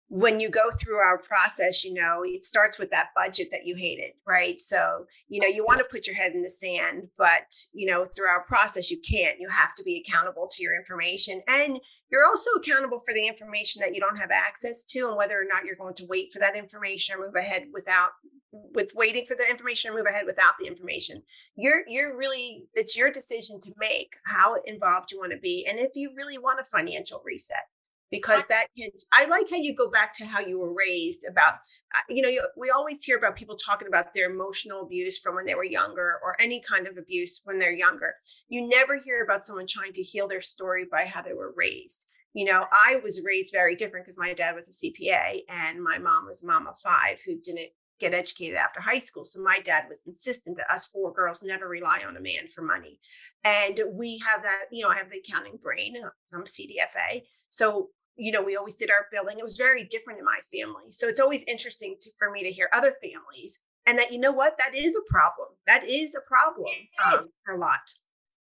when 0.09 0.39
you 0.39 0.49
go 0.49 0.71
through 0.71 0.97
our 0.97 1.19
process, 1.19 1.85
you 1.85 1.93
know, 1.93 2.23
it 2.25 2.43
starts 2.43 2.79
with 2.79 2.89
that 2.89 3.09
budget 3.15 3.49
that 3.51 3.65
you 3.65 3.75
hated, 3.75 4.11
right? 4.27 4.59
So, 4.59 5.05
you 5.27 5.39
know, 5.39 5.47
you 5.47 5.63
want 5.63 5.79
to 5.79 5.85
put 5.85 6.07
your 6.07 6.15
head 6.15 6.33
in 6.33 6.41
the 6.41 6.49
sand, 6.49 7.09
but, 7.15 7.55
you 7.73 7.85
know, 7.85 8.05
through 8.05 8.27
our 8.27 8.43
process, 8.43 8.89
you 8.89 8.99
can't. 8.99 9.39
You 9.39 9.47
have 9.49 9.75
to 9.75 9.83
be 9.83 10.03
accountable 10.03 10.49
to 10.51 10.63
your 10.63 10.75
information. 10.75 11.41
And 11.47 11.79
you're 12.11 12.25
also 12.25 12.49
accountable 12.51 13.03
for 13.05 13.13
the 13.13 13.27
information 13.27 13.81
that 13.81 13.93
you 13.93 14.01
don't 14.01 14.17
have 14.17 14.31
access 14.31 14.83
to 14.85 15.07
and 15.07 15.15
whether 15.15 15.39
or 15.39 15.45
not 15.47 15.65
you're 15.65 15.75
going 15.75 15.95
to 15.95 16.07
wait 16.07 16.33
for 16.33 16.39
that 16.39 16.55
information 16.55 17.15
or 17.15 17.25
move 17.27 17.35
ahead 17.35 17.67
without 17.71 18.09
with 18.51 18.93
waiting 18.95 19.25
for 19.27 19.35
the 19.35 19.45
information 19.47 19.91
or 19.91 19.95
move 19.95 20.07
ahead 20.07 20.25
without 20.25 20.55
the 20.57 20.65
information 20.65 21.21
you're 21.55 21.83
you're 21.87 22.17
really 22.17 22.65
it's 22.73 22.97
your 22.97 23.11
decision 23.11 23.59
to 23.59 23.71
make 23.77 24.15
how 24.25 24.55
involved 24.65 25.11
you 25.11 25.19
want 25.19 25.31
to 25.31 25.37
be 25.37 25.63
and 25.69 25.77
if 25.77 25.91
you 25.93 26.11
really 26.17 26.39
want 26.39 26.59
a 26.59 26.63
financial 26.63 27.21
reset 27.23 27.67
because 28.11 28.45
that 28.47 28.67
can 28.77 28.89
i 29.13 29.25
like 29.25 29.49
how 29.49 29.57
you 29.57 29.75
go 29.75 29.89
back 29.89 30.13
to 30.13 30.25
how 30.25 30.39
you 30.39 30.59
were 30.59 30.73
raised 30.73 31.25
about 31.29 31.55
uh, 31.95 32.01
you 32.09 32.21
know 32.21 32.29
you, 32.29 32.45
we 32.57 32.69
always 32.69 33.03
hear 33.03 33.17
about 33.17 33.35
people 33.35 33.55
talking 33.55 33.87
about 33.87 34.13
their 34.13 34.29
emotional 34.29 34.81
abuse 34.81 35.17
from 35.17 35.35
when 35.35 35.45
they 35.45 35.55
were 35.55 35.63
younger 35.63 36.19
or 36.23 36.35
any 36.39 36.61
kind 36.61 36.87
of 36.87 36.97
abuse 36.97 37.41
when 37.43 37.59
they're 37.59 37.73
younger 37.73 38.13
you 38.47 38.67
never 38.67 38.97
hear 38.97 39.23
about 39.23 39.43
someone 39.43 39.67
trying 39.67 39.93
to 39.93 40.03
heal 40.03 40.27
their 40.27 40.41
story 40.41 40.85
by 40.91 41.05
how 41.05 41.21
they 41.21 41.33
were 41.33 41.53
raised 41.55 42.07
you 42.33 42.45
know 42.45 42.65
i 42.71 42.99
was 43.03 43.21
raised 43.23 43.53
very 43.53 43.75
different 43.75 44.05
because 44.05 44.17
my 44.17 44.33
dad 44.33 44.55
was 44.55 44.67
a 44.67 44.85
cpa 44.85 45.39
and 45.49 45.83
my 45.83 45.97
mom 45.97 46.25
was 46.25 46.43
a 46.43 46.47
mom 46.47 46.67
of 46.67 46.77
five 46.79 47.19
who 47.25 47.39
didn't 47.39 47.69
get 47.99 48.13
educated 48.13 48.55
after 48.55 48.79
high 48.79 48.99
school. 48.99 49.25
So 49.25 49.41
my 49.41 49.59
dad 49.63 49.85
was 49.87 50.07
insistent 50.07 50.57
that 50.57 50.71
us 50.71 50.87
four 50.87 51.13
girls 51.13 51.43
never 51.43 51.67
rely 51.67 52.01
on 52.07 52.15
a 52.15 52.21
man 52.21 52.47
for 52.53 52.61
money. 52.61 52.99
And 53.43 53.81
we 53.91 54.19
have 54.25 54.41
that, 54.43 54.65
you 54.71 54.83
know, 54.83 54.89
I 54.89 54.97
have 54.97 55.09
the 55.09 55.19
accounting 55.19 55.59
brain. 55.61 55.95
I'm 56.33 56.45
CDFA. 56.45 57.23
So, 57.49 57.89
you 58.19 58.31
know, 58.31 58.43
we 58.43 58.57
always 58.57 58.75
did 58.75 58.91
our 58.91 59.07
billing. 59.11 59.39
It 59.39 59.43
was 59.43 59.57
very 59.57 59.85
different 59.85 60.19
in 60.19 60.25
my 60.25 60.39
family. 60.53 60.91
So 60.91 61.07
it's 61.07 61.19
always 61.19 61.43
interesting 61.47 61.95
to, 62.01 62.09
for 62.19 62.29
me 62.31 62.43
to 62.43 62.51
hear 62.51 62.69
other 62.73 62.93
families 63.01 63.59
and 63.85 63.97
that, 63.97 64.11
you 64.11 64.19
know 64.19 64.31
what, 64.31 64.57
that 64.59 64.75
is 64.75 64.95
a 64.95 65.11
problem. 65.11 65.49
That 65.65 65.83
is 65.83 66.15
a 66.15 66.21
problem 66.27 66.67
um, 67.07 67.19
a 67.49 67.57
lot. 67.57 67.93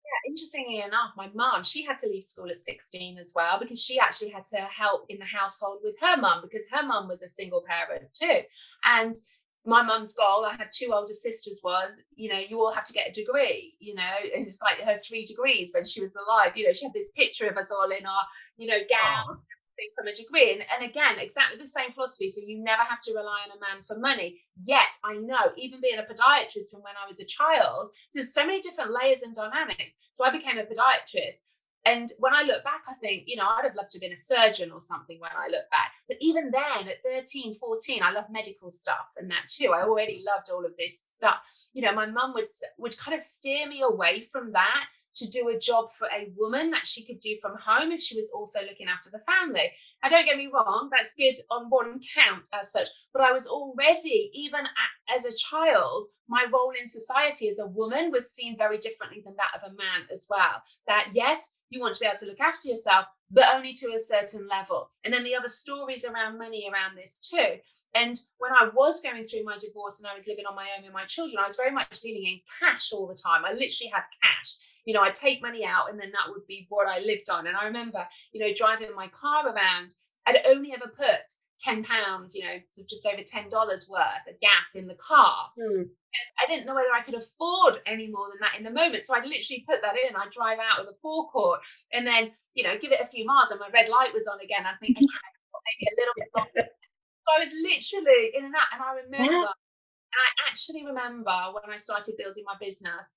Yeah, 0.04 0.30
interestingly 0.30 0.80
enough, 0.80 1.10
my 1.16 1.28
mom, 1.34 1.62
she 1.64 1.84
had 1.84 1.98
to 1.98 2.08
leave 2.08 2.24
school 2.24 2.50
at 2.50 2.64
16 2.64 3.18
as 3.18 3.32
well 3.34 3.58
because 3.58 3.82
she 3.82 3.98
actually 3.98 4.30
had 4.30 4.44
to 4.52 4.58
help 4.58 5.06
in 5.08 5.18
the 5.18 5.24
household 5.24 5.80
with 5.82 5.96
her 6.00 6.16
mum 6.16 6.40
because 6.42 6.68
her 6.70 6.86
mum 6.86 7.08
was 7.08 7.22
a 7.22 7.28
single 7.28 7.62
parent 7.66 8.14
too. 8.14 8.40
And 8.84 9.14
my 9.66 9.82
mum's 9.82 10.14
goal, 10.14 10.44
I 10.44 10.54
have 10.56 10.70
two 10.70 10.92
older 10.92 11.14
sisters, 11.14 11.60
was, 11.64 12.02
you 12.14 12.30
know, 12.30 12.38
you 12.38 12.58
all 12.60 12.72
have 12.72 12.84
to 12.84 12.92
get 12.92 13.08
a 13.08 13.12
degree, 13.12 13.74
you 13.80 13.94
know, 13.94 14.14
it's 14.22 14.60
like 14.62 14.80
her 14.86 14.98
three 14.98 15.24
degrees 15.24 15.72
when 15.74 15.84
she 15.84 16.02
was 16.02 16.12
alive. 16.14 16.52
You 16.54 16.66
know, 16.66 16.72
she 16.72 16.84
had 16.84 16.92
this 16.92 17.12
picture 17.16 17.48
of 17.48 17.56
us 17.56 17.72
all 17.72 17.90
in 17.90 18.04
our, 18.06 18.24
you 18.56 18.68
know, 18.68 18.78
gown 18.88 19.38
from 19.96 20.06
a 20.06 20.14
degree. 20.14 20.52
And, 20.52 20.62
and 20.74 20.88
again, 20.88 21.18
exactly 21.18 21.58
the 21.58 21.66
same 21.66 21.92
philosophy. 21.92 22.28
So 22.28 22.42
you 22.46 22.62
never 22.62 22.82
have 22.82 23.00
to 23.02 23.14
rely 23.14 23.44
on 23.44 23.56
a 23.56 23.60
man 23.60 23.82
for 23.82 23.98
money. 23.98 24.38
Yet 24.62 24.94
I 25.04 25.14
know, 25.14 25.52
even 25.56 25.80
being 25.80 25.98
a 25.98 26.02
podiatrist 26.02 26.70
from 26.70 26.82
when 26.82 26.94
I 26.94 27.08
was 27.08 27.20
a 27.20 27.26
child, 27.26 27.94
so 27.94 28.18
there's 28.18 28.34
so 28.34 28.46
many 28.46 28.60
different 28.60 28.92
layers 28.92 29.22
and 29.22 29.34
dynamics. 29.34 30.10
So 30.12 30.24
I 30.24 30.30
became 30.30 30.58
a 30.58 30.62
podiatrist 30.62 31.42
and 31.84 32.08
when 32.18 32.32
I 32.32 32.42
look 32.42 32.64
back, 32.64 32.82
I 32.88 32.94
think, 32.94 33.24
you 33.26 33.36
know, 33.36 33.46
I'd 33.46 33.64
have 33.64 33.74
loved 33.74 33.90
to 33.90 33.98
have 33.98 34.02
been 34.02 34.12
a 34.12 34.18
surgeon 34.18 34.70
or 34.70 34.80
something 34.80 35.20
when 35.20 35.30
I 35.36 35.48
look 35.48 35.68
back. 35.70 35.92
But 36.08 36.16
even 36.20 36.50
then, 36.50 36.88
at 36.88 37.02
13, 37.04 37.56
14, 37.56 38.02
I 38.02 38.10
love 38.10 38.24
medical 38.30 38.70
stuff 38.70 39.06
and 39.16 39.30
that 39.30 39.48
too. 39.48 39.72
I 39.72 39.82
already 39.82 40.24
loved 40.26 40.50
all 40.50 40.64
of 40.64 40.76
this 40.78 41.04
stuff. 41.18 41.36
You 41.72 41.82
know, 41.82 41.92
my 41.92 42.06
mum 42.06 42.32
would 42.34 42.46
would 42.78 42.98
kind 42.98 43.14
of 43.14 43.20
steer 43.20 43.68
me 43.68 43.82
away 43.82 44.20
from 44.20 44.52
that 44.52 44.86
to 45.16 45.28
do 45.28 45.48
a 45.48 45.58
job 45.58 45.92
for 45.92 46.08
a 46.08 46.32
woman 46.36 46.70
that 46.70 46.86
she 46.86 47.04
could 47.04 47.20
do 47.20 47.36
from 47.40 47.56
home 47.56 47.92
if 47.92 48.00
she 48.00 48.16
was 48.16 48.30
also 48.34 48.60
looking 48.62 48.88
after 48.88 49.10
the 49.10 49.20
family. 49.20 49.70
Now, 50.02 50.08
don't 50.10 50.26
get 50.26 50.36
me 50.36 50.50
wrong, 50.52 50.90
that's 50.90 51.14
good 51.14 51.36
on 51.50 51.66
one 51.68 52.00
count 52.14 52.48
as 52.52 52.72
such, 52.72 52.88
but 53.12 53.22
I 53.22 53.32
was 53.32 53.46
already, 53.46 54.30
even 54.34 54.66
as 55.14 55.24
a 55.24 55.36
child, 55.36 56.06
my 56.28 56.46
role 56.52 56.72
in 56.78 56.88
society 56.88 57.48
as 57.48 57.58
a 57.58 57.66
woman 57.66 58.10
was 58.10 58.32
seen 58.32 58.56
very 58.56 58.78
differently 58.78 59.22
than 59.24 59.36
that 59.36 59.60
of 59.60 59.70
a 59.70 59.74
man 59.74 60.06
as 60.12 60.26
well. 60.30 60.62
That, 60.86 61.08
yes, 61.12 61.58
you 61.70 61.80
want 61.80 61.94
to 61.94 62.00
be 62.00 62.06
able 62.06 62.18
to 62.18 62.26
look 62.26 62.40
after 62.40 62.68
yourself, 62.68 63.06
but 63.30 63.48
only 63.54 63.72
to 63.74 63.92
a 63.94 64.00
certain 64.00 64.48
level. 64.48 64.88
And 65.04 65.12
then 65.12 65.24
the 65.24 65.34
other 65.34 65.48
stories 65.48 66.04
around 66.04 66.38
money 66.38 66.68
around 66.70 66.96
this 66.96 67.20
too. 67.20 67.56
And 67.94 68.18
when 68.38 68.52
I 68.52 68.70
was 68.74 69.02
going 69.02 69.24
through 69.24 69.44
my 69.44 69.58
divorce 69.58 70.00
and 70.00 70.08
I 70.08 70.14
was 70.14 70.26
living 70.26 70.46
on 70.46 70.56
my 70.56 70.68
own 70.76 70.84
with 70.84 70.92
my 70.92 71.04
children, 71.04 71.38
I 71.40 71.46
was 71.46 71.56
very 71.56 71.70
much 71.70 72.00
dealing 72.00 72.24
in 72.24 72.40
cash 72.60 72.92
all 72.92 73.06
the 73.06 73.14
time. 73.14 73.44
I 73.44 73.52
literally 73.52 73.90
had 73.92 74.04
cash. 74.22 74.56
You 74.86 74.94
know, 74.94 75.02
I'd 75.02 75.14
take 75.14 75.42
money 75.42 75.64
out 75.64 75.90
and 75.90 75.98
then 75.98 76.12
that 76.12 76.30
would 76.30 76.46
be 76.46 76.66
what 76.68 76.88
I 76.88 77.00
lived 77.00 77.28
on. 77.30 77.46
And 77.46 77.56
I 77.56 77.64
remember, 77.64 78.06
you 78.32 78.40
know, 78.40 78.52
driving 78.54 78.94
my 78.94 79.08
car 79.08 79.46
around, 79.46 79.94
I'd 80.26 80.40
only 80.46 80.72
ever 80.72 80.92
put 80.96 81.24
10 81.64 81.84
pounds, 81.84 82.34
you 82.34 82.44
know, 82.44 82.58
so 82.68 82.82
just 82.88 83.06
over 83.06 83.22
$10 83.22 83.50
worth 83.50 84.28
of 84.28 84.40
gas 84.40 84.74
in 84.74 84.86
the 84.86 84.96
car. 84.96 85.48
Mm. 85.58 85.88
I 86.40 86.46
didn't 86.46 86.66
know 86.66 86.74
whether 86.74 86.92
I 86.94 87.02
could 87.02 87.14
afford 87.14 87.80
any 87.86 88.08
more 88.08 88.28
than 88.30 88.38
that 88.40 88.56
in 88.56 88.62
the 88.62 88.70
moment. 88.70 89.04
So 89.04 89.14
I'd 89.14 89.26
literally 89.26 89.64
put 89.68 89.82
that 89.82 89.96
in. 89.98 90.14
I'd 90.14 90.30
drive 90.30 90.58
out 90.58 90.84
with 90.84 90.94
a 90.94 90.98
forecourt 91.00 91.60
and 91.92 92.06
then, 92.06 92.32
you 92.54 92.62
know, 92.62 92.78
give 92.78 92.92
it 92.92 93.00
a 93.00 93.06
few 93.06 93.24
miles 93.24 93.50
and 93.50 93.58
my 93.58 93.68
red 93.72 93.88
light 93.88 94.12
was 94.12 94.28
on 94.28 94.38
again. 94.38 94.64
I 94.64 94.76
think 94.78 94.96
maybe 95.00 95.88
a 95.88 95.98
little 95.98 96.14
bit 96.16 96.28
longer. 96.36 96.68
so 96.70 97.28
I 97.34 97.40
was 97.40 97.50
literally 97.50 98.30
in 98.36 98.44
and 98.44 98.54
out. 98.54 98.70
And 98.72 98.82
I 98.82 98.92
remember, 99.02 99.48
and 99.48 100.20
I 100.22 100.28
actually 100.48 100.86
remember 100.86 101.34
when 101.50 101.72
I 101.72 101.76
started 101.76 102.14
building 102.16 102.44
my 102.46 102.54
business, 102.60 103.16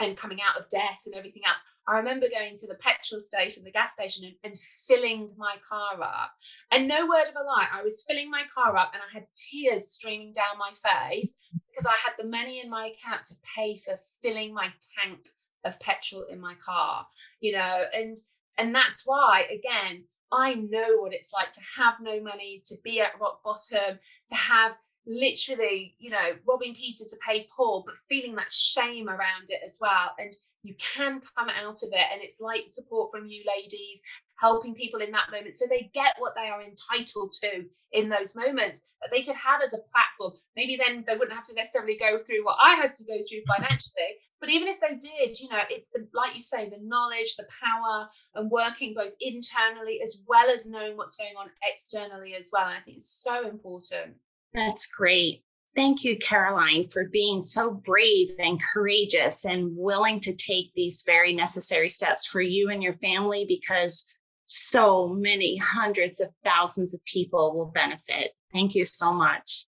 and 0.00 0.16
coming 0.16 0.38
out 0.40 0.60
of 0.60 0.68
debt 0.68 0.98
and 1.06 1.14
everything 1.14 1.42
else. 1.46 1.60
I 1.88 1.96
remember 1.96 2.26
going 2.28 2.56
to 2.56 2.66
the 2.66 2.74
petrol 2.74 3.20
station, 3.20 3.64
the 3.64 3.72
gas 3.72 3.94
station, 3.94 4.26
and, 4.26 4.34
and, 4.44 4.58
filling 4.58 5.30
my 5.36 5.54
car 5.68 6.00
up. 6.02 6.32
And 6.70 6.86
no 6.86 7.06
word 7.06 7.28
of 7.28 7.34
a 7.34 7.44
lie, 7.44 7.68
I 7.72 7.82
was 7.82 8.04
filling 8.06 8.30
my 8.30 8.42
car 8.54 8.76
up 8.76 8.92
and 8.92 9.02
I 9.02 9.12
had 9.12 9.26
tears 9.34 9.90
streaming 9.90 10.32
down 10.32 10.58
my 10.58 10.72
face 10.72 11.36
because 11.70 11.86
I 11.86 11.96
had 12.04 12.12
the 12.18 12.28
money 12.28 12.60
in 12.60 12.70
my 12.70 12.86
account 12.86 13.24
to 13.26 13.34
pay 13.56 13.78
for 13.78 13.98
filling 14.22 14.52
my 14.52 14.68
tank 15.02 15.28
of 15.64 15.80
petrol 15.80 16.26
in 16.30 16.40
my 16.40 16.54
car, 16.54 17.06
you 17.40 17.52
know, 17.52 17.84
and 17.94 18.16
and 18.56 18.74
that's 18.74 19.04
why 19.06 19.46
again 19.50 20.04
I 20.32 20.54
know 20.54 20.98
what 20.98 21.14
it's 21.14 21.32
like 21.32 21.52
to 21.52 21.60
have 21.78 21.94
no 22.00 22.20
money, 22.20 22.62
to 22.66 22.74
be 22.84 23.00
at 23.00 23.18
rock 23.20 23.42
bottom, 23.42 23.98
to 24.28 24.34
have 24.34 24.72
literally, 25.06 25.94
you 25.98 26.10
know, 26.10 26.32
robbing 26.46 26.74
Peter 26.74 27.04
to 27.04 27.16
pay 27.26 27.48
Paul, 27.54 27.82
but 27.86 27.96
feeling 28.08 28.36
that 28.36 28.52
shame 28.52 29.08
around 29.08 29.46
it 29.48 29.60
as 29.66 29.78
well. 29.80 30.10
And 30.18 30.32
you 30.62 30.74
can 30.74 31.20
come 31.36 31.48
out 31.48 31.82
of 31.82 31.88
it. 31.92 32.06
And 32.12 32.22
it's 32.22 32.40
like 32.40 32.64
support 32.66 33.10
from 33.10 33.26
you 33.26 33.42
ladies, 33.46 34.02
helping 34.38 34.74
people 34.74 35.00
in 35.00 35.10
that 35.12 35.30
moment 35.32 35.54
so 35.54 35.66
they 35.68 35.90
get 35.94 36.14
what 36.18 36.34
they 36.36 36.48
are 36.48 36.62
entitled 36.62 37.32
to 37.32 37.64
in 37.92 38.08
those 38.08 38.36
moments 38.36 38.86
that 39.00 39.10
they 39.10 39.22
could 39.22 39.34
have 39.34 39.60
as 39.62 39.72
a 39.72 39.78
platform. 39.92 40.38
Maybe 40.56 40.76
then 40.76 41.04
they 41.06 41.16
wouldn't 41.16 41.34
have 41.34 41.44
to 41.44 41.54
necessarily 41.54 41.96
go 41.98 42.18
through 42.18 42.44
what 42.44 42.56
I 42.62 42.74
had 42.74 42.92
to 42.92 43.04
go 43.04 43.14
through 43.28 43.40
mm-hmm. 43.40 43.62
financially. 43.62 44.18
But 44.40 44.50
even 44.50 44.68
if 44.68 44.80
they 44.80 44.94
did, 44.94 45.40
you 45.40 45.48
know, 45.48 45.60
it's 45.70 45.90
the, 45.90 46.06
like 46.12 46.34
you 46.34 46.40
say, 46.40 46.68
the 46.68 46.78
knowledge, 46.82 47.36
the 47.36 47.46
power, 47.62 48.08
and 48.34 48.50
working 48.50 48.94
both 48.94 49.12
internally 49.20 50.00
as 50.02 50.22
well 50.28 50.50
as 50.50 50.70
knowing 50.70 50.96
what's 50.96 51.16
going 51.16 51.34
on 51.38 51.50
externally 51.62 52.34
as 52.34 52.50
well. 52.52 52.66
And 52.66 52.76
I 52.76 52.80
think 52.80 52.98
it's 52.98 53.22
so 53.22 53.48
important. 53.48 54.16
That's 54.54 54.86
great. 54.86 55.42
Thank 55.78 56.02
you, 56.02 56.18
Caroline, 56.18 56.88
for 56.88 57.04
being 57.04 57.40
so 57.40 57.70
brave 57.70 58.30
and 58.40 58.60
courageous 58.60 59.44
and 59.44 59.76
willing 59.76 60.18
to 60.18 60.34
take 60.34 60.74
these 60.74 61.04
very 61.06 61.32
necessary 61.32 61.88
steps 61.88 62.26
for 62.26 62.40
you 62.40 62.70
and 62.70 62.82
your 62.82 62.94
family 62.94 63.44
because 63.46 64.12
so 64.44 65.06
many 65.06 65.56
hundreds 65.56 66.20
of 66.20 66.30
thousands 66.42 66.94
of 66.94 67.04
people 67.04 67.56
will 67.56 67.66
benefit. 67.66 68.32
Thank 68.52 68.74
you 68.74 68.86
so 68.86 69.12
much. 69.12 69.66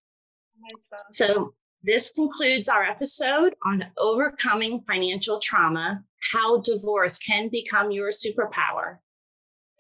So, 1.13 1.55
this 1.85 2.11
concludes 2.11 2.69
our 2.69 2.83
episode 2.83 3.55
on 3.65 3.87
overcoming 3.97 4.83
financial 4.89 5.39
trauma, 5.39 6.03
how 6.33 6.59
divorce 6.63 7.21
can 7.21 7.49
become 7.51 7.93
your 7.93 8.11
superpower. 8.11 8.99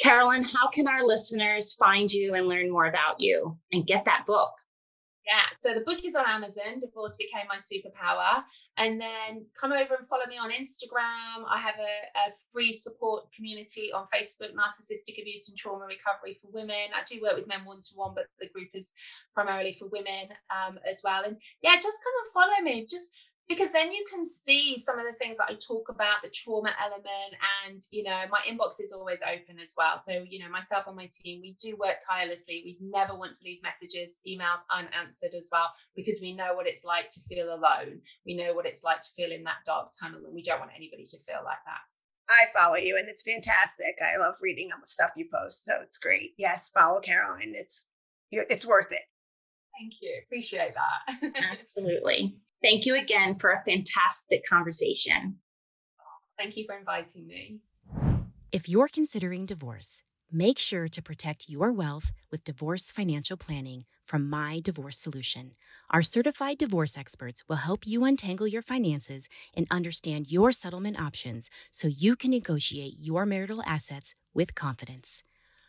Caroline, 0.01 0.45
how 0.45 0.68
can 0.68 0.87
our 0.87 1.05
listeners 1.05 1.74
find 1.74 2.09
you 2.09 2.35
and 2.35 2.47
learn 2.47 2.70
more 2.70 2.87
about 2.87 3.18
you 3.18 3.59
and 3.72 3.85
get 3.85 4.05
that 4.05 4.26
book? 4.28 4.53
Yeah, 5.31 5.47
so 5.61 5.78
the 5.78 5.85
book 5.85 6.05
is 6.05 6.16
on 6.16 6.24
Amazon, 6.26 6.81
Divorce 6.81 7.16
Became 7.16 7.47
My 7.47 7.55
Superpower. 7.55 8.43
And 8.76 9.01
then 9.01 9.47
come 9.59 9.70
over 9.70 9.95
and 9.95 10.07
follow 10.09 10.26
me 10.26 10.39
on 10.39 10.51
Instagram. 10.51 11.47
I 11.49 11.57
have 11.57 11.76
a, 11.78 12.18
a 12.18 12.33
free 12.53 12.72
support 12.72 13.33
community 13.33 13.93
on 13.95 14.07
Facebook, 14.12 14.51
Narcissistic 14.59 15.22
Abuse 15.22 15.49
and 15.49 15.57
Trauma 15.57 15.85
Recovery 15.87 16.35
for 16.35 16.51
Women. 16.51 16.91
I 16.97 17.03
do 17.09 17.22
work 17.22 17.37
with 17.37 17.47
men 17.47 17.64
one 17.64 17.78
to 17.78 17.95
one, 17.95 18.12
but 18.12 18.24
the 18.41 18.49
group 18.49 18.70
is 18.74 18.93
primarily 19.33 19.72
for 19.72 19.87
women 19.87 20.35
um, 20.51 20.81
as 20.85 21.01
well. 21.05 21.22
And 21.24 21.37
yeah, 21.62 21.76
just 21.76 22.03
come 22.03 22.16
and 22.24 22.33
follow 22.35 22.64
me. 22.64 22.87
Just 22.91 23.12
because 23.51 23.72
then 23.72 23.92
you 23.92 24.07
can 24.09 24.24
see 24.24 24.78
some 24.78 24.96
of 25.01 25.05
the 25.05 25.18
things 25.18 25.36
that 25.38 25.51
I 25.51 25.55
talk 25.55 25.88
about, 25.88 26.22
the 26.22 26.30
trauma 26.30 26.70
element, 26.80 27.34
and 27.66 27.82
you 27.90 28.05
know, 28.05 28.22
my 28.30 28.38
inbox 28.48 28.80
is 28.80 28.92
always 28.96 29.22
open 29.22 29.59
as 29.59 29.74
well. 29.76 29.98
So, 29.98 30.24
you 30.28 30.38
know, 30.38 30.48
myself 30.48 30.84
and 30.86 30.94
my 30.94 31.09
team, 31.12 31.40
we 31.42 31.57
do 31.61 31.76
work 31.76 31.96
tirelessly. 32.09 32.62
We 32.64 32.78
never 32.80 33.16
want 33.16 33.34
to 33.34 33.44
leave 33.44 33.59
messages, 33.61 34.20
emails 34.26 34.61
unanswered 34.70 35.34
as 35.36 35.48
well, 35.51 35.72
because 35.96 36.20
we 36.22 36.32
know 36.32 36.55
what 36.55 36.68
it's 36.68 36.84
like 36.84 37.09
to 37.09 37.20
feel 37.28 37.53
alone. 37.53 38.03
We 38.24 38.36
know 38.36 38.55
what 38.55 38.66
it's 38.66 38.84
like 38.84 39.01
to 39.01 39.09
feel 39.16 39.32
in 39.32 39.42
that 39.42 39.66
dark 39.66 39.90
tunnel, 40.01 40.20
and 40.24 40.34
we 40.34 40.44
don't 40.44 40.61
want 40.61 40.70
anybody 40.76 41.03
to 41.03 41.18
feel 41.26 41.42
like 41.44 41.64
that. 41.66 41.80
I 42.30 42.44
follow 42.57 42.76
you 42.76 42.96
and 42.96 43.09
it's 43.09 43.24
fantastic. 43.24 43.96
I 44.01 44.16
love 44.16 44.36
reading 44.40 44.68
all 44.72 44.78
the 44.80 44.86
stuff 44.86 45.11
you 45.16 45.26
post. 45.34 45.64
So 45.64 45.72
it's 45.82 45.98
great. 45.98 46.30
Yes, 46.38 46.70
follow 46.70 47.01
Caroline. 47.01 47.55
It's 47.57 47.88
it's 48.30 48.64
worth 48.64 48.92
it. 48.92 49.03
Thank 49.81 49.95
you. 50.03 50.20
Appreciate 50.26 50.74
that. 50.74 51.33
Absolutely. 51.53 52.37
Thank 52.62 52.85
you 52.85 52.97
again 52.97 53.39
for 53.39 53.53
a 53.53 53.64
fantastic 53.64 54.45
conversation. 54.47 55.39
Thank 56.39 56.59
you 56.59 56.66
for 56.66 56.76
inviting 56.76 57.26
me. 57.26 57.61
If 58.53 58.68
you're 58.68 58.89
considering 58.89 59.47
divorce, 59.47 60.03
make 60.31 60.59
sure 60.59 60.87
to 60.89 61.01
protect 61.01 61.49
your 61.49 61.72
wealth 61.72 62.12
with 62.31 62.45
divorce 62.45 62.91
financial 62.91 63.39
planning 63.39 63.85
from 64.05 64.28
My 64.28 64.61
Divorce 64.62 64.99
Solution. 64.99 65.53
Our 65.91 66.03
certified 66.03 66.59
divorce 66.59 66.99
experts 66.99 67.43
will 67.49 67.57
help 67.57 67.87
you 67.87 68.05
untangle 68.05 68.47
your 68.47 68.62
finances 68.62 69.31
and 69.55 69.66
understand 69.70 70.31
your 70.31 70.53
settlement 70.53 71.01
options 71.01 71.49
so 71.70 71.89
you 71.89 72.16
can 72.16 72.33
negotiate 72.33 72.95
your 72.99 73.24
marital 73.24 73.62
assets 73.64 74.14
with 74.35 74.55
confidence. 74.55 75.22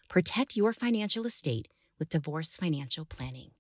Protect 0.10 0.58
your 0.58 0.74
financial 0.74 1.26
estate 1.26 1.70
with 1.98 2.10
divorce 2.10 2.58
financial 2.58 3.06
planning. 3.06 3.52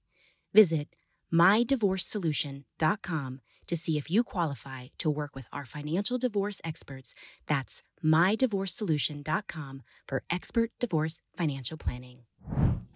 Visit 0.53 0.89
mydivorcesolution.com 1.33 3.41
to 3.67 3.77
see 3.77 3.97
if 3.97 4.11
you 4.11 4.23
qualify 4.23 4.87
to 4.97 5.09
work 5.09 5.33
with 5.33 5.45
our 5.53 5.63
financial 5.65 6.17
divorce 6.17 6.59
experts. 6.63 7.13
That's 7.47 7.81
mydivorcesolution.com 8.03 9.83
for 10.07 10.23
expert 10.29 10.71
divorce 10.79 11.19
financial 11.37 11.77
planning. 11.77 12.19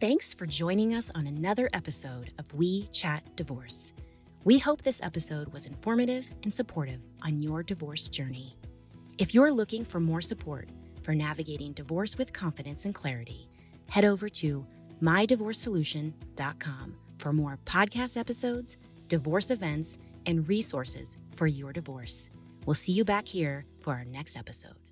Thanks 0.01 0.34
for 0.34 0.45
joining 0.45 0.93
us 0.93 1.10
on 1.16 1.28
another 1.28 1.70
episode 1.72 2.34
of 2.38 2.53
We 2.53 2.88
Chat 2.88 3.24
Divorce. 3.38 3.93
We 4.43 4.60
hope 4.60 4.82
this 4.82 5.01
episode 5.01 5.53
was 5.53 5.66
informative 5.66 6.30
and 6.43 6.53
supportive 6.53 6.99
on 7.24 7.41
your 7.41 7.64
divorce 7.64 8.10
journey. 8.10 8.58
If 9.18 9.34
you're 9.34 9.53
looking 9.53 9.86
for 9.86 10.01
more 10.01 10.22
support 10.22 10.68
for 11.03 11.16
navigating 11.16 11.72
divorce 11.72 12.18
with 12.18 12.34
confidence 12.34 12.84
and 12.84 12.93
clarity, 12.93 13.47
head 13.88 14.03
over 14.03 14.28
to 14.28 14.66
mydivorcesolution.com 15.01 16.97
for 17.26 17.34
more 17.34 17.57
podcast 17.65 18.17
episodes, 18.17 18.78
divorce 19.07 19.49
events, 19.49 19.97
and 20.28 20.47
resources 20.47 21.17
for 21.34 21.47
your 21.47 21.73
divorce. 21.73 22.30
We'll 22.67 22.76
see 22.76 22.91
you 22.91 23.03
back 23.03 23.28
here 23.28 23.65
for 23.82 23.93
our 23.93 24.05
next 24.05 24.38
episode. 24.38 24.84